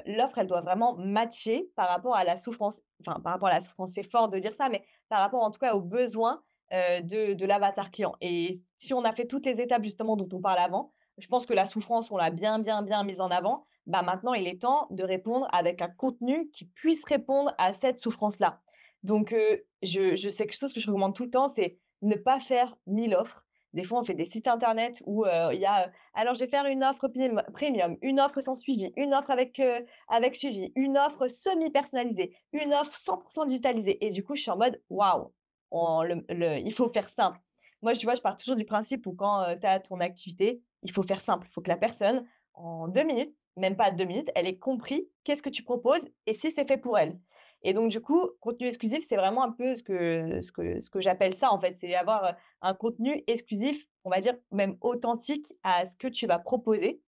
l'offre, 0.08 0.40
elle 0.40 0.48
doit 0.48 0.62
vraiment 0.62 0.96
matcher 0.98 1.72
par 1.76 1.90
rapport 1.90 2.16
à 2.16 2.24
la 2.24 2.38
souffrance». 2.38 2.82
Enfin, 3.02 3.20
par 3.22 3.34
rapport 3.34 3.50
à 3.50 3.54
la 3.54 3.62
souffrance, 3.62 3.92
c'est 3.94 4.10
fort 4.10 4.30
de 4.30 4.40
dire 4.40 4.54
ça, 4.56 4.70
mais 4.70 4.86
par 5.10 5.20
rapport 5.22 5.44
en 5.44 5.52
tout 5.52 5.60
cas 5.60 5.76
aux 5.76 5.82
besoins, 5.82 6.44
heu, 6.74 7.02
de 7.04 7.34
de 7.34 7.46
l'avatar 7.46 7.92
client 7.92 8.16
et 8.22 8.64
si 8.78 8.94
on 8.94 9.04
a 9.06 9.14
fait 9.14 9.28
toutes 9.28 9.46
les 9.46 9.62
étapes 9.62 9.84
justement 9.84 10.16
dont 10.18 10.30
on 10.38 10.42
parle 10.42 10.60
avant, 10.60 10.94
je 11.20 11.28
pense 11.28 11.46
que 11.48 11.54
la 11.54 11.66
souffrance, 11.66 12.12
on 12.12 12.18
l'a 12.18 12.32
bien, 12.32 12.60
bien, 12.60 12.84
bien 12.84 13.04
mise 13.04 13.22
en 13.22 13.32
avant. 13.32 13.66
Bah, 13.88 14.02
maintenant, 14.04 14.34
il 14.36 14.48
est 14.48 14.62
temps 14.62 14.88
de 14.92 15.04
répondre 15.04 15.48
avec 15.54 15.82
un 15.82 15.88
contenu 15.90 16.50
qui 16.52 16.66
puisse 16.66 17.06
répondre 17.06 17.56
à 17.58 17.74
cette 17.74 18.00
souffrance-là. 18.00 18.62
Donc, 19.04 19.34
heu, 19.34 19.66
je 19.82 20.16
sais 20.30 20.46
quelque 20.46 20.58
chose 20.60 20.74
que 20.74 20.80
je 20.82 20.88
recommande 20.88 21.16
tout 21.16 21.24
le 21.24 21.30
temps, 21.32 21.48
c'est 21.48 21.80
ne 22.04 22.16
pas 22.16 22.40
faire 22.42 22.76
1000 22.86 23.16
offres. 23.16 23.46
Des 23.74 23.84
fois, 23.86 24.00
on 24.00 24.04
fait 24.04 24.14
des 24.14 24.26
sites 24.26 24.48
internet 24.48 25.02
où, 25.06 25.26
heu, 25.26 25.54
il 25.54 25.60
y 25.62 25.66
a, 25.66 25.88
heu, 25.88 25.92
alors 26.14 26.36
je 26.36 26.42
vais 26.42 26.50
faire 26.50 26.66
une 26.66 26.84
offre 26.84 27.08
premium, 27.54 27.98
une 28.02 28.20
offre 28.20 28.42
sans 28.42 28.56
suivi, 28.56 28.92
une 28.98 29.14
offre 29.14 29.32
avec, 29.32 29.60
heu, 29.60 29.86
avec 30.10 30.36
suivi, 30.36 30.72
une 30.76 30.98
offre 30.98 31.28
semi-personnalisée, 31.28 32.36
une 32.54 32.74
offre 32.74 32.98
100 32.98 33.46
digitalisée 33.46 34.06
et 34.06 34.10
du 34.10 34.24
coup, 34.24 34.36
je 34.36 34.42
suis 34.44 34.52
en 34.52 34.58
mode: 34.58 34.82
«Waouh!» 34.90 35.34
il 35.72 36.74
faut 36.74 36.90
faire 36.90 37.08
simple. 37.08 37.40
Moi, 37.82 37.94
tu 37.94 38.06
vois, 38.06 38.16
je 38.16 38.22
pars 38.22 38.36
toujours 38.36 38.56
du 38.56 38.66
principe 38.66 39.06
où 39.06 39.14
quand, 39.14 39.56
tu 39.60 39.68
as 39.68 39.80
ton 39.80 40.00
activité, 40.00 40.64
il 40.84 40.92
faut 40.92 41.04
faire 41.04 41.20
simple. 41.20 41.48
Il 41.50 41.54
faut 41.54 41.62
que 41.62 41.70
la 41.70 41.78
personne, 41.78 42.26
en 42.58 42.88
2 42.90 43.04
minutes, 43.04 43.36
même 43.58 43.78
pas 43.78 43.92
2 43.92 44.06
minutes, 44.06 44.32
elle 44.36 44.48
ait 44.48 44.60
compris 44.60 45.10
qu'est-ce 45.24 45.44
que 45.44 45.50
tu 45.50 45.64
proposes 45.64 46.10
et 46.28 46.34
si 46.34 46.52
c'est 46.52 46.68
fait 46.68 46.78
pour 46.78 46.98
elle. 47.00 47.20
Et 47.64 47.74
donc 47.74 47.90
du 47.92 48.02
coup, 48.02 48.30
contenu 48.42 48.68
exclusif, 48.68 49.04
c'est 49.06 49.18
vraiment 49.18 49.44
un 49.44 49.52
peu 49.52 49.76
ce 49.76 49.84
que 49.84 50.42
ce 50.42 50.52
que 50.52 50.82
ce 50.82 50.90
que 50.90 51.02
j'appelle 51.02 51.34
ça, 51.36 51.52
en 51.52 51.60
fait. 51.60 51.76
C'est 51.76 51.96
avoir, 51.96 52.26
heu, 52.26 52.36
un 52.62 52.74
contenu 52.76 53.24
exclusif, 53.28 53.88
on 54.06 54.10
va 54.12 54.20
dire 54.22 54.36
même 54.52 54.78
authentique 54.82 55.54
à 55.64 55.86
ce 55.86 55.96
que 55.98 56.08
tu 56.08 56.28
vas 56.28 56.40
proposer 56.40 57.02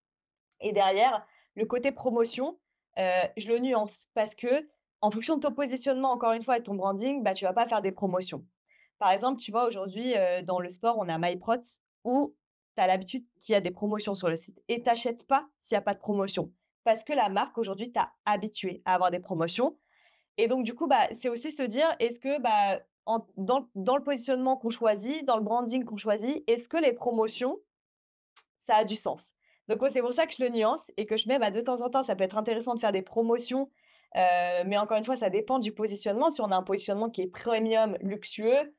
et 0.62 0.74
derrière, 0.74 1.26
le 1.56 1.66
côté 1.66 1.92
promotion, 1.92 2.60
heu, 2.98 3.02
je 3.38 3.48
le 3.48 3.60
nuance 3.60 4.08
parce 4.14 4.36
que 4.36 4.68
en 5.02 5.12
fonction 5.12 5.36
de 5.38 5.42
ton 5.42 5.54
positionnement, 5.54 6.12
encore 6.12 6.34
une 6.34 6.44
fois, 6.44 6.58
et 6.58 6.64
ton 6.64 6.76
branding, 6.76 7.24
bah, 7.24 7.34
tu 7.34 7.46
vas 7.46 7.54
pas 7.54 7.68
faire 7.68 7.82
des 7.82 7.92
promotions. 7.94 8.46
Par 9.00 9.12
exemple, 9.12 9.40
tu 9.42 9.52
vois, 9.52 9.66
aujourd'hui, 9.68 10.16
heu, 10.18 10.44
dans 10.44 10.60
le 10.60 10.70
sport, 10.70 10.98
on 11.00 11.08
a 11.10 11.18
MyProts 11.18 11.82
où 12.04 12.36
tu 12.76 12.82
as 12.84 12.88
l'habitude 12.88 13.26
qu'il 13.42 13.54
y 13.54 13.56
a 13.56 13.62
des 13.62 13.72
promotions 13.72 14.16
sur 14.16 14.30
le 14.30 14.36
site 14.36 14.62
et 14.68 14.82
tu 14.84 14.90
achètes 14.90 15.28
pas 15.28 15.48
s'il 15.60 15.76
y 15.76 15.78
a 15.78 15.82
pas 15.82 15.94
de 15.94 16.00
promotion. 16.00 16.54
Parce 16.84 17.04
que 17.04 17.14
la 17.14 17.30
marque 17.30 17.58
aujourd'hui 17.58 17.92
t'a 17.92 18.14
habitué 18.26 18.82
à 18.86 18.96
avoir 18.96 19.12
des 19.12 19.20
promotions 19.20 19.78
et 20.38 20.48
donc 20.48 20.64
du 20.66 20.74
coup, 20.76 20.88
bah, 20.88 21.08
c'est 21.14 21.30
aussi 21.30 21.52
se 21.52 21.64
dire: 21.64 21.96
«Est-ce 22.00 22.20
que, 22.20 22.40
bah, 22.42 22.82
en 23.06 23.28
dans 23.38 23.70
dans 23.76 23.98
le 23.98 24.04
positionnement 24.04 24.58
qu'on 24.58 24.70
choisit, 24.70 25.26
dans 25.26 25.38
le 25.38 25.44
branding 25.44 25.84
qu'on 25.86 25.98
choisit, 25.98 26.44
est-ce 26.50 26.70
que 26.70 26.78
les 26.78 26.94
promotions, 26.94 27.60
ça 28.60 28.76
a 28.78 28.84
du 28.86 28.96
sens?» 28.96 29.34
donc 29.68 29.84
c'est 29.90 30.02
pour 30.02 30.14
ça 30.14 30.26
que 30.26 30.34
je 30.34 30.44
le 30.44 30.50
nuance 30.50 30.90
et 30.98 31.06
que 31.06 31.16
je 31.16 31.28
mets, 31.28 31.38
bah, 31.38 31.52
de 31.52 31.62
temps 31.62 31.82
en 31.82 31.90
temps, 31.92 32.02
ça 32.04 32.16
peut 32.16 32.24
être 32.24 32.38
intéressant 32.38 32.74
de 32.74 32.80
faire 32.80 32.92
des 32.92 33.04
promotions, 33.04 33.70
heu, 34.18 34.64
mais 34.66 34.78
encore 34.80 34.98
une 34.98 35.06
fois, 35.06 35.16
ça 35.16 35.30
dépend 35.30 35.60
du 35.60 35.74
positionnement. 35.74 36.32
Si 36.32 36.42
on 36.42 36.52
a 36.52 36.56
un 36.56 36.64
positionnement 36.64 37.10
qui 37.12 37.22
est 37.22 37.28
premium, 37.28 37.96
luxueux, 38.02 38.74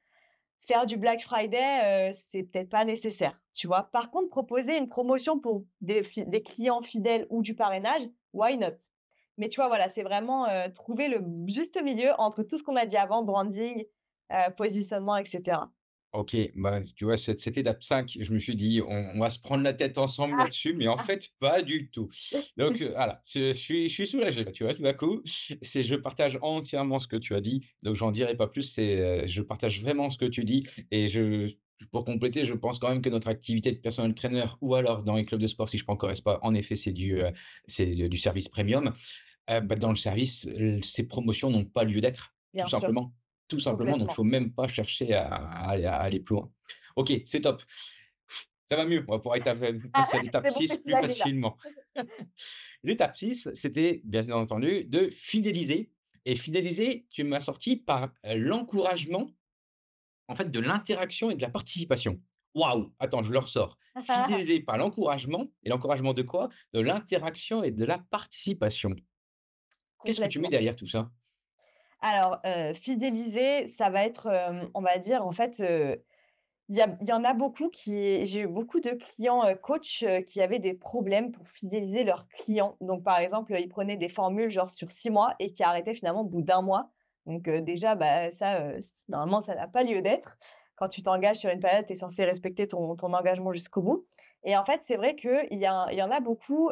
Faire 0.67 0.87
du 0.87 0.97
Black 0.97 1.23
Friday, 1.23 2.11
heu, 2.11 2.13
c'est 2.29 2.45
peut-être 2.45 2.69
pas 2.69 2.85
nécessaire, 2.85 3.41
tu 3.55 3.67
vois? 3.67 3.85
Par 3.93 4.11
contre, 4.11 4.29
proposer 4.29 4.77
une 4.79 4.89
promotion 4.89 5.41
pour 5.41 5.65
des 5.81 6.03
clients 6.43 6.83
fidèles 6.83 7.27
ou 7.31 7.43
du 7.43 7.55
parrainage, 7.55 8.03
why 8.33 8.57
not? 8.59 8.77
Mais 9.39 9.49
tu 9.49 9.57
vois, 9.57 9.69
voilà, 9.69 9.89
c'est 9.89 10.03
vraiment, 10.03 10.47
heu, 10.49 10.71
trouver 10.73 11.09
le 11.09 11.23
juste 11.49 11.83
milieu 11.83 12.13
entre 12.19 12.43
tout 12.43 12.59
ce 12.59 12.63
qu'on 12.63 12.77
a 12.77 12.87
dit 12.87 12.97
avant, 12.97 13.23
branding, 13.25 13.87
heu, 14.33 14.55
positionnement 14.57 15.17
et 15.17 15.25
cetera. 15.25 15.73
OK, 16.13 16.37
bah, 16.57 16.81
tu 16.97 17.05
vois, 17.05 17.17
cette 17.17 17.47
étape 17.57 17.85
5, 17.85 18.17
je 18.19 18.33
me 18.35 18.41
suis 18.41 18.57
dit: 18.57 18.81
«On 18.85 19.11
on 19.15 19.21
va 19.21 19.31
se 19.31 19.39
prendre 19.39 19.63
la 19.63 19.73
tête 19.73 19.97
ensemble 19.97 20.39
Ah! 20.39 20.43
là-dessus», 20.43 20.75
mais 20.75 20.89
en 20.89 20.99
fait, 20.99 21.31
pas 21.39 21.63
du 21.63 21.89
tout. 21.91 22.09
Donc, 22.57 22.83
voilà, 22.83 23.23
je 23.27 23.53
je 23.53 23.59
suis 23.59 23.89
je 23.89 23.95
suis 23.95 24.07
soulagé 24.09 24.43
là, 24.43 24.51
tu 24.51 24.65
vois, 24.65 24.75
tout 24.75 24.83
d'un 24.83 24.93
coup. 24.93 25.23
C'est 25.63 25.85
je 25.85 25.95
partage 25.95 26.37
entièrement 26.43 26.99
ce 26.99 27.07
que 27.07 27.15
tu 27.17 27.33
as 27.37 27.41
dit, 27.41 27.65
donc 27.83 27.95
j'en 27.95 28.11
dirai 28.11 28.37
pas 28.37 28.49
plus. 28.49 28.63
C'est, 28.63 28.97
heu, 29.25 29.27
je 29.29 29.41
partage 29.43 29.81
vraiment 29.83 30.11
ce 30.11 30.19
que 30.19 30.25
tu 30.25 30.45
dis 30.45 30.65
et 30.91 31.07
je 31.09 31.53
pour 31.93 32.05
compléter, 32.05 32.45
je 32.45 32.55
pense 32.55 32.79
quand 32.81 32.89
même 32.91 33.01
que 33.03 33.09
notre 33.09 33.29
activité 33.29 33.71
de 33.71 33.79
personal 33.79 34.13
trainer 34.15 34.45
ou 34.61 34.75
alors 34.75 35.03
dans 35.05 35.15
les 35.17 35.25
clubs 35.25 35.41
de 35.41 35.47
sport, 35.47 35.69
si 35.71 35.79
je 35.79 35.85
prends 35.85 35.97
Correspa, 35.97 36.39
en 36.43 36.55
effet, 36.55 36.77
c'est 36.77 36.93
du, 36.93 37.21
heu, 37.23 37.29
c'est 37.69 37.87
du 37.87 38.19
service 38.19 38.49
premium. 38.49 38.93
Heu, 39.51 39.61
bah, 39.63 39.77
dans 39.77 39.91
le 39.91 39.97
service, 39.97 40.49
ces 40.85 41.07
promotions 41.09 41.51
n'ont 41.51 41.65
pas 41.67 41.85
lieu 41.85 42.01
d'être, 42.01 42.35
tout 42.59 42.69
Bien 42.69 42.69
sûr, 42.69 42.91
simplement. 42.91 43.15
Tout 43.51 43.59
simplement, 43.61 43.99
donc 43.99 44.11
il 44.13 44.15
complètement. 44.15 44.15
faut 44.15 44.25
même 44.25 44.55
pas 44.55 44.69
chercher 44.69 45.13
à 45.15 45.27
à 45.27 45.71
aller 45.71 45.85
à 45.87 45.97
aller 45.97 46.21
plus 46.21 46.37
loin. 46.37 46.51
OK, 46.97 47.13
c'est 47.27 47.43
top. 47.43 47.63
Ça 48.71 48.77
va 48.77 48.85
mieux, 48.87 49.05
on 49.09 49.13
va 49.13 49.19
pouvoir 49.19 49.39
Ah, 49.93 50.03
passer 50.03 50.17
à 50.19 50.21
l'étape 50.23 50.45
bon, 50.45 50.51
tu 50.51 50.69
6 50.69 50.75
es 50.75 50.79
plus 50.79 50.93
facilement. 50.93 51.57
L'étape 52.85 53.17
6, 53.17 53.51
c'était 53.55 54.01
bien 54.05 54.31
entendu 54.31 54.85
de 54.85 55.11
fidéliser 55.11 55.93
et 56.25 56.37
fidéliser, 56.37 57.07
tu 57.11 57.25
m'as 57.25 57.41
sorti 57.41 57.77
par, 57.77 58.13
heu, 58.27 58.37
l'encouragement, 58.37 59.31
en 60.29 60.35
fait, 60.35 60.51
de 60.51 60.61
l'interaction 60.61 61.31
et 61.31 61.35
de 61.35 61.43
la 61.43 61.51
participation. 61.51 62.23
Waouh! 62.55 62.95
Attends, 62.99 63.23
je 63.23 63.33
le 63.33 63.39
ressors. 63.39 63.79
Fidéliser 64.01 64.61
par 64.63 64.79
l'encouragement 64.79 65.47
et 65.65 65.69
l'encouragement 65.69 66.15
de 66.15 66.23
quoi? 66.23 66.49
De 66.73 66.81
l'interaction 66.81 67.63
et 67.65 67.71
de 67.71 67.85
la 67.85 67.99
participation. 67.99 68.95
Qu'est-ce 70.05 70.21
que 70.21 70.29
tu 70.29 70.39
mets 70.41 70.49
derrière 70.49 70.77
tout 70.77 70.89
ça? 70.89 71.11
Alors, 72.03 72.41
heu, 72.47 72.73
fidéliser, 72.75 73.67
ça 73.67 73.91
va 73.91 74.05
être, 74.05 74.27
hem, 74.29 74.71
on 74.75 74.81
va 74.81 74.99
dire, 74.99 75.25
en 75.27 75.33
fait, 75.33 75.61
heu 75.61 76.03
Il 76.69 76.79
y 76.79 77.13
en 77.13 77.25
a 77.25 77.35
beaucoup 77.35 77.71
qui 77.71 78.27
j'ai 78.27 78.43
eu 78.43 78.49
beaucoup 78.49 78.81
de 78.81 78.93
clients, 78.93 79.45
heu, 79.49 80.21
qui 80.23 80.41
avaient 80.43 80.59
des 80.61 80.75
problèmes 80.75 81.33
pour 81.33 81.49
fidéliser 81.49 82.05
leurs 82.05 82.29
clients. 82.29 82.77
Donc 82.81 83.05
par 83.05 83.19
exemple, 83.21 83.55
ils 83.61 83.69
prenaient 83.69 83.97
des 83.99 84.09
formules 84.11 84.51
genre 84.51 84.71
sur 84.71 84.93
6 84.93 85.11
mois 85.11 85.35
et 85.41 85.53
qui 85.53 85.63
arrêtaient 85.65 85.95
finalement 85.95 86.23
au 86.23 86.25
bout 86.25 86.43
d'un 86.43 86.63
mois. 86.63 86.91
Donc 87.27 87.49
déjà, 87.51 87.95
bah, 87.97 88.33
ça, 88.33 88.73
normalement, 89.09 89.41
ça 89.43 89.55
n'a 89.57 89.69
pas 89.69 89.85
lieu 89.85 90.03
d'être. 90.03 90.39
Quand 90.77 90.89
tu 90.89 91.03
t'engages 91.03 91.39
sur 91.39 91.51
une 91.51 91.61
période, 91.61 91.87
tu 91.87 91.93
es 91.95 91.97
censé 91.97 92.25
respecter 92.25 92.69
ton 92.69 92.97
engagement 93.15 93.53
jusqu'au 93.53 93.83
bout 93.83 94.07
et 94.45 94.57
en 94.57 94.65
fait, 94.65 94.81
c'est 94.85 94.97
vrai 94.97 95.17
qu'il 95.17 95.49
y 95.53 95.57
y 95.67 95.69
en 95.69 96.11
a 96.11 96.21
beaucoup, 96.21 96.71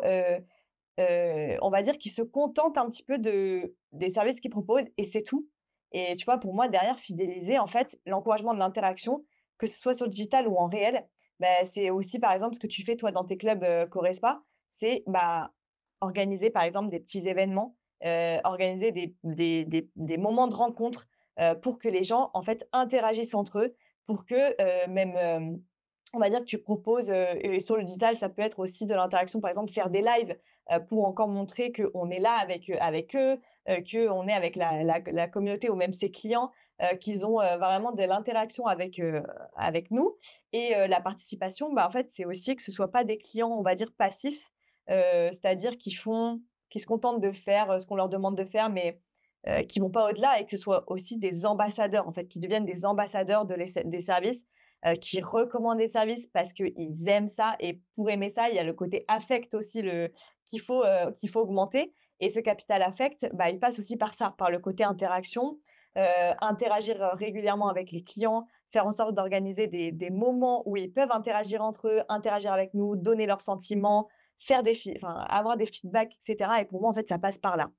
heu, 0.99 1.59
on 1.63 1.71
va 1.71 1.83
dire, 1.83 1.99
qui 1.99 2.09
se 2.11 2.23
contentent 2.23 2.79
un 2.79 2.87
petit 2.89 3.03
peu 3.05 3.19
de 3.19 3.77
des 3.93 4.11
services 4.11 4.41
qu'ils 4.41 4.51
proposent 4.51 4.87
et 4.97 5.05
c'est 5.05 5.23
tout. 5.23 5.49
Et 5.93 6.15
tu 6.17 6.25
vois, 6.25 6.39
pour 6.39 6.55
moi, 6.55 6.69
derrière 6.69 6.99
fidéliser, 6.99 7.59
en 7.59 7.67
fait, 7.67 7.99
l'encouragement 8.07 8.53
de 8.55 8.59
l'interaction, 8.59 9.25
que 9.59 9.67
ce 9.67 9.81
soit 9.81 9.95
sur 9.95 10.05
le 10.07 10.11
digital 10.11 10.47
ou 10.49 10.57
en 10.57 10.69
réel, 10.69 11.09
bah, 11.41 11.65
c'est 11.65 11.91
aussi, 11.91 12.19
par 12.19 12.33
exemple, 12.33 12.55
ce 12.55 12.61
que 12.61 12.67
tu 12.67 12.85
fais 12.85 12.97
toi 12.97 13.13
dans 13.13 13.25
tes 13.25 13.37
clubs, 13.39 13.63
heu, 13.65 13.87
Correspa, 13.87 14.43
c'est, 14.71 15.03
bah, 15.07 15.53
organiser, 16.01 16.51
par 16.51 16.63
exemple, 16.65 16.91
des 16.91 17.01
petits 17.01 17.27
événements, 17.29 17.77
heu, 18.05 18.39
organiser 18.45 18.93
des 18.93 19.17
des 19.25 19.65
des 19.65 19.91
des 19.97 20.17
moments 20.19 20.49
de 20.49 20.55
rencontre, 20.55 21.07
heu, 21.41 21.59
pour 21.61 21.79
que 21.79 21.89
les 21.89 22.05
gens, 22.05 22.31
en 22.35 22.43
fait, 22.43 22.69
interagissent 22.73 23.35
entre 23.35 23.59
eux, 23.61 23.75
pour 24.07 24.25
que, 24.27 24.87
même, 24.89 25.63
on 26.15 26.19
va 26.19 26.31
dire 26.31 26.41
que 26.41 26.45
tu 26.45 26.59
proposes, 26.59 27.11
heu 27.11 27.27
et 27.45 27.61
sur 27.61 27.77
le 27.77 27.85
digital, 27.85 28.17
ça 28.17 28.29
peut 28.29 28.43
être 28.43 28.59
aussi 28.61 28.87
de 28.87 28.95
l'interaction, 28.95 29.41
par 29.41 29.51
exemple, 29.51 29.73
faire 29.73 29.91
des 29.91 30.03
lives, 30.03 30.37
heu, 30.73 30.85
pour 30.87 31.07
encore 31.07 31.29
montrer 31.29 31.73
qu'on 31.73 32.11
est 32.11 32.21
là 32.21 32.33
avec, 32.41 32.69
heu, 32.71 32.77
avec 32.81 33.15
eux, 33.17 33.39
heu, 33.69 33.77
qu'on 33.91 34.27
est 34.29 34.33
avec 34.33 34.57
la 34.57 34.83
la 34.85 35.29
communauté 35.29 35.69
ou 35.71 35.75
même 35.77 35.93
ses 35.93 36.11
clients, 36.11 36.51
qu'ils 37.01 37.27
ont, 37.27 37.39
vraiment 37.59 37.91
de 37.93 38.03
l'interaction 38.05 38.67
avec, 38.67 39.01
avec 39.57 39.91
nous. 39.91 40.17
Et 40.53 40.75
la 40.89 41.01
participation, 41.01 41.73
bah, 41.73 41.87
en 41.89 41.91
fait, 41.91 42.07
c'est 42.11 42.25
aussi 42.25 42.55
que 42.55 42.63
ce 42.63 42.71
soit 42.71 42.93
pas 42.93 43.03
des 43.05 43.19
clients, 43.19 43.49
on 43.51 43.63
va 43.63 43.75
dire 43.75 43.93
passifs, 43.97 44.53
c'est-à-dire 44.89 45.77
qui 45.79 45.93
font 45.93 46.41
qui 46.71 46.79
se 46.81 46.87
contentent 46.87 47.21
de 47.21 47.33
faire, 47.33 47.81
ce 47.81 47.87
qu'on 47.87 47.97
leur 47.97 48.09
demande 48.11 48.37
de 48.37 48.45
faire, 48.45 48.71
mais 48.71 49.01
qui 49.69 49.81
vont 49.81 49.91
pas 49.91 50.09
au-delà 50.11 50.41
et 50.41 50.45
que 50.45 50.51
ce 50.53 50.57
soit 50.57 50.85
aussi 50.91 51.19
des 51.19 51.47
ambassadeurs, 51.47 52.07
en 52.07 52.13
fait, 52.13 52.29
qui 52.29 52.39
deviennent 52.39 52.65
des 52.67 52.85
ambassadeurs 52.87 53.45
de 53.47 53.55
les 53.55 53.73
des 53.85 54.01
services, 54.01 54.47
heu, 54.87 54.95
qui 54.95 55.21
recommandent 55.21 55.79
des 55.79 55.89
services 55.89 56.27
parce 56.27 56.53
qu'ils 56.53 57.09
aiment 57.09 57.29
ça 57.29 57.57
et 57.61 57.83
pour 57.95 58.11
aimer 58.11 58.31
ça, 58.31 58.49
il 58.49 58.57
y 58.57 58.59
a 58.59 58.65
le 58.65 58.73
côté 58.75 59.05
affect 59.09 59.55
aussi 59.55 59.83
le 59.83 60.11
qu'il 60.47 60.61
faut, 60.61 60.85
heu, 60.85 61.13
qu'il 61.19 61.29
faut 61.31 61.41
augmenter 61.41 61.93
Et 62.21 62.31
ce 62.31 62.41
capital 62.41 62.83
affect, 62.83 63.29
bah, 63.35 63.51
il 63.51 63.59
passe 63.61 63.79
aussi 63.79 63.97
par 63.97 64.15
ça, 64.15 64.35
par 64.37 64.51
le 64.51 64.59
côté 64.61 64.85
interaction, 64.85 65.59
heu, 65.97 66.03
interagir, 66.41 66.97
régulièrement 67.15 67.69
avec 67.69 67.91
les 67.93 68.03
clients, 68.05 68.47
faire 68.73 68.87
en 68.87 68.93
sorte 68.93 69.15
d'organiser 69.15 69.67
des 69.69 69.93
des 69.93 70.11
moments 70.11 70.63
où 70.69 70.77
ils 70.77 70.93
peuvent 70.93 71.13
interagir 71.13 71.63
entre 71.63 71.89
eux, 71.89 72.01
interagir 72.09 72.53
avec 72.53 72.75
nous, 72.75 72.97
donner 72.97 73.27
leurs 73.27 73.41
sentiments, 73.43 74.09
faire 74.39 74.63
des 74.63 74.75
avoir 75.03 75.57
des 75.57 75.67
feedbacks 75.67 76.15
et 76.15 76.19
cetera 76.33 76.61
et 76.61 76.65
pour 76.67 76.81
moi, 76.81 76.91
en 76.91 76.95
fait, 76.95 77.09
ça 77.09 77.19
passe 77.19 77.39
par 77.39 77.57
là. 77.57 77.71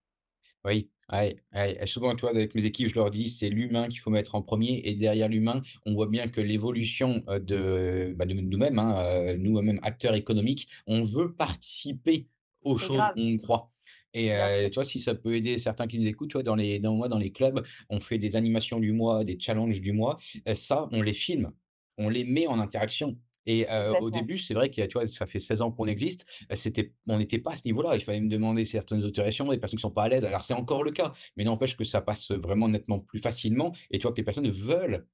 Oui, 0.66 0.92
ouais, 1.12 1.38
ouais, 1.54 1.78
et 1.82 1.86
souvent, 1.86 2.14
tu 2.16 2.22
vois, 2.22 2.32
avec 2.32 2.54
mes 2.54 2.66
équipes, 2.66 2.90
je 2.90 2.96
leur 2.96 3.12
dis: 3.12 3.30
«C'est 3.30 3.50
l'humain 3.50 3.88
qu'il 3.88 4.00
faut 4.00 4.10
mettre 4.10 4.36
en 4.36 4.42
premier 4.42 4.82
et 4.84 4.94
derrière 4.96 5.30
l'humain, 5.30 5.62
on 5.86 5.94
voit 5.94 6.08
bien 6.08 6.28
que 6.28 6.42
l'évolution, 6.42 7.24
de, 7.28 8.14
bah, 8.18 8.26
de 8.26 8.34
nous-mêmes, 8.34 8.78
hein, 8.78 9.36
nous-mêmes 9.38 9.80
acteurs 9.84 10.16
économiques, 10.16 10.68
on 10.86 11.06
veut 11.06 11.34
participer 11.34 12.28
aux 12.62 12.78
C'est 12.80 12.90
choses 12.90 13.08
grave, 13.08 13.16
où 13.16 13.22
on 13.22 13.38
croit 13.38 13.72
et 14.14 14.32
bien 14.32 14.50
heu, 14.50 14.50
sûr. 14.50 14.70
tu 14.70 14.76
vois, 14.76 14.84
si 14.84 15.00
ça 15.00 15.16
peut 15.16 15.34
aider 15.36 15.58
certains 15.60 15.88
qui 15.88 15.98
nous 16.00 16.08
écoutent, 16.08 16.32
tu 16.32 16.34
vois, 16.34 16.44
dans 16.44 16.56
les 16.56 16.80
dans 16.80 16.96
moi, 16.96 17.08
dans 17.08 17.20
les 17.20 17.32
clubs, 17.32 17.64
on 17.90 18.00
fait 18.02 18.18
des 18.18 18.36
animations 18.36 18.80
du 18.80 18.92
mois, 18.92 19.24
des 19.24 19.40
challenges 19.40 19.82
du 19.82 19.94
mois, 19.94 20.18
ça, 20.56 20.90
on 20.92 21.02
les 21.02 21.14
filme, 21.14 21.52
on 21.98 22.10
les 22.10 22.26
met 22.26 22.48
en 22.48 22.60
interaction 22.60 23.18
et 23.46 23.66
au 24.00 24.10
début, 24.12 24.38
c'est 24.38 24.54
vrai 24.54 24.70
a 24.82 24.88
tu 24.88 24.94
vois, 24.98 25.08
ça 25.08 25.26
fait 25.26 25.40
16 25.40 25.62
ans 25.62 25.72
qu'on 25.72 25.86
existe, 25.88 26.26
Heu, 26.52 26.56
c'était 26.56 26.94
on 27.08 27.18
n'était 27.18 27.40
pas 27.40 27.54
à 27.54 27.56
ce 27.56 27.64
niveau-là. 27.66 27.96
Il 27.96 28.02
fallait 28.02 28.22
me 28.22 28.30
demander 28.30 28.66
certaines 28.66 29.04
autorisations, 29.04 29.48
des 29.50 29.58
personnes 29.58 29.78
qui 29.78 29.82
sont 29.82 29.92
pas 29.92 30.04
à 30.04 30.10
l'aise. 30.10 30.26
Alors 30.26 30.44
c'est 30.44 30.54
encore 30.54 30.84
le 30.84 30.92
cas, 30.92 31.14
mais 31.38 31.44
n'empêche 31.44 31.76
que 31.78 31.84
ça 31.84 32.02
passe 32.02 32.32
vraiment 32.32 32.68
nettement 32.70 33.00
plus 33.00 33.20
facilement 33.20 33.74
et 33.92 34.00
tu 34.00 34.04
vois 34.04 34.12
que 34.14 34.18
les 34.18 34.24
personnes 34.26 34.50
veulent, 34.52 35.08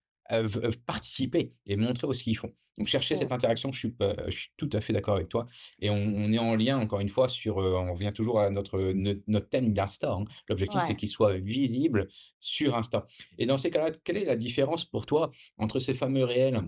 participer 0.87 1.53
et 1.65 1.75
montrer 1.77 2.07
aussi 2.07 2.19
ce 2.19 2.23
qu'ils 2.25 2.37
font. 2.37 2.53
Donc 2.77 2.87
chercher 2.87 3.15
cette 3.15 3.31
interaction, 3.31 3.71
je 3.71 3.79
suis 3.79 3.91
p 3.91 4.05
je 4.27 4.31
suis 4.37 4.49
tout 4.57 4.69
à 4.73 4.81
fait 4.81 4.91
d'accord 4.91 5.15
avec 5.15 5.29
toi 5.29 5.45
et 5.79 5.89
on 5.89 5.95
on 5.95 6.31
est 6.31 6.39
en 6.39 6.55
lien 6.55 6.77
encore 6.77 6.99
une 6.99 7.09
fois 7.09 7.29
sur, 7.29 7.57
on 7.57 7.93
revient 7.93 8.11
toujours 8.13 8.39
à 8.39 8.49
notre, 8.49 8.79
notre 8.93 9.21
notre 9.27 9.49
thème 9.49 9.71
d'Insta, 9.73 10.11
hein. 10.11 10.25
L'objectif, 10.49 10.81
c'est 10.83 10.95
qu'il 10.95 11.09
soit 11.09 11.37
visible 11.37 12.07
sur 12.39 12.75
Insta 12.75 13.07
et 13.37 13.45
dans 13.45 13.57
ces 13.57 13.69
cas-là, 13.71 13.91
quelle 14.03 14.17
est 14.17 14.25
la 14.25 14.35
différence 14.35 14.83
pour 14.85 15.05
toi 15.05 15.31
entre 15.57 15.79
ces 15.79 15.93
fameux 15.93 16.23
réels? 16.25 16.59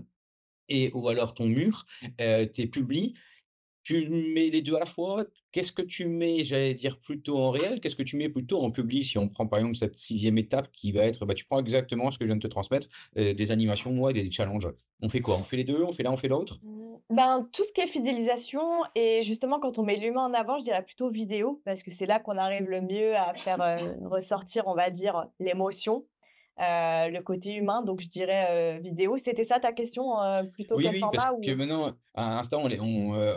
Et 0.68 0.90
ou 0.94 1.08
alors 1.08 1.34
ton 1.34 1.46
mur, 1.46 1.86
heu, 2.20 2.46
tes 2.46 2.66
publis 2.66 3.14
tu 3.88 4.06
mets 4.10 4.50
les 4.50 4.60
2 4.60 4.76
à 4.76 4.80
la 4.80 4.86
fois? 4.86 5.24
Qu'est-ce 5.50 5.72
que 5.72 5.80
tu 5.80 6.06
mets, 6.06 6.44
j'allais 6.44 6.74
dire, 6.74 7.00
plutôt 7.00 7.38
en 7.38 7.50
réel? 7.50 7.80
Qu'est-ce 7.80 7.96
que 7.96 8.02
tu 8.02 8.16
mets 8.16 8.28
plutôt 8.28 8.60
en 8.60 8.70
public? 8.70 9.02
Si 9.02 9.16
on 9.16 9.30
prend, 9.30 9.46
par 9.46 9.60
exemple, 9.60 9.76
cette 9.76 9.96
sixième 9.96 10.36
étape 10.36 10.70
qui 10.72 10.92
va 10.92 11.04
être, 11.04 11.24
bah, 11.24 11.32
tu 11.32 11.46
prends 11.46 11.58
exactement 11.58 12.10
ce 12.10 12.18
que 12.18 12.26
je 12.26 12.26
viens 12.26 12.36
de 12.36 12.42
te 12.42 12.48
transmettre, 12.48 12.86
des 13.16 13.50
animations, 13.50 13.90
moi, 13.90 14.12
des 14.12 14.30
challenges. 14.30 14.68
On 15.00 15.08
fait 15.08 15.20
quoi? 15.20 15.38
On 15.38 15.42
fait 15.42 15.56
les 15.56 15.64
2? 15.64 15.82
On 15.84 15.92
fait 15.92 16.02
l'un, 16.02 16.12
on 16.12 16.18
fait 16.18 16.28
l'autre? 16.28 16.60
Mmh, 16.62 16.96
ben, 17.08 17.48
tout 17.50 17.64
ce 17.64 17.72
qui 17.72 17.80
est 17.80 17.86
fidélisation 17.86 18.60
et 18.94 19.22
justement 19.22 19.58
quand 19.58 19.78
on 19.78 19.84
met 19.84 19.96
l'humain 19.96 20.24
en 20.24 20.34
avant, 20.34 20.58
je 20.58 20.64
dirais 20.64 20.84
plutôt 20.84 21.08
vidéo 21.08 21.62
parce 21.64 21.82
que 21.82 21.90
c'est 21.90 22.04
là 22.04 22.20
qu'on 22.20 22.36
arrive 22.36 22.68
le 22.68 22.82
mieux 22.82 23.16
à 23.16 23.32
faire, 23.32 23.58
ressortir, 24.02 24.66
on 24.66 24.74
va 24.74 24.90
dire, 24.90 25.28
l'émotion, 25.40 26.04
heu, 26.60 27.10
le 27.10 27.20
côté 27.22 27.54
humain 27.54 27.82
donc 27.82 28.00
je 28.00 28.08
dirais, 28.08 28.76
heu, 28.78 28.80
vidéo. 28.82 29.16
C'était 29.18 29.44
ça 29.44 29.60
ta 29.60 29.72
question, 29.72 30.20
heu, 30.22 30.50
plutôt 30.50 30.78
Oui, 30.78 30.86
quel 30.86 30.94
oui, 30.94 31.08
parce 31.08 31.26
format 31.26 31.32
que 31.40 31.50
ou? 31.50 31.52
maintenant, 31.52 31.96
à 32.14 32.38
Insta, 32.40 32.58
on 32.58 32.68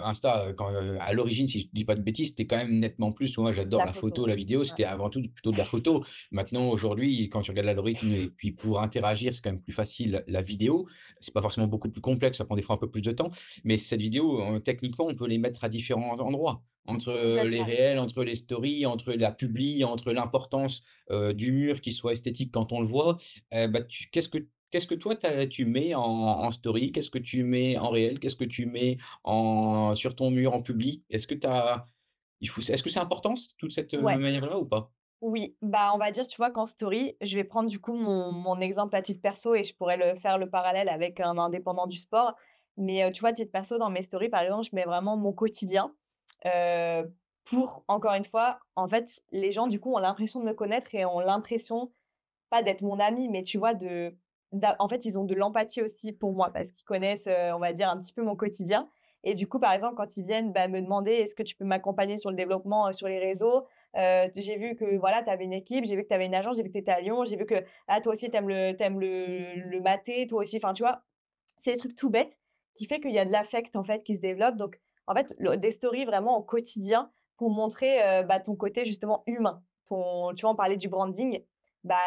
Insta, 0.04 0.52
quand, 0.58 0.68
à 1.00 1.14
l'origine, 1.14 1.48
si 1.48 1.62
je 1.62 1.68
dis 1.72 1.86
pas 1.86 1.96
de 1.96 2.02
bêtises, 2.02 2.30
c'était 2.30 2.46
quand 2.46 2.58
même 2.58 2.78
nettement 2.80 3.14
plus 3.14 3.38
moi 3.38 3.54
j'adore 3.54 3.84
La 3.84 3.86
la 3.86 3.94
photo, 3.94 4.26
la 4.28 4.36
vidéo, 4.36 4.66
Ouais, 4.66 4.66
c'était 4.66 4.84
avant 4.84 5.10
tout 5.10 5.22
plutôt 5.34 5.54
de 5.54 5.58
la 5.58 5.64
photo. 5.64 6.04
Maintenant, 6.32 6.68
aujourd'hui, 6.70 7.30
quand 7.30 7.42
tu 7.42 7.52
regardes 7.52 7.68
l'algorithme 7.68 8.12
et 8.12 8.30
puis 8.30 8.52
pour 8.52 8.82
interagir, 8.82 9.34
c'est 9.34 9.42
quand 9.42 9.52
même 9.54 9.62
plus 9.62 9.72
facile 9.74 10.24
la 10.28 10.42
vidéo. 10.42 10.88
C'est 11.22 11.34
pas 11.34 11.42
forcément 11.42 11.68
beaucoup 11.68 11.90
plus 11.90 12.02
complexe, 12.02 12.38
ça 12.38 12.44
prend 12.46 12.56
des 12.58 12.62
fois 12.64 12.76
un 12.76 12.80
peu 12.80 12.92
plus 12.92 13.02
de 13.02 13.12
temps, 13.14 13.32
mais 13.64 13.78
cette 13.78 14.02
vidéo, 14.02 14.60
techniquement, 14.60 15.06
on 15.08 15.16
peut 15.16 15.28
les 15.28 15.38
mettre 15.38 15.64
à 15.64 15.70
différents 15.70 16.20
endroits. 16.20 16.64
Entre, 16.88 17.13
les 17.48 17.63
réels, 17.63 18.00
entre 18.00 18.24
les 18.24 18.36
stories, 18.36 18.86
entre 18.86 19.13
la 19.13 19.32
publi, 19.32 19.84
entre 19.84 20.12
l'importance, 20.13 20.84
du 21.34 21.52
mur 21.52 21.82
qui 21.82 21.91
soit 21.94 22.13
esthétique 22.13 22.52
quand 22.52 22.72
on 22.74 22.82
le 22.82 22.88
voit. 22.88 23.17
Heu, 23.54 23.67
bah, 23.67 23.82
qu'est-ce 24.12 24.30
que 24.30 24.39
Qu'est-ce 24.72 24.88
que 24.88 24.96
toi 24.96 25.15
tu 25.50 25.65
mets 25.65 25.94
en 25.96 26.02
en 26.02 26.52
story? 26.52 26.94
Qu'est-ce 26.94 27.10
que 27.12 27.17
tu 27.20 27.44
mets 27.44 27.78
en 27.78 27.89
réel? 27.89 28.20
Qu'est-ce 28.20 28.38
que 28.38 28.46
tu 28.46 28.65
mets 28.65 28.98
en 29.26 29.96
sur 29.96 30.15
ton 30.15 30.32
mur 30.32 30.54
en 30.54 30.62
public? 30.62 31.04
Est-ce 31.10 31.28
que 31.28 31.36
as 31.46 31.89
il 32.39 32.50
faut 32.50 32.62
est-ce 32.62 32.82
que 32.84 32.89
c'est 32.89 33.00
important 33.00 33.36
toute 33.58 33.72
cette, 33.74 33.94
Ouais, 33.94 34.17
manière-là 34.24 34.58
ou 34.60 34.65
pas? 34.65 34.94
oui, 35.22 35.56
bah, 35.62 35.91
on 35.94 35.98
va 36.00 36.12
dire, 36.12 36.26
tu 36.28 36.38
vois, 36.38 36.50
qu'en 36.52 36.65
story, 36.65 37.15
je 37.22 37.36
vais 37.36 37.44
prendre 37.44 37.70
du 37.70 37.80
coup 37.80 37.94
mon 37.94 38.32
mon 38.32 38.60
exemple 38.60 38.96
à 38.96 39.02
titre 39.04 39.22
perso 39.22 39.54
et 39.56 39.63
je 39.63 39.76
pourrais 39.76 39.98
le 39.98 40.15
faire 40.15 40.38
le 40.39 40.50
parallèle 40.50 40.89
avec 40.89 41.20
un 41.20 41.38
indépendant 41.38 41.86
du 41.88 41.98
sport. 41.98 42.36
Mais, 42.78 43.12
tu 43.12 43.20
vois, 43.22 43.30
à 43.30 43.34
titre 43.34 43.52
perso, 43.52 43.78
dans 43.78 43.89
mes 43.91 44.02
stories, 44.02 44.30
par 44.30 44.41
exemple, 44.41 44.65
je 44.72 44.76
mets 44.76 44.86
vraiment 44.86 45.17
mon 45.17 45.34
quotidien, 45.34 45.96
heu, 46.45 47.13
pour 47.45 47.84
encore 47.88 48.13
une 48.13 48.23
fois, 48.23 48.60
en 48.75 48.88
fait, 48.88 49.23
les 49.32 49.51
gens, 49.51 49.67
du 49.67 49.80
coup, 49.80 49.93
ont 49.93 49.99
l'impression 49.99 50.39
de 50.39 50.45
me 50.45 50.54
connaître 50.54 50.93
et 50.95 51.06
ont 51.06 51.19
l'impression 51.19 51.91
Pas 52.49 52.63
d'être 52.63 52.82
mon 52.82 52.99
ami, 52.99 53.30
mais 53.30 53.43
tu 53.43 53.58
vois, 53.58 53.73
de 53.73 54.15
en 54.80 54.89
fait, 54.89 55.06
ils 55.06 55.17
ont 55.17 55.23
de 55.23 55.34
l'empathie 55.36 55.82
aussi 55.82 56.12
pour 56.12 56.34
moi 56.34 56.51
parce 56.51 56.71
qu'ils 56.73 56.84
connaissent, 56.86 57.27
heu, 57.27 57.54
on 57.54 57.60
va 57.60 57.71
dire 57.73 57.89
un 57.89 57.97
petit 57.99 58.13
peu 58.13 58.21
mon 58.23 58.36
quotidien 58.36 58.89
et 59.23 59.34
du 59.36 59.47
coup, 59.47 59.60
par 59.60 59.71
exemple, 59.73 59.95
quand 59.95 60.17
ils 60.17 60.23
viennent, 60.23 60.51
bah, 60.51 60.67
me 60.67 60.82
demander: 60.82 61.12
«Est-ce 61.12 61.36
que 61.36 61.43
tu 61.43 61.56
peux 61.56 61.63
m'accompagner 61.65 62.17
sur 62.17 62.32
le 62.32 62.36
développement, 62.36 62.89
heu, 62.89 62.93
sur 62.93 63.08
les 63.08 63.19
réseaux? 63.19 63.67
J'ai 63.95 64.58
vu 64.58 64.75
que 64.75 64.97
voilà, 64.97 65.23
tu 65.23 65.30
avais 65.30 65.43
une 65.45 65.54
équipe, 65.54 65.86
j'ai 65.86 65.95
vu 65.95 66.04
que 66.04 66.08
tu 66.10 66.13
avais 66.13 66.25
une 66.25 66.36
agence, 66.36 66.58
j'ai 66.58 66.63
vu 66.63 66.69
que 66.69 66.73
tu 66.73 66.80
étais 66.80 66.91
à 66.91 67.01
Lyon, 67.01 67.23
j'ai 67.23 67.38
vu 67.38 67.45
que, 67.45 67.63
ah, 67.88 68.01
toi 68.01 68.13
aussi 68.13 68.30
tu 68.32 68.36
aimes 68.38 68.49
le 68.49 68.82
aimes 68.82 68.99
le 68.99 69.56
le 69.56 69.80
maté, 69.82 70.27
toi 70.27 70.41
aussi» 70.41 70.58
enfin, 70.58 70.73
tu 70.73 70.84
vois? 70.84 71.04
C'est 71.60 71.73
des 71.73 71.77
trucs 71.77 71.95
tout 71.95 72.10
bêtes 72.10 72.38
qui 72.75 72.86
fait 72.86 72.99
qu'il 72.99 73.12
y 73.12 73.19
a 73.19 73.25
de 73.25 73.32
l'affect, 73.32 73.75
en 73.75 73.84
fait, 73.84 74.04
qui 74.04 74.15
se 74.15 74.21
développe 74.21 74.56
donc 74.58 74.80
en 75.08 75.16
fait, 75.16 75.36
le 75.40 75.58
des 75.58 75.72
stories 75.72 76.06
vraiment 76.06 76.38
au 76.38 76.44
quotidien 76.44 77.12
pour 77.38 77.50
montrer, 77.52 78.00
heu, 78.22 78.24
bah, 78.24 78.40
ton 78.40 78.56
côté 78.56 78.86
justement 78.86 79.24
humain. 79.28 79.64
Ton 79.88 80.34
tu 80.36 80.42
vois, 80.42 80.52
on 80.52 80.56
parlait 80.56 80.78
du 80.78 80.90
branding, 80.90 81.44
bah, 81.84 81.98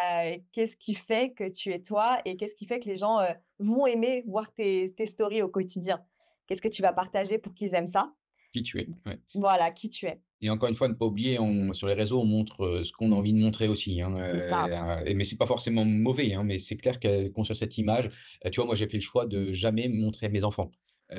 qu'est-ce 0.53 0.77
qui 0.77 0.95
fait 0.95 1.33
que 1.33 1.49
tu 1.51 1.73
es 1.73 1.83
toi 1.83 2.19
et 2.25 2.37
qu'est-ce 2.37 2.55
qui 2.55 2.67
fait 2.67 2.81
que 2.81 2.89
les 2.89 2.97
gens, 2.97 3.21
heu, 3.21 3.27
vont 3.59 3.87
aimer 3.87 4.23
voir 4.27 4.53
tes 4.55 4.95
tes 4.95 5.07
stories 5.07 5.43
au 5.43 5.49
quotidien? 5.49 6.05
Qu'est-ce 6.47 6.63
que 6.63 6.69
tu 6.69 6.83
vas 6.83 6.93
partager 6.93 7.39
pour 7.39 7.55
qu'ils 7.55 7.75
aiment 7.75 7.87
ça? 7.87 8.15
Qui 8.53 8.63
tu 8.63 8.79
es, 8.81 8.89
ouais. 9.07 9.19
Voilà, 9.35 9.71
qui 9.73 9.89
tu 9.91 10.07
es. 10.07 10.23
Et 10.41 10.51
encore 10.51 10.69
une 10.69 10.75
fois, 10.75 10.89
ne 10.89 10.95
pas 10.95 11.07
oublier, 11.07 11.39
on 11.39 11.73
sur 11.73 11.87
les 11.87 11.95
réseaux, 11.95 12.21
on 12.21 12.27
montre, 12.27 12.63
heu, 12.65 12.85
ce 12.85 12.93
qu'on 12.93 13.13
a 13.13 13.15
envie 13.15 13.33
de 13.33 13.39
montrer 13.39 13.67
aussi, 13.69 14.01
hein, 14.03 14.15
heu, 14.17 15.07
et 15.07 15.15
mais 15.15 15.25
c'est 15.25 15.37
pas 15.39 15.47
forcément 15.47 15.85
mauvais, 15.85 16.35
hein, 16.35 16.43
mais 16.45 16.59
c'est 16.59 16.77
clair 16.77 16.99
qu'on 17.01 17.45
sur 17.45 17.57
cette 17.57 17.79
image, 17.79 18.11
tu 18.53 18.57
vois, 18.61 18.67
moi, 18.67 18.75
j'ai 18.75 18.87
fait 18.89 18.99
le 18.99 19.03
choix 19.03 19.27
de 19.27 19.53
jamais 19.53 19.89
montrer 19.89 20.29
mes 20.29 20.45
enfants. 20.45 20.71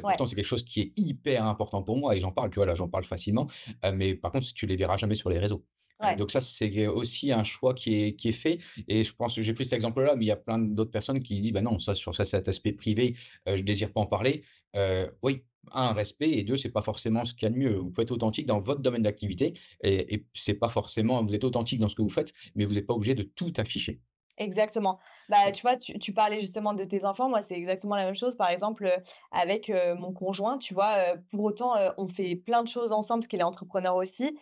Ouais, 0.03 0.17
pourtant, 0.17 0.25
c'est 0.25 0.35
quelque 0.35 0.45
chose 0.45 0.63
qui 0.65 0.81
est 0.81 0.93
hyper 0.99 1.45
important 1.45 1.83
pour 1.83 1.97
moi 1.97 2.15
et 2.15 2.19
j'en 2.19 2.31
parle, 2.31 2.49
tu 2.49 2.55
vois, 2.55 2.65
là, 2.65 2.75
j'en 2.75 2.89
parle 2.89 3.03
facilement, 3.05 3.47
heu, 3.85 3.91
mais 3.91 4.15
par 4.15 4.31
contre, 4.31 4.51
tu 4.53 4.65
les 4.67 4.75
verras 4.75 4.97
jamais 4.97 5.15
sur 5.15 5.29
les 5.29 5.39
réseaux. 5.39 5.65
Ouais, 6.01 6.17
donc 6.17 6.31
ça, 6.31 6.41
c'est 6.41 6.87
aussi 6.87 7.31
un 7.31 7.43
choix 7.43 7.73
qui 7.73 7.95
est 7.95 8.15
qui 8.15 8.29
est 8.29 8.31
fait 8.33 8.59
et 8.87 9.03
je 9.03 9.13
pense 9.15 9.35
que 9.35 9.41
j'ai 9.41 9.53
pris 9.53 9.63
cet 9.65 9.73
exemple-là, 9.73 10.15
mais 10.15 10.25
il 10.25 10.27
y 10.27 10.31
a 10.31 10.35
plein 10.35 10.59
d'autres 10.59 10.91
personnes 10.91 11.21
qui 11.21 11.39
disent: 11.41 11.51
«Bah 11.53 11.61
non, 11.61 11.79
ça 11.79 11.95
sur 11.95 12.15
ça, 12.15 12.25
cet 12.25 12.47
aspect 12.47 12.73
privé, 12.73 13.15
heu, 13.47 13.55
je 13.55 13.63
désire 13.63 13.91
pas 13.93 14.01
en 14.01 14.05
parler». 14.07 14.43
Oui, 15.23 15.43
1 15.71 15.93
respect 15.93 16.31
et 16.31 16.43
2 16.43 16.57
c'est 16.57 16.69
pas 16.71 16.81
forcément 16.81 17.25
ce 17.25 17.33
qu'il 17.33 17.43
y 17.43 17.45
a 17.47 17.49
de 17.49 17.57
mieux. 17.57 17.75
Vous 17.77 17.91
pouvez 17.91 18.03
être 18.03 18.11
authentique 18.11 18.45
dans 18.45 18.59
votre 18.59 18.81
domaine 18.81 19.03
d'activité 19.03 19.53
et 19.83 20.13
et 20.15 20.27
c'est 20.33 20.53
pas 20.55 20.69
forcément 20.69 21.23
vous 21.23 21.33
êtes 21.35 21.43
authentique 21.43 21.79
dans 21.79 21.89
ce 21.89 21.95
que 21.95 22.01
vous 22.01 22.09
faites, 22.09 22.33
mais 22.55 22.65
vous 22.65 22.77
êtes 22.77 22.85
pas 22.87 22.93
obligé 22.93 23.15
de 23.15 23.23
tout 23.23 23.53
afficher. 23.57 24.01
Exactement. 24.37 24.99
Bah, 25.29 25.51
tu 25.51 25.61
vois, 25.61 25.77
tu 25.77 26.13
parlais 26.13 26.39
justement 26.39 26.73
de 26.73 26.83
tes 26.83 27.05
enfants. 27.05 27.29
Moi, 27.29 27.41
c'est 27.41 27.55
exactement 27.55 27.95
la 27.95 28.05
même 28.05 28.15
chose. 28.15 28.35
Par 28.35 28.49
exemple, 28.49 28.85
heu, 28.85 28.97
avec, 29.31 29.69
heu, 29.69 29.95
mon 29.95 30.13
conjoint, 30.13 30.57
tu 30.57 30.73
vois, 30.73 31.15
heu, 31.15 31.21
pour 31.31 31.43
autant, 31.43 31.73
on 31.97 32.07
fait 32.07 32.35
plein 32.35 32.63
de 32.63 32.67
choses 32.67 32.91
ensemble 32.91 33.21
parce 33.21 33.27
qu'il 33.27 33.39
est 33.39 33.43
entrepreneur 33.43 33.95
aussi, 33.95 34.37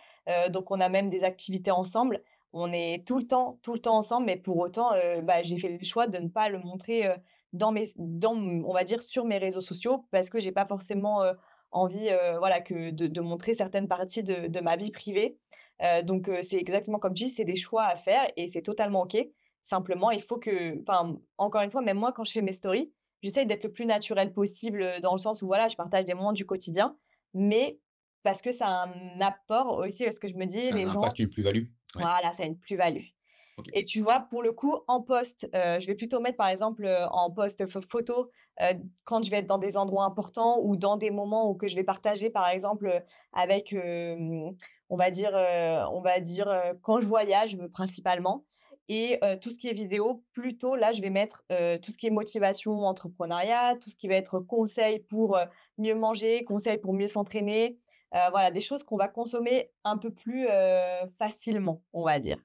donc 0.49 0.71
on 0.71 0.79
a 0.79 0.89
même 0.89 1.09
des 1.09 1.23
activités 1.23 1.71
ensemble. 1.71 2.21
On 2.53 2.71
est 2.71 3.05
tout 3.07 3.17
le 3.17 3.25
temps 3.27 3.57
tout 3.63 3.73
le 3.73 3.79
temps 3.79 3.97
ensemble, 3.97 4.25
mais 4.27 4.37
pour 4.37 4.57
autant, 4.57 4.91
bah, 5.23 5.41
j'ai 5.43 5.57
fait 5.57 5.69
le 5.77 5.83
choix 5.85 6.07
de 6.07 6.17
ne 6.19 6.27
pas 6.29 6.49
le 6.49 6.59
montrer, 6.59 7.07
dans 7.53 7.71
mes 7.71 7.85
dans 7.97 8.35
on 8.35 8.73
va 8.73 8.83
dire 8.83 9.01
sur 9.03 9.25
mes 9.25 9.37
réseaux 9.37 9.61
sociaux 9.61 10.05
parce 10.11 10.29
que 10.29 10.39
j'ai 10.39 10.51
pas 10.51 10.65
forcément, 10.67 11.23
envie, 11.71 12.09
voilà, 12.39 12.61
que 12.61 12.91
de 12.91 13.07
de 13.07 13.21
montrer 13.21 13.53
certaines 13.53 13.87
parties 13.87 14.23
de 14.23 14.47
de 14.47 14.59
ma 14.59 14.75
vie 14.75 14.91
privée. 14.91 15.39
Donc 16.03 16.29
c'est 16.41 16.57
exactement 16.57 16.99
comme 16.99 17.13
tu 17.13 17.25
dis, 17.25 17.29
c'est 17.31 17.45
des 17.45 17.55
choix 17.55 17.83
à 17.85 17.95
faire 17.95 18.27
et 18.37 18.47
c'est 18.47 18.61
totalement 18.61 19.01
OK. 19.03 19.17
Simplement, 19.63 20.11
il 20.11 20.21
faut 20.21 20.37
que 20.37 20.81
enfin, 20.81 21.17
encore 21.37 21.61
une 21.61 21.71
fois, 21.71 21.81
même 21.81 21.97
moi, 21.97 22.11
quand 22.11 22.23
je 22.25 22.33
fais 22.33 22.41
mes 22.41 22.53
stories, 22.53 22.93
j'essaye 23.21 23.45
d'être 23.45 23.63
le 23.63 23.71
plus 23.71 23.85
naturel 23.85 24.33
possible, 24.33 24.85
dans 25.01 25.13
le 25.13 25.17
sens 25.17 25.41
où, 25.41 25.47
voilà, 25.47 25.67
je 25.69 25.75
partage 25.75 26.05
des 26.05 26.13
moments 26.13 26.33
du 26.33 26.45
quotidien, 26.45 26.97
mais 27.33 27.79
parce 28.23 28.41
que 28.41 28.51
ça 28.51 28.67
a 28.67 28.87
un 28.87 29.21
apport 29.21 29.77
aussi, 29.77 30.03
parce 30.03 30.19
que 30.19 30.27
je 30.27 30.35
me 30.35 30.45
dis: 30.45 30.63
Ça 30.63 30.73
a 30.73 30.77
un 30.77 30.77
«Les 30.77 30.83
impact, 30.85 31.17
gens» 31.17 31.23
une 31.23 31.29
plus-value. 31.29 31.63
Ouais, 31.95 32.03
voilà, 32.03 32.33
ça 32.33 32.43
a 32.43 32.45
une 32.45 32.57
plus-value. 32.59 33.05
Et 33.73 33.85
tu 33.85 34.01
vois, 34.01 34.19
pour 34.19 34.41
le 34.41 34.51
coup, 34.51 34.77
en 34.87 35.01
post, 35.01 35.47
heu, 35.53 35.79
je 35.79 35.85
vais 35.87 35.95
plutôt 35.95 36.19
mettre, 36.19 36.37
par 36.37 36.47
exemple, 36.49 36.87
en 37.11 37.29
post 37.31 37.67
pho 37.69 37.81
photo, 37.81 38.31
quand 39.03 39.23
je 39.23 39.29
vais 39.31 39.37
être 39.37 39.45
dans 39.45 39.59
des 39.59 39.77
endroits 39.77 40.05
importants 40.05 40.59
ou 40.61 40.75
dans 40.75 40.97
des 40.97 41.11
moments 41.11 41.49
où 41.49 41.55
que 41.55 41.67
je 41.67 41.75
vais 41.75 41.83
partager, 41.83 42.29
par 42.29 42.47
exemple, 42.49 43.03
avec, 43.31 43.73
on 43.75 44.97
va 44.97 45.11
dire, 45.11 45.31
on 45.91 46.01
va 46.01 46.19
dire, 46.19 46.73
quand 46.81 46.99
je 46.99 47.05
voyage, 47.05 47.57
principalement 47.73 48.45
et 48.89 49.19
tout 49.41 49.51
ce 49.51 49.57
qui 49.57 49.67
est 49.69 49.73
vidéo, 49.73 50.23
plutôt 50.33 50.75
là, 50.75 50.91
je 50.91 51.01
vais 51.01 51.09
mettre, 51.09 51.43
tout 51.81 51.91
ce 51.91 51.97
qui 51.97 52.07
est 52.07 52.11
motivation, 52.11 52.79
entrepreneuriat, 52.85 53.75
tout 53.81 53.89
ce 53.89 53.95
qui 53.95 54.07
va 54.07 54.15
être 54.15 54.39
conseil 54.39 54.99
pour, 54.99 55.37
mieux 55.77 55.95
manger, 55.95 56.43
conseil 56.43 56.77
pour 56.77 56.93
mieux 56.93 57.07
s'entraîner, 57.07 57.79
voilà, 58.11 58.51
des 58.51 58.61
choses 58.61 58.83
qu'on 58.83 58.97
va 58.97 59.07
consommer 59.07 59.71
un 59.83 59.97
peu 59.97 60.11
plus, 60.11 60.47
facilement, 61.17 61.81
on 61.93 62.03
va 62.03 62.19
dire. 62.19 62.37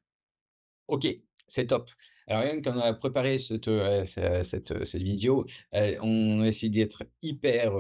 OK, 0.87 1.07
c'est 1.49 1.67
top. 1.67 1.91
Alors 2.27 2.43
rien 2.43 2.61
quand 2.61 2.77
on 2.77 2.81
a 2.81 2.93
préparé 2.95 3.39
cette, 3.39 3.69
heu, 3.69 4.05
ce 4.05 4.43
cette, 4.45 4.71
heu, 4.73 4.85
cette 4.85 5.03
vidéo, 5.03 5.47
on 5.73 6.41
a 6.43 6.47
essayé 6.47 6.71
d'être 6.71 7.05
hyper, 7.23 7.73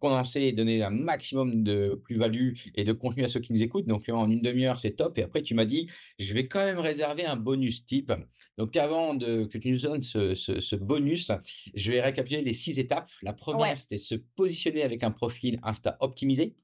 condensé 0.00 0.42
et 0.42 0.52
donner 0.52 0.82
un 0.82 0.90
maximum 0.90 1.62
de 1.64 2.00
plus-value 2.04 2.52
et 2.76 2.84
de 2.84 2.92
contenu 2.92 3.24
à 3.24 3.28
ceux 3.28 3.40
qui 3.40 3.52
nous 3.52 3.62
écoutent. 3.62 3.86
Donc 3.86 4.08
en 4.08 4.28
une 4.30 4.40
demi 4.40 4.64
heure, 4.66 4.78
c'est 4.78 4.92
top 4.92 5.18
et 5.18 5.22
après 5.24 5.42
tu 5.42 5.54
m'as 5.54 5.64
dit: 5.64 5.88
«Je 6.18 6.32
vais 6.34 6.46
quand 6.48 6.64
même 6.64 6.78
réserver 6.78 7.24
un 7.26 7.36
bonus 7.36 7.84
type». 7.86 8.12
Donc 8.56 8.76
avant 8.76 9.14
de 9.14 9.44
que 9.44 9.58
tu 9.58 9.70
nous 9.72 9.78
donnes 9.80 10.02
ce 10.02 10.34
ce 10.34 10.60
ce 10.60 10.76
bonus, 10.76 11.30
je 11.74 11.92
vais 11.92 12.00
récapituler 12.00 12.42
les 12.42 12.52
6 12.54 12.78
étapes. 12.78 13.10
La 13.22 13.32
Ouais. 13.52 13.68
première, 13.68 13.80
c'était 13.80 13.98
se 13.98 14.14
positionner 14.14 14.82
avec 14.82 15.02
un 15.02 15.10
profil 15.10 15.58
Insta 15.62 15.96
optimisé. 16.00 16.56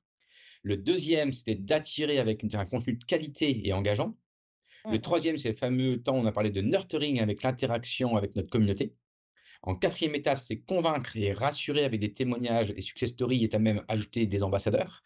Le 0.62 0.76
deuxième, 0.76 1.32
c'était 1.32 1.54
d'attirer 1.56 2.18
avec 2.18 2.44
un 2.54 2.66
contenu 2.66 2.94
de 2.94 3.04
qualité 3.04 3.66
et 3.68 3.72
engageant. 3.72 4.18
Mmh 4.84 4.90
Le 4.90 4.98
mh. 4.98 5.00
troisième, 5.00 5.38
c'est 5.38 5.50
le 5.50 5.56
fameux 5.56 6.02
temps 6.02 6.16
où 6.16 6.20
on 6.20 6.26
a 6.26 6.32
parlé 6.32 6.50
de 6.50 6.60
nurturing 6.60 7.20
avec 7.20 7.42
l'interaction 7.42 8.16
avec 8.16 8.36
notre 8.36 8.50
communauté. 8.50 8.96
En 9.62 9.76
quatrième 9.76 10.14
étape, 10.14 10.40
c'est 10.42 10.60
convaincre 10.60 11.16
et 11.16 11.32
rassurer 11.32 11.84
avec 11.84 12.00
des 12.00 12.14
témoignages 12.14 12.72
et 12.76 12.82
success 12.82 13.10
stories 13.10 13.44
et 13.44 13.54
as 13.54 13.58
même 13.58 13.84
ajouté 13.88 14.26
des 14.26 14.42
ambassadeurs. 14.42 15.02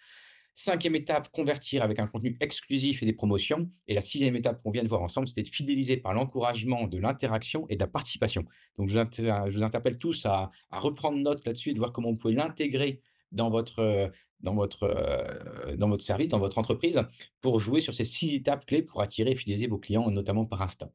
Cinquième 0.55 0.97
étape, 0.97 1.31
convertir 1.31 1.83
avec 1.85 2.01
un 2.01 2.09
contenu 2.09 2.37
exclusif 2.41 3.03
et 3.03 3.07
des 3.07 3.13
promotions. 3.13 3.71
Et 3.87 3.95
la 3.95 4.03
sixième 4.03 4.37
étape 4.37 4.63
qu'on 4.63 4.73
vient 4.73 4.83
de 4.83 4.89
voir 4.89 5.03
ensemble, 5.03 5.29
c'était 5.29 5.45
de 5.45 5.49
fidéliser 5.49 5.99
par 5.99 6.15
l'encouragement 6.15 6.89
de 6.89 6.99
l'interaction 6.99 7.67
et 7.69 7.77
de 7.77 7.81
la 7.81 7.87
participation. 7.87 8.45
Donc, 8.79 8.89
je 8.91 8.99
vous, 8.99 9.63
interpelle 9.63 9.99
tous 9.99 10.27
à, 10.27 10.51
à 10.71 10.81
reprendre 10.81 11.19
note 11.19 11.47
là-dessus 11.47 11.71
et 11.71 11.75
de 11.75 11.79
voir 11.79 11.93
comment 11.93 12.11
vous 12.11 12.17
pouvez 12.19 12.35
l'intégrer 12.35 13.03
dans 13.33 13.51
votre, 13.51 14.11
dans, 14.41 14.55
votre, 14.55 15.75
dans 15.77 15.89
votre 15.89 16.05
service, 16.05 16.29
dans 16.29 16.39
votre 16.39 16.59
entreprise, 16.59 17.03
pour 17.41 17.61
jouer 17.61 17.81
sur 17.81 17.95
ces 17.95 18.05
six 18.05 18.35
étapes 18.35 18.67
clés 18.67 18.83
pour 18.83 19.03
attirer 19.03 19.33
et 19.33 19.37
fidéliser 19.37 19.67
vos 19.67 19.79
clients, 19.79 20.11
notamment 20.11 20.47
par 20.47 20.63
Insta. 20.63 20.91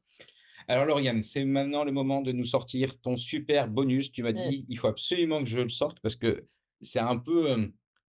Alors 0.68 0.84
Lauriane, 0.86 1.22
c'est 1.22 1.44
maintenant 1.44 1.84
le 1.84 1.92
moment 1.92 2.20
de 2.22 2.32
nous 2.32 2.44
sortir 2.44 3.00
ton 3.00 3.16
super 3.16 3.68
bonus. 3.68 4.12
Tu 4.12 4.22
m'as 4.22 4.32
Mmh. 4.32 4.50
dit: 4.50 4.66
«Il 4.68 4.78
faut 4.78 4.88
absolument 4.88 5.40
que 5.42 5.48
je 5.48 5.58
le 5.60 5.68
sorte» 5.68 6.00
parce 6.00 6.16
que 6.16 6.48
c'est 6.80 6.98
un 7.00 7.16
peu, 7.18 7.50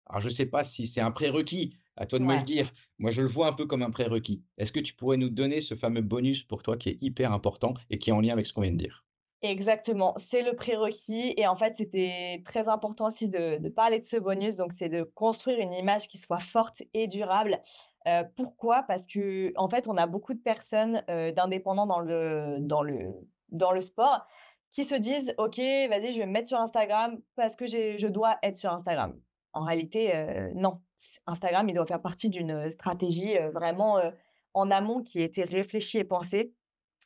alors 0.07 0.21
je 0.21 0.29
ne 0.29 0.33
sais 0.33 0.47
pas 0.47 0.65
si 0.65 0.87
c'est 0.87 1.01
un 1.01 1.11
prérequis, 1.11 1.77
à 1.97 2.07
toi 2.07 2.19
de 2.19 2.25
me 2.25 2.37
le 2.37 2.43
dire. 2.43 2.73
Moi, 2.99 3.11
je 3.11 3.21
le 3.23 3.29
vois 3.29 3.49
un 3.49 3.53
peu 3.53 3.67
comme 3.67 3.83
un 3.83 3.91
prérequis. 3.91 4.45
Est-ce 4.59 4.73
que 4.73 4.81
tu 4.81 4.95
pourrais 4.95 5.19
nous 5.19 5.29
donner 5.31 5.61
ce 5.61 5.75
fameux 5.75 6.01
bonus 6.03 6.43
pour 6.43 6.63
toi 6.63 6.77
qui 6.77 6.89
est 6.91 6.99
hyper 7.03 7.33
important 7.33 7.75
et 7.91 7.99
qui 7.99 8.11
est 8.11 8.13
en 8.13 8.21
lien 8.21 8.33
avec 8.33 8.47
ce 8.47 8.53
qu'on 8.55 8.63
vient 8.63 8.73
de 8.73 8.77
dire? 8.79 9.05
Exactement, 9.45 10.15
c'est 10.19 10.43
le 10.43 10.55
prérequis 10.55 11.35
et 11.37 11.49
en 11.49 11.57
fait, 11.57 11.75
c'était 11.75 12.41
très 12.47 12.69
important 12.69 13.07
aussi 13.09 13.29
de 13.29 13.69
parler 13.71 13.99
de 13.99 14.05
ce 14.05 14.17
bonus, 14.17 14.55
donc 14.57 14.73
c'est 14.73 14.89
de 14.89 15.03
construire 15.03 15.59
une 15.59 15.73
image 15.73 16.07
qui 16.07 16.17
soit 16.17 16.39
forte 16.39 16.81
et 16.95 17.09
durable. 17.09 17.61
Heu, 18.07 18.23
pourquoi? 18.37 18.85
Parce 18.85 19.05
que 19.05 19.53
en 19.57 19.69
fait, 19.69 19.89
on 19.89 19.97
a 19.97 20.07
beaucoup 20.07 20.33
de 20.35 20.39
personnes, 20.39 21.03
heu, 21.11 21.33
d'indépendants 21.33 21.87
dans 21.89 21.99
le 21.99 22.59
dans 22.61 22.83
le 22.83 23.15
dans 23.49 23.73
le 23.73 23.81
sport 23.81 24.29
qui 24.71 24.85
se 24.85 24.95
disent: 24.95 25.35
«OK, 25.39 25.57
vas-y, 25.59 26.13
je 26.13 26.19
vais 26.19 26.27
me 26.27 26.33
mettre 26.33 26.47
sur 26.49 26.59
Instagram 26.61 27.21
parce 27.35 27.57
que 27.57 27.67
je 27.67 28.07
dois 28.07 28.39
être 28.45 28.55
sur 28.57 28.71
Instagram». 28.73 29.21
En 29.55 29.65
réalité, 29.65 30.15
heu, 30.17 30.53
non. 30.55 30.83
Instagram, 31.27 31.69
il 31.69 31.75
doit 31.75 31.85
faire 31.87 32.01
partie 32.01 32.31
d'une, 32.31 32.71
stratégie, 32.71 33.37
heu, 33.37 33.51
vraiment, 33.51 34.01
en 34.55 34.71
amont 34.71 35.03
qui 35.03 35.21
a 35.21 35.25
été 35.25 35.43
réfléchie 35.43 35.99
et 35.99 36.05
pensée 36.05 36.55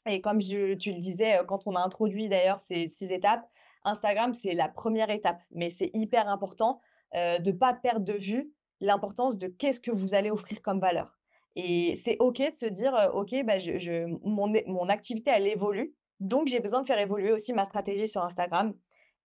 et 0.07 0.21
comme 0.21 0.39
tu 0.39 0.57
le 0.69 0.77
disais, 0.77 1.39
heu, 1.41 1.45
quand 1.45 1.67
on 1.67 1.75
a 1.75 1.81
introduit 1.81 2.29
d'ailleurs 2.29 2.61
ces 2.61 2.87
6 2.89 3.11
étapes, 3.13 3.47
Instagram, 3.85 4.35
c'est 4.35 4.55
la 4.55 4.69
première 4.69 5.11
étape, 5.11 5.41
mais 5.51 5.71
c'est 5.71 5.91
hyper 5.95 6.29
important, 6.29 6.81
heu, 7.15 7.39
de 7.39 7.53
pas 7.53 7.75
perdre 7.75 8.05
de 8.05 8.15
vue 8.15 8.53
l'importance 8.81 9.39
de 9.39 9.49
qu'est-ce 9.49 9.81
que 9.81 9.91
vous 9.91 10.15
allez 10.15 10.31
offrir 10.31 10.61
comme 10.63 10.81
valeur. 10.81 11.19
Et 11.57 11.97
c'est 11.97 12.17
OK 12.21 12.39
de 12.39 12.55
se 12.55 12.67
dire, 12.67 12.95
heu: 12.95 13.11
«OK, 13.15 13.35
bah, 13.45 13.59
je 13.59 14.07
mon 14.25 14.89
activité, 14.89 15.31
elle 15.35 15.47
évolue, 15.47 15.95
donc 16.21 16.49
j'ai 16.49 16.61
besoin 16.61 16.83
de 16.83 16.87
faire 16.87 16.99
évoluer 16.99 17.33
aussi 17.33 17.53
ma 17.53 17.65
stratégie 17.65 18.09
sur 18.09 18.23
Instagram» 18.23 18.75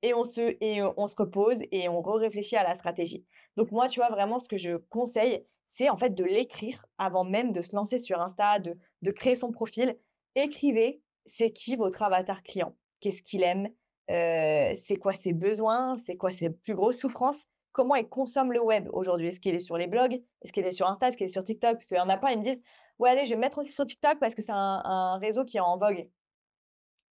et 0.04 0.14
on 0.14 0.24
se 0.24 0.58
et 0.64 0.82
on 0.98 1.08
se 1.08 1.16
repose 1.18 1.60
et 1.72 1.88
on 1.90 2.02
réfléchit 2.02 2.56
à 2.56 2.64
la 2.64 2.76
stratégie. 2.76 3.26
Donc 3.56 3.72
moi, 3.72 3.88
tu 3.88 4.00
vois, 4.00 4.10
vraiment 4.10 4.40
ce 4.40 4.48
que 4.48 4.58
je 4.58 4.78
conseille, 4.78 5.46
c'est 5.66 5.90
en 5.90 5.98
fait 5.98 6.14
de 6.16 6.24
l'écrire 6.24 6.86
avant 6.98 7.24
même 7.24 7.52
de 7.52 7.62
se 7.62 7.76
lancer 7.76 8.00
sur 8.00 8.20
Insta, 8.22 8.60
de 8.60 9.12
créer 9.12 9.36
son 9.36 9.52
profil 9.52 9.98
Écrivez, 10.36 11.04
c'est 11.26 11.52
qui 11.52 11.76
votre 11.76 12.02
avatar 12.04 12.44
client? 12.44 12.78
Qu'est-ce 13.00 13.22
qu'il 13.24 13.44
aime? 13.44 13.68
Heu, 14.10 14.74
c'est 14.76 14.98
quoi 14.98 15.14
ses 15.14 15.34
besoins? 15.34 15.96
C'est 15.96 16.18
quoi 16.18 16.32
ses 16.34 16.50
plus 16.50 16.74
grosses 16.76 17.00
souffrances? 17.00 17.48
Comment 17.74 17.96
il 17.96 18.08
consomme 18.10 18.52
le 18.52 18.62
web 18.62 18.90
aujourd'hui? 18.92 19.28
Est-ce 19.28 19.40
qu'il 19.40 19.56
est 19.56 19.60
sur 19.60 19.78
les 19.78 19.88
blogs? 19.88 20.22
Est-ce 20.42 20.52
qu'il 20.54 20.66
est 20.66 20.72
sur 20.72 20.88
Insta? 20.88 21.08
Est-ce 21.08 21.18
qu'il 21.18 21.26
est 21.26 21.28
sur 21.30 21.44
TikTok? 21.44 21.74
Parce 21.76 21.88
qu'il 21.88 21.98
y 21.98 22.00
en 22.02 22.10
a 22.10 22.18
pas, 22.18 22.32
ils 22.34 22.38
me 22.40 22.44
disent: 22.44 22.62
«Ouais, 23.00 23.10
allez, 23.10 23.26
je 23.26 23.32
vais 23.32 23.36
me 23.38 23.42
mettre 23.42 23.58
aussi 23.60 23.72
sur 23.72 23.86
TikTok 23.86 24.20
parce 24.20 24.36
que 24.36 24.42
c'est 24.42 24.52
un 24.52 24.82
un 24.84 25.18
réseau 25.20 25.46
qui 25.46 25.58
est 25.58 25.62
en 25.62 25.78
vogue». 25.78 26.10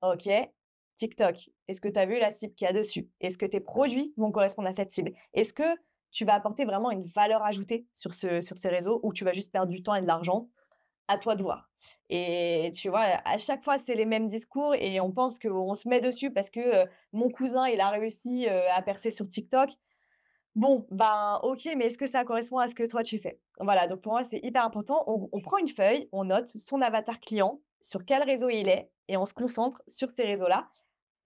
OK, 0.02 0.30
TikTok. 0.98 1.50
Est-ce 1.68 1.82
que 1.82 1.90
tu 1.90 2.00
as 2.00 2.06
vu 2.06 2.20
la 2.20 2.32
cible 2.32 2.54
qu'il 2.56 2.66
y 2.66 2.70
a 2.70 2.74
dessus? 2.74 3.10
Est-ce 3.20 3.38
que 3.38 3.46
tes 3.46 3.60
produits 3.60 4.14
vont 4.18 4.32
correspondre 4.32 4.68
à 4.70 4.76
cette 4.76 4.92
cible? 4.92 5.14
Est-ce 5.34 5.54
que 5.54 5.64
tu 6.12 6.26
vas 6.26 6.34
apporter 6.36 6.66
vraiment 6.66 6.92
une 6.92 7.04
valeur 7.04 7.44
ajoutée 7.44 7.88
sur 7.94 8.14
ce 8.16 8.42
sur 8.42 8.58
ces 8.58 8.70
réseaux 8.70 9.00
ou 9.04 9.14
tu 9.14 9.24
vas 9.26 9.34
juste 9.34 9.52
perdre 9.52 9.72
du 9.72 9.84
temps 9.84 9.96
et 9.96 10.02
de 10.02 10.08
l'argent? 10.08 10.50
À 11.10 11.18
toi 11.18 11.36
de 11.36 11.44
voir 11.44 11.70
et 12.10 12.72
tu 12.76 12.90
vois, 12.90 13.06
à 13.26 13.38
chaque 13.38 13.64
fois, 13.64 13.78
c'est 13.78 13.96
les 13.96 14.06
mêmes 14.06 14.28
discours 14.28 14.76
et 14.76 15.00
on 15.00 15.12
pense 15.12 15.40
qu'on 15.40 15.74
se 15.76 15.88
met 15.88 16.00
dessus 16.00 16.32
parce 16.32 16.50
que, 16.50 16.86
mon 17.14 17.30
cousin, 17.30 17.68
il 17.68 17.80
a 17.80 17.90
réussi, 17.90 18.48
à 18.48 18.82
percer 18.82 19.12
sur 19.12 19.28
TikTok. 19.28 19.72
Bon, 20.56 20.86
ben, 20.92 21.40
OK, 21.44 21.70
mais 21.78 21.86
est-ce 21.86 21.98
que 21.98 22.08
ça 22.08 22.26
correspond 22.26 22.58
à 22.58 22.68
ce 22.68 22.76
que 22.76 22.86
toi 22.88 23.04
tu 23.04 23.20
fais? 23.20 23.40
Voilà, 23.60 23.88
donc 23.88 24.02
pour 24.02 24.14
moi, 24.14 24.24
c'est 24.24 24.40
hyper 24.44 24.66
important. 24.66 25.04
On 25.08 25.42
prend 25.42 25.58
une 25.58 25.70
feuille, 25.70 26.10
on 26.12 26.26
note 26.26 26.52
son 26.58 26.82
avatar 26.82 27.20
client, 27.20 27.62
sur 27.82 28.04
quel 28.06 28.24
réseau 28.24 28.50
il 28.50 28.68
est 28.68 28.92
et 29.08 29.16
on 29.16 29.26
se 29.26 29.34
concentre 29.34 29.82
sur 29.88 30.12
ces 30.12 30.24
réseaux-là. 30.24 30.70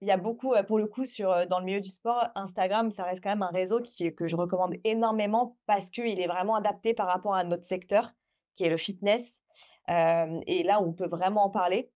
Il 0.00 0.08
y 0.08 0.10
a 0.12 0.16
beaucoup, 0.16 0.54
pour 0.66 0.78
le 0.78 0.86
coup, 0.86 1.04
sur, 1.06 1.46
dans 1.46 1.58
le 1.58 1.64
milieu 1.64 1.80
du 1.80 1.90
sport, 1.90 2.28
Instagram, 2.34 2.90
ça 2.90 3.04
reste 3.04 3.22
quand 3.22 3.30
même 3.30 3.42
un 3.42 3.48
réseau 3.48 3.80
qui 3.80 4.14
que 4.14 4.26
je 4.26 4.36
recommande 4.36 4.74
énormément 4.84 5.56
parce 5.66 5.90
qu'il 5.90 6.20
est 6.20 6.26
vraiment 6.26 6.56
adapté 6.56 6.94
par 6.94 7.06
rapport 7.06 7.34
à 7.34 7.42
notre 7.42 7.64
secteur, 7.64 8.12
qui 8.54 8.64
est 8.64 8.70
le 8.70 8.76
fitness, 8.76 9.43
et 9.88 10.62
là, 10.62 10.80
on 10.80 10.92
peut 10.92 11.06
vraiment 11.08 11.44
en 11.44 11.50
parler 11.50 11.92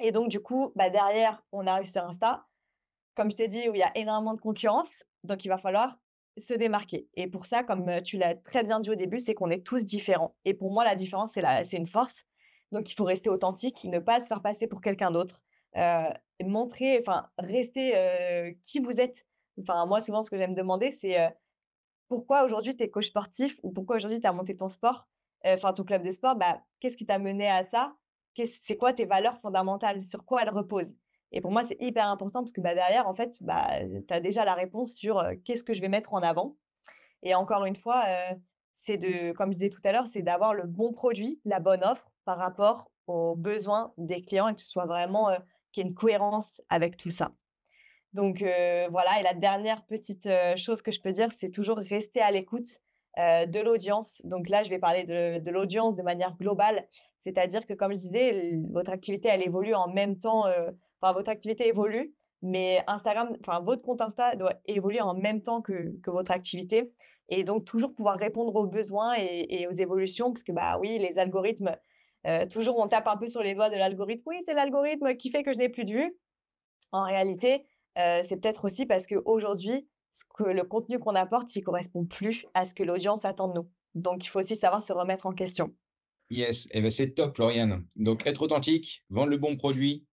et 0.00 0.12
donc 0.12 0.28
du 0.28 0.40
coup, 0.40 0.72
bah, 0.76 0.90
derrière, 0.90 1.42
on 1.52 1.66
arrive 1.66 1.86
sur 1.88 2.02
Insta, 2.04 2.46
comme 3.14 3.30
je 3.30 3.36
t'ai 3.36 3.48
dit, 3.48 3.68
où 3.68 3.74
il 3.74 3.78
y 3.80 3.82
a 3.82 3.92
énormément 3.96 4.34
de 4.34 4.40
concurrence, 4.40 5.04
donc 5.24 5.44
il 5.44 5.48
va 5.48 5.58
falloir 5.58 5.98
se 6.38 6.54
démarquer 6.54 7.08
et 7.14 7.26
pour 7.26 7.44
ça, 7.46 7.64
comme, 7.64 8.02
tu 8.02 8.16
l'as 8.16 8.34
très 8.34 8.64
bien 8.64 8.80
dit 8.80 8.90
au 8.90 8.94
début, 8.94 9.20
c'est 9.20 9.34
qu'on 9.34 9.50
est 9.50 9.66
tous 9.66 9.84
différents 9.84 10.36
et 10.44 10.54
pour 10.54 10.72
moi, 10.72 10.84
la 10.84 10.94
différence, 10.94 11.32
c'est 11.32 11.76
une 11.76 11.86
force, 11.88 12.24
donc 12.72 12.90
il 12.90 12.94
faut 12.94 13.04
rester 13.04 13.28
authentique, 13.28 13.84
ne 13.84 13.98
pas 13.98 14.20
se 14.20 14.28
faire 14.28 14.40
passer 14.42 14.66
pour 14.66 14.80
quelqu'un 14.80 15.10
d'autre, 15.10 15.42
heu, 15.76 16.04
montrer 16.42 16.98
enfin, 17.00 17.28
rester, 17.38 18.56
qui 18.62 18.80
vous 18.80 19.00
êtes. 19.00 19.26
Enfin, 19.60 19.84
moi, 19.84 20.00
souvent, 20.00 20.22
ce 20.22 20.30
que 20.30 20.38
j'aime 20.38 20.54
demander, 20.54 20.92
c'est, 20.92 21.34
«Pourquoi 22.08 22.44
aujourd'hui 22.44 22.74
tu 22.74 22.82
es 22.84 22.90
coach 22.90 23.08
sportif?» 23.08 23.58
ou 23.62 23.72
«Pourquoi 23.72 23.96
aujourd'hui 23.96 24.20
tu 24.20 24.26
as 24.26 24.32
monté 24.32 24.56
ton 24.56 24.68
sport, 24.68 25.09
enfin 25.44 25.72
ton 25.72 25.84
club 25.84 26.02
de 26.02 26.10
sport?» 26.10 26.36
bah, 26.36 26.62
qu'est-ce 26.80 26.96
qui 26.96 27.06
t'a 27.06 27.18
mené 27.18 27.48
à 27.48 27.64
ça? 27.64 27.96
C'est 28.46 28.76
quoi 28.76 28.92
tes 28.94 29.04
valeurs 29.04 29.38
fondamentales? 29.38 30.02
Sur 30.04 30.24
quoi 30.24 30.42
elles 30.42 30.50
reposent? 30.50 30.94
Et 31.32 31.40
pour 31.40 31.50
moi, 31.52 31.62
c'est 31.64 31.76
hyper 31.80 32.08
important 32.08 32.40
parce 32.40 32.52
que, 32.52 32.60
bah, 32.60 32.74
derrière, 32.74 33.06
en 33.06 33.14
fait, 33.14 33.36
bah, 33.42 33.68
tu 34.08 34.14
as 34.14 34.20
déjà 34.20 34.44
la 34.44 34.54
réponse 34.54 34.94
sur, 34.94 35.18
heu, 35.20 35.36
qu'est-ce 35.44 35.62
que 35.62 35.74
je 35.74 35.80
vais 35.80 35.88
mettre 35.88 36.14
en 36.14 36.22
avant? 36.22 36.56
Et 37.22 37.34
encore 37.34 37.66
une 37.66 37.76
fois, 37.76 38.04
heu, 38.08 38.36
c'est 38.72 38.98
de 38.98 39.32
comme 39.32 39.50
je 39.52 39.58
disais 39.58 39.70
tout 39.70 39.80
à 39.84 39.92
l'heure, 39.92 40.06
c'est 40.06 40.22
d'avoir 40.22 40.54
le 40.54 40.64
bon 40.66 40.92
produit, 40.92 41.40
la 41.44 41.60
bonne 41.60 41.84
offre 41.84 42.10
par 42.24 42.38
rapport 42.38 42.90
aux 43.06 43.36
besoins 43.36 43.92
des 43.98 44.22
clients 44.22 44.48
et 44.48 44.54
que 44.54 44.60
ce 44.60 44.68
soit 44.68 44.86
vraiment, 44.86 45.30
qu'il 45.72 45.84
y 45.84 45.86
ait 45.86 45.90
une 45.90 45.94
cohérence 45.94 46.62
avec 46.70 46.96
tout 46.96 47.10
ça. 47.10 47.32
Donc 48.12 48.38
voilà 48.38 49.20
et 49.20 49.22
la 49.22 49.34
dernière 49.34 49.84
petite, 49.84 50.28
chose 50.56 50.82
que 50.82 50.90
je 50.90 51.00
peux 51.00 51.12
dire, 51.12 51.30
c'est 51.32 51.50
toujours 51.50 51.78
rester 51.78 52.20
à 52.20 52.30
l'écoute, 52.30 52.80
heu, 53.18 53.46
de 53.46 53.60
l'audience. 53.60 54.20
Donc 54.24 54.48
là, 54.48 54.62
je 54.62 54.70
vais 54.70 54.78
parler 54.78 55.04
de 55.04 55.38
de 55.38 55.50
l'audience 55.50 55.96
de 55.96 56.02
manière 56.02 56.36
globale. 56.36 56.88
C'est-à-dire 57.20 57.66
que 57.66 57.74
comme 57.74 57.92
je 57.92 57.96
disais, 57.98 58.52
votre 58.70 58.90
activité, 58.92 59.28
elle 59.28 59.42
évolue 59.46 59.74
en 59.74 59.88
même 59.88 60.18
temps, 60.18 60.46
heu, 60.48 60.78
enfin 61.00 61.12
votre 61.12 61.30
activité 61.30 61.68
évolue, 61.68 62.14
mais 62.42 62.82
Instagram 62.86 63.36
enfin 63.46 63.60
votre 63.60 63.82
compte 63.82 64.00
Insta 64.00 64.36
doit 64.36 64.54
évoluer 64.66 65.00
en 65.00 65.14
même 65.14 65.42
temps 65.42 65.62
que 65.62 65.98
que 66.02 66.10
votre 66.10 66.30
activité 66.32 66.92
et 67.28 67.44
donc 67.44 67.64
toujours 67.64 67.94
pouvoir 67.94 68.18
répondre 68.18 68.54
aux 68.56 68.66
besoins 68.66 69.14
et 69.16 69.66
aux 69.68 69.70
évolutions 69.72 70.32
parce 70.32 70.42
que, 70.42 70.52
bah, 70.52 70.78
oui, 70.80 70.98
les 70.98 71.18
algorithmes, 71.18 71.76
heu, 72.26 72.48
toujours 72.48 72.78
on 72.78 72.88
tape 72.88 73.06
un 73.08 73.16
peu 73.16 73.28
sur 73.28 73.42
les 73.42 73.54
doigts 73.54 73.70
de 73.70 73.76
l'algorithme: 73.76 74.22
«Oui, 74.26 74.38
c'est 74.44 74.54
l'algorithme 74.54 75.16
qui 75.16 75.30
fait 75.30 75.42
que 75.44 75.52
je 75.52 75.58
n'ai 75.58 75.68
plus 75.68 75.84
de 75.84 75.92
vues». 75.92 76.18
En 76.92 77.04
réalité, 77.04 77.66
c'est 77.96 78.40
peut-être 78.40 78.64
aussi 78.64 78.86
parce 78.86 79.06
qu'aujourd'hui, 79.06 79.88
que 80.36 80.44
le 80.44 80.64
contenu 80.64 80.98
qu'on 80.98 81.14
apporte, 81.14 81.54
il 81.56 81.62
correspond 81.62 82.04
plus 82.04 82.46
à 82.54 82.66
ce 82.66 82.74
que 82.74 82.82
l'audience 82.82 83.24
attend 83.24 83.48
de 83.48 83.54
nous. 83.54 83.70
Donc 83.94 84.24
il 84.24 84.28
faut 84.28 84.40
aussi 84.40 84.56
savoir 84.56 84.82
se 84.82 84.92
remettre 84.92 85.26
en 85.26 85.32
question. 85.32 85.74
Yes, 86.30 86.68
et 86.72 86.80
ben 86.80 86.90
c'est 86.90 87.10
top 87.10 87.38
Lauriane. 87.38 87.86
Donc 87.96 88.26
être 88.26 88.42
authentique, 88.42 89.04
vendre 89.10 89.30
le 89.30 89.36
bon 89.36 89.56
produit 89.56 90.06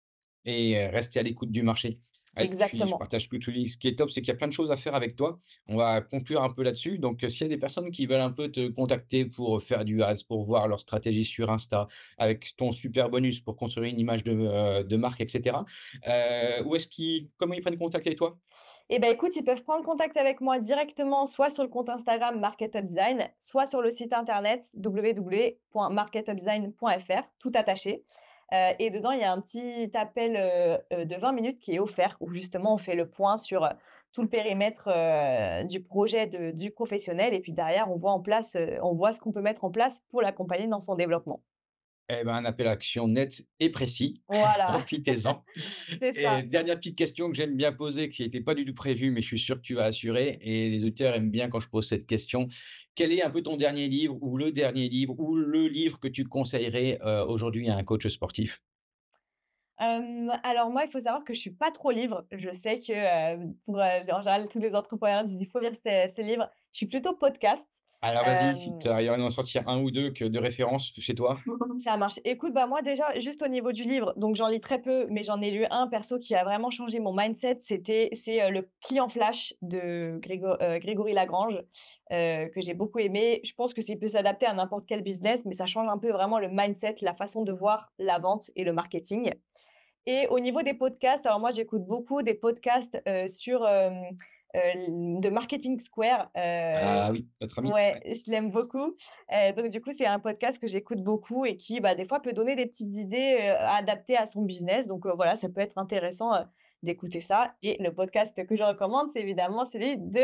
et 0.45 0.77
heu, 0.77 0.91
rester 0.91 1.19
à 1.19 1.23
l'écoute 1.23 1.51
du 1.51 1.63
marché. 1.63 2.01
Puis 2.35 2.47
je 2.47 2.53
Exactement. 2.53 2.99
partage 2.99 3.29
tu 3.29 3.53
dis 3.53 3.69
ce 3.69 3.77
qui 3.77 3.89
est 3.89 3.97
top, 3.97 4.11
c'est 4.11 4.21
qu'il 4.21 4.29
y 4.29 4.33
a 4.33 4.37
plein 4.37 4.49
de 4.49 4.53
choses 4.53 4.71
à 4.71 4.77
faire 4.77 4.95
avec 4.95 5.17
toi. 5.17 5.39
On 5.69 5.77
va 5.77 6.01
conclure 6.01 6.43
un 6.43 6.51
peu 6.51 6.63
là-dessus. 6.63 6.99
Donc, 6.99 7.23
heu, 7.25 7.29
s'il 7.29 7.43
y 7.43 7.45
a 7.45 7.49
des 7.49 7.59
personnes 7.59 7.91
qui 7.91 8.07
veulent 8.07 8.21
un 8.21 8.31
peu 8.31 8.51
te 8.51 8.69
contacter 8.69 9.25
pour, 9.25 9.63
faire 9.63 9.85
du 9.85 10.03
ads, 10.03 10.25
pour 10.27 10.43
voir 10.43 10.69
leur 10.69 10.81
stratégie 10.81 11.25
sur 11.25 11.51
Insta, 11.51 11.89
avec 12.19 12.57
ton 12.57 12.73
super 12.73 13.11
bonus 13.11 13.41
pour 13.41 13.57
construire 13.57 13.93
une 13.93 14.01
image 14.01 14.25
de, 14.25 14.83
de 14.83 14.97
marque 14.97 15.21
et 15.21 15.29
cetera, 15.29 15.65
heu, 16.07 16.65
où 16.65 16.77
est-ce 16.77 16.87
qu'ils 16.87 17.29
comment 17.37 17.55
ils 17.55 17.63
prennent 17.63 17.79
contact 17.79 18.07
avec 18.07 18.19
toi? 18.19 18.39
Et 18.91 18.99
ben 18.99 19.13
écoute, 19.13 19.35
ils 19.37 19.45
peuvent 19.45 19.63
prendre 19.63 19.85
contact 19.85 20.17
avec 20.17 20.41
moi 20.41 20.59
directement, 20.59 21.27
soit 21.27 21.51
sur 21.51 21.63
le 21.63 21.69
compte 21.69 21.89
Instagram 21.89 22.39
Market 22.39 22.77
Design, 22.77 23.29
soit 23.41 23.67
sur 23.67 23.83
le 23.83 23.91
site 23.91 24.13
internet 24.13 24.71
www.marketupdesign.fr, 24.75 27.23
tout 27.39 27.53
attaché. 27.55 28.05
Heu 28.53 28.75
et 28.79 28.91
dedans, 28.91 29.13
il 29.13 29.21
y 29.21 29.25
a 29.25 29.33
un 29.33 29.41
petit 29.41 29.91
appel, 29.95 30.37
heu 30.37 30.79
heu, 30.97 31.05
de 31.07 31.15
20 31.17 31.33
minutes 31.33 31.59
qui 31.61 31.75
est 31.75 31.79
offert, 31.79 32.17
où 32.21 32.31
justement 32.33 32.75
on 32.75 32.79
fait 32.79 32.95
le 32.95 33.09
point 33.09 33.37
sur, 33.37 33.69
tout 34.13 34.23
le 34.23 34.29
périmètre, 34.29 34.89
du 35.67 35.83
projet 35.83 36.29
du 36.53 36.71
professionnel 36.71 37.35
et 37.35 37.41
puis 37.41 37.53
derrière 37.53 37.91
on 37.91 37.97
voit 37.97 38.13
en 38.13 38.21
place, 38.21 38.57
on 38.83 38.95
voit 38.95 39.13
ce 39.13 39.21
qu'on 39.21 39.33
peut 39.33 39.41
mettre 39.43 39.65
en 39.65 39.71
place 39.71 40.01
pour 40.11 40.23
l'accompagner 40.23 40.67
dans 40.69 40.81
son 40.81 40.95
développement. 40.95 41.43
Eh 42.11 42.23
ben, 42.25 42.35
un 42.35 42.45
appel 42.45 42.67
à 42.67 42.73
action 42.73 43.09
net 43.09 43.47
et 43.61 43.71
précis. 43.71 44.23
Voilà, 44.29 44.67
Profitez-en. 44.67 45.43
Et 46.15 46.43
dernière 46.43 46.77
petite 46.77 46.97
question 46.99 47.29
que 47.31 47.35
j'aime 47.37 47.57
bien 47.57 47.73
poser, 47.73 48.11
qui 48.11 48.23
n'était 48.23 48.43
pas 48.43 48.55
du 48.55 48.65
tout 48.67 48.75
prévue, 48.75 49.11
mais 49.11 49.23
je 49.23 49.29
suis 49.29 49.39
sûr 49.39 49.57
que 49.57 49.63
tu 49.63 49.75
vas 49.75 49.85
assurer 49.85 50.39
et 50.43 50.71
les 50.71 50.81
auditeurs 50.81 51.15
aiment 51.15 51.31
bien 51.31 51.49
quand 51.49 51.61
je 51.61 51.69
pose 51.71 51.89
cette 51.89 52.07
question. 52.07 52.49
Quel 52.95 53.13
est 53.13 53.23
un 53.23 53.31
peu 53.31 53.43
ton 53.43 53.57
dernier 53.57 53.89
livre 53.89 54.19
ou 54.23 54.37
le 54.39 54.53
dernier 54.53 54.89
livre 54.89 55.19
ou 55.19 55.37
le 55.37 55.69
livre 55.69 56.01
que 56.01 56.09
tu 56.09 56.25
conseillerais, 56.25 56.99
heu, 57.05 57.25
aujourd'hui 57.27 57.69
à 57.71 57.77
un 57.77 57.85
coach 57.85 58.07
sportif? 58.09 58.63
Alors 59.77 60.71
moi, 60.71 60.85
il 60.85 60.91
faut 60.91 61.01
savoir 61.01 61.25
que 61.25 61.35
je 61.35 61.41
suis 61.41 61.51
pas 61.55 61.71
trop 61.71 61.91
livre. 61.91 62.27
Je 62.33 62.51
sais 62.51 62.79
que, 62.81 62.93
heu, 63.37 63.55
pour, 63.65 63.77
heu, 63.79 63.81
en 64.13 64.19
général, 64.21 64.49
tous 64.49 64.59
les 64.61 64.75
entrepreneurs 64.75 65.25
disent: 65.25 65.41
«Il 65.43 65.51
faut 65.51 65.61
lire 65.61 65.73
ces 65.85 66.09
ces 66.09 66.23
livres». 66.23 66.51
Je 66.73 66.79
suis 66.79 66.87
plutôt 66.87 67.17
podcast. 67.17 67.84
Alors 68.05 68.25
vas-y, 68.27 68.55
si 68.59 68.77
Hem, 68.77 68.79
tu 68.79 68.89
arrives 68.89 69.13
à 69.13 69.19
en 69.19 69.31
sortir 69.31 69.67
un 69.67 69.81
ou 69.83 69.91
2 69.91 70.11
que 70.13 70.27
de 70.27 70.39
référence 70.39 70.93
chez 70.99 71.15
toi. 71.15 71.39
ça 71.79 71.97
marche. 71.97 72.21
Écoute, 72.25 72.53
bah, 72.53 72.67
moi 72.67 72.83
déjà, 72.83 73.19
juste 73.19 73.43
au 73.43 73.49
niveau 73.49 73.73
du 73.73 73.85
livre, 73.85 74.13
donc 74.17 74.37
j'en 74.37 74.49
lis 74.49 74.61
très 74.61 74.81
peu, 74.81 75.07
mais 75.11 75.23
j'en 75.23 75.41
ai 75.41 75.51
lu 75.51 75.65
un 75.71 75.89
perso 75.89 76.19
qui 76.19 76.35
a 76.35 76.45
vraiment 76.45 76.71
changé 76.71 77.01
mon 77.01 77.15
mindset. 77.15 77.59
C'était 77.61 78.11
c'est, 78.13 78.43
heu, 78.43 78.51
Le 78.51 78.71
Client 78.83 79.09
Flash 79.09 79.55
de 79.63 80.19
Grégo 80.21 80.49
heu, 80.61 80.79
Grégory 80.79 81.13
Lagrange, 81.15 81.63
que 82.11 82.61
j'ai 82.61 82.75
beaucoup 82.75 82.99
aimé. 82.99 83.41
Je 83.45 83.53
pense 83.55 83.75
que 83.75 83.83
s'il 83.83 83.99
peut 83.99 84.07
s'adapter 84.07 84.47
à 84.47 84.53
n'importe 84.55 84.85
quel 84.87 85.03
business, 85.03 85.45
mais 85.47 85.55
ça 85.55 85.67
change 85.67 85.89
un 85.89 85.99
peu 85.99 86.11
vraiment 86.11 86.39
le 86.39 86.49
mindset, 86.51 86.97
la 87.01 87.15
façon 87.15 87.43
de 87.43 87.53
voir 87.53 87.93
la 87.99 88.19
vente 88.19 88.51
et 88.55 88.65
le 88.65 88.73
marketing. 88.73 89.33
Et 90.07 90.27
au 90.29 90.39
niveau 90.39 90.63
des 90.63 90.75
podcasts, 90.75 91.25
alors 91.25 91.41
moi, 91.41 91.51
j'écoute 91.53 91.85
beaucoup 91.87 92.23
des 92.23 92.35
podcasts, 92.35 93.03
sur, 93.27 93.67
de 94.55 95.31
Marketing 95.31 95.79
Square, 95.79 96.31
heu, 96.37 96.41
Ah 96.41 97.11
oui, 97.11 97.27
notre 97.41 97.59
ami, 97.59 97.71
ouais, 97.73 98.01
je 98.05 98.31
l'aime 98.31 98.51
beaucoup. 98.51 98.95
Heu, 99.33 99.53
donc 99.57 99.69
du 99.69 99.81
coup, 99.81 99.93
c'est 99.93 100.07
un 100.07 100.21
podcast 100.21 100.61
que 100.61 100.67
j'écoute 100.69 101.03
beaucoup 101.03 101.45
et 101.45 101.57
qui, 101.57 101.81
bah, 101.81 101.95
des 101.95 102.05
fois, 102.05 102.21
peut 102.21 102.33
donner 102.33 102.55
des 102.57 102.67
petites 102.67 102.95
idées, 102.95 103.55
adaptées 103.61 104.17
à 104.17 104.27
son 104.27 104.43
business. 104.43 104.87
Donc, 104.87 105.07
voilà, 105.07 105.37
ça 105.37 105.49
peut 105.49 105.61
être 105.61 105.79
intéressant, 105.79 106.33
d'écouter 106.85 107.21
ça. 107.21 107.55
Et 107.63 107.83
le 107.83 107.93
podcast 107.95 108.47
que 108.47 108.57
je 108.57 108.63
recommande, 108.65 109.11
c'est 109.13 109.21
évidemment 109.21 109.65
celui 109.67 109.99
de 109.99 110.23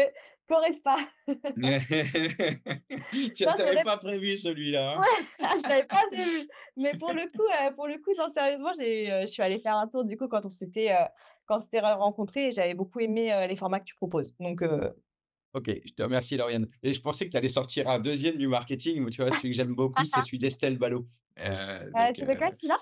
Corespa. 0.49 0.97
Tu 1.57 3.31
Non, 3.45 3.53
tu 3.55 3.63
c'est 3.63 3.63
avais 3.63 3.79
vrai 3.79 3.83
pas 3.83 3.97
prévu 3.99 4.37
celui-là, 4.37 4.97
Ouais, 4.97 5.05
hein? 5.43 5.59
je 5.63 5.69
l'avais 5.69 5.87
pas 5.87 6.07
prévu. 6.11 6.49
Mais 6.77 6.95
pour 6.97 7.13
le 7.13 7.27
coup, 7.33 7.43
heu, 7.45 7.75
pour 7.75 7.87
le 7.87 7.99
coup, 7.99 8.11
non, 8.19 8.29
sérieusement, 8.29 8.73
j'ai, 8.79 9.11
heu, 9.11 9.21
je 9.23 9.27
suis 9.27 9.43
allée 9.43 9.61
faire 9.61 9.77
un 9.77 9.87
tour 9.87 10.05
du 10.05 10.17
coup 10.17 10.27
quand 10.29 10.45
on 10.45 10.51
s'était, 10.51 10.91
quand 11.47 11.59
re 11.59 11.99
rencontrés 11.99 12.49
et 12.49 12.51
j'avais 12.51 12.75
beaucoup 12.75 12.99
aimé, 13.01 13.47
les 13.49 13.57
formats 13.57 13.79
que 13.81 13.85
tu 13.85 13.95
proposes. 13.95 14.35
Donc, 14.41 14.63
OK, 15.53 15.69
je 15.85 15.93
te 15.95 16.03
remercie 16.03 16.37
Lauriane 16.37 16.69
et 16.83 16.93
je 16.93 17.01
pensais 17.01 17.27
que 17.27 17.31
tu 17.33 17.37
allais 17.37 17.49
sortir 17.49 17.89
un 17.91 17.99
deuxième 17.99 18.37
du 18.37 18.47
marketing, 18.47 19.03
mais 19.03 19.11
tu 19.11 19.21
vois, 19.23 19.33
celui 19.33 19.51
que 19.51 19.57
j'aime 19.57 19.75
beaucoup, 19.75 20.05
c'est 20.05 20.23
celui 20.23 20.39
d'Estelle 20.39 20.79
Ballot. 20.79 21.09
Lequel 21.95 22.31
heu 22.37 22.53
celui-là? 22.55 22.79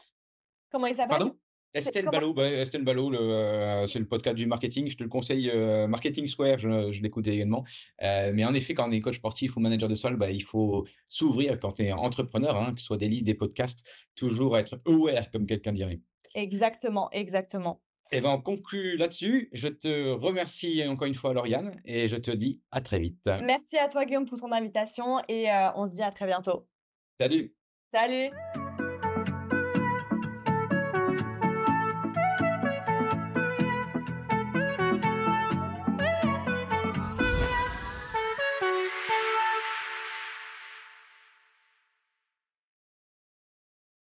Comment 0.70 0.86
il 0.88 0.96
s'appelle? 0.96 1.26
pardon? 1.26 1.38
Estelle? 1.74 2.06
Ballot, 2.06 2.32
bah, 2.32 2.48
Estelle 2.50 2.84
Ballot, 2.84 3.10
le, 3.10 3.18
heu, 3.20 3.86
c'est 3.86 3.98
le 3.98 4.06
podcast 4.06 4.36
du 4.36 4.46
marketing. 4.46 4.88
Je 4.88 4.96
te 4.96 5.02
le 5.02 5.08
conseille, 5.08 5.50
heu, 5.50 5.86
Marketing 5.86 6.26
Square, 6.26 6.58
je 6.58 6.92
je 6.92 7.02
l'écoute 7.02 7.26
également. 7.28 7.64
Heu, 8.02 8.32
mais 8.32 8.44
en 8.44 8.54
effet, 8.54 8.74
quand 8.74 8.88
on 8.88 8.92
est 8.92 9.00
coach 9.00 9.16
sportif 9.16 9.56
ou 9.56 9.60
manager 9.60 9.88
de 9.88 9.94
sol, 9.94 10.16
bah, 10.16 10.30
il 10.30 10.42
faut 10.42 10.86
s'ouvrir 11.08 11.58
quand 11.60 11.72
tu 11.72 11.84
es 11.84 11.92
entrepreneur, 11.92 12.56
hein, 12.56 12.72
que 12.74 12.80
ce 12.80 12.86
soit 12.86 12.96
des 12.96 13.08
livres, 13.08 13.24
des 13.24 13.34
podcasts, 13.34 13.86
toujours 14.14 14.56
être 14.58 14.80
aware 14.86 15.30
comme 15.30 15.46
quelqu'un 15.46 15.72
dirait. 15.72 16.00
Exactement, 16.34 17.10
exactement. 17.12 17.82
Et 18.10 18.22
ben, 18.22 18.30
on 18.30 18.40
conclut 18.40 18.96
là-dessus. 18.96 19.50
Je 19.52 19.68
te 19.68 20.12
remercie 20.12 20.82
encore 20.86 21.06
une 21.06 21.14
fois 21.14 21.34
Lauriane 21.34 21.78
et 21.84 22.08
je 22.08 22.16
te 22.16 22.30
dis 22.30 22.62
à 22.70 22.80
très 22.80 22.98
vite. 22.98 23.28
Merci 23.42 23.76
à 23.76 23.88
toi 23.88 24.06
Guillaume 24.06 24.24
pour 24.24 24.40
ton 24.40 24.50
invitation 24.50 25.20
et 25.28 25.48
on 25.74 25.86
se 25.86 25.94
dit 25.94 26.02
à 26.02 26.10
très 26.10 26.26
bientôt. 26.26 26.66
Salut. 27.20 27.54
Salut! 27.92 28.30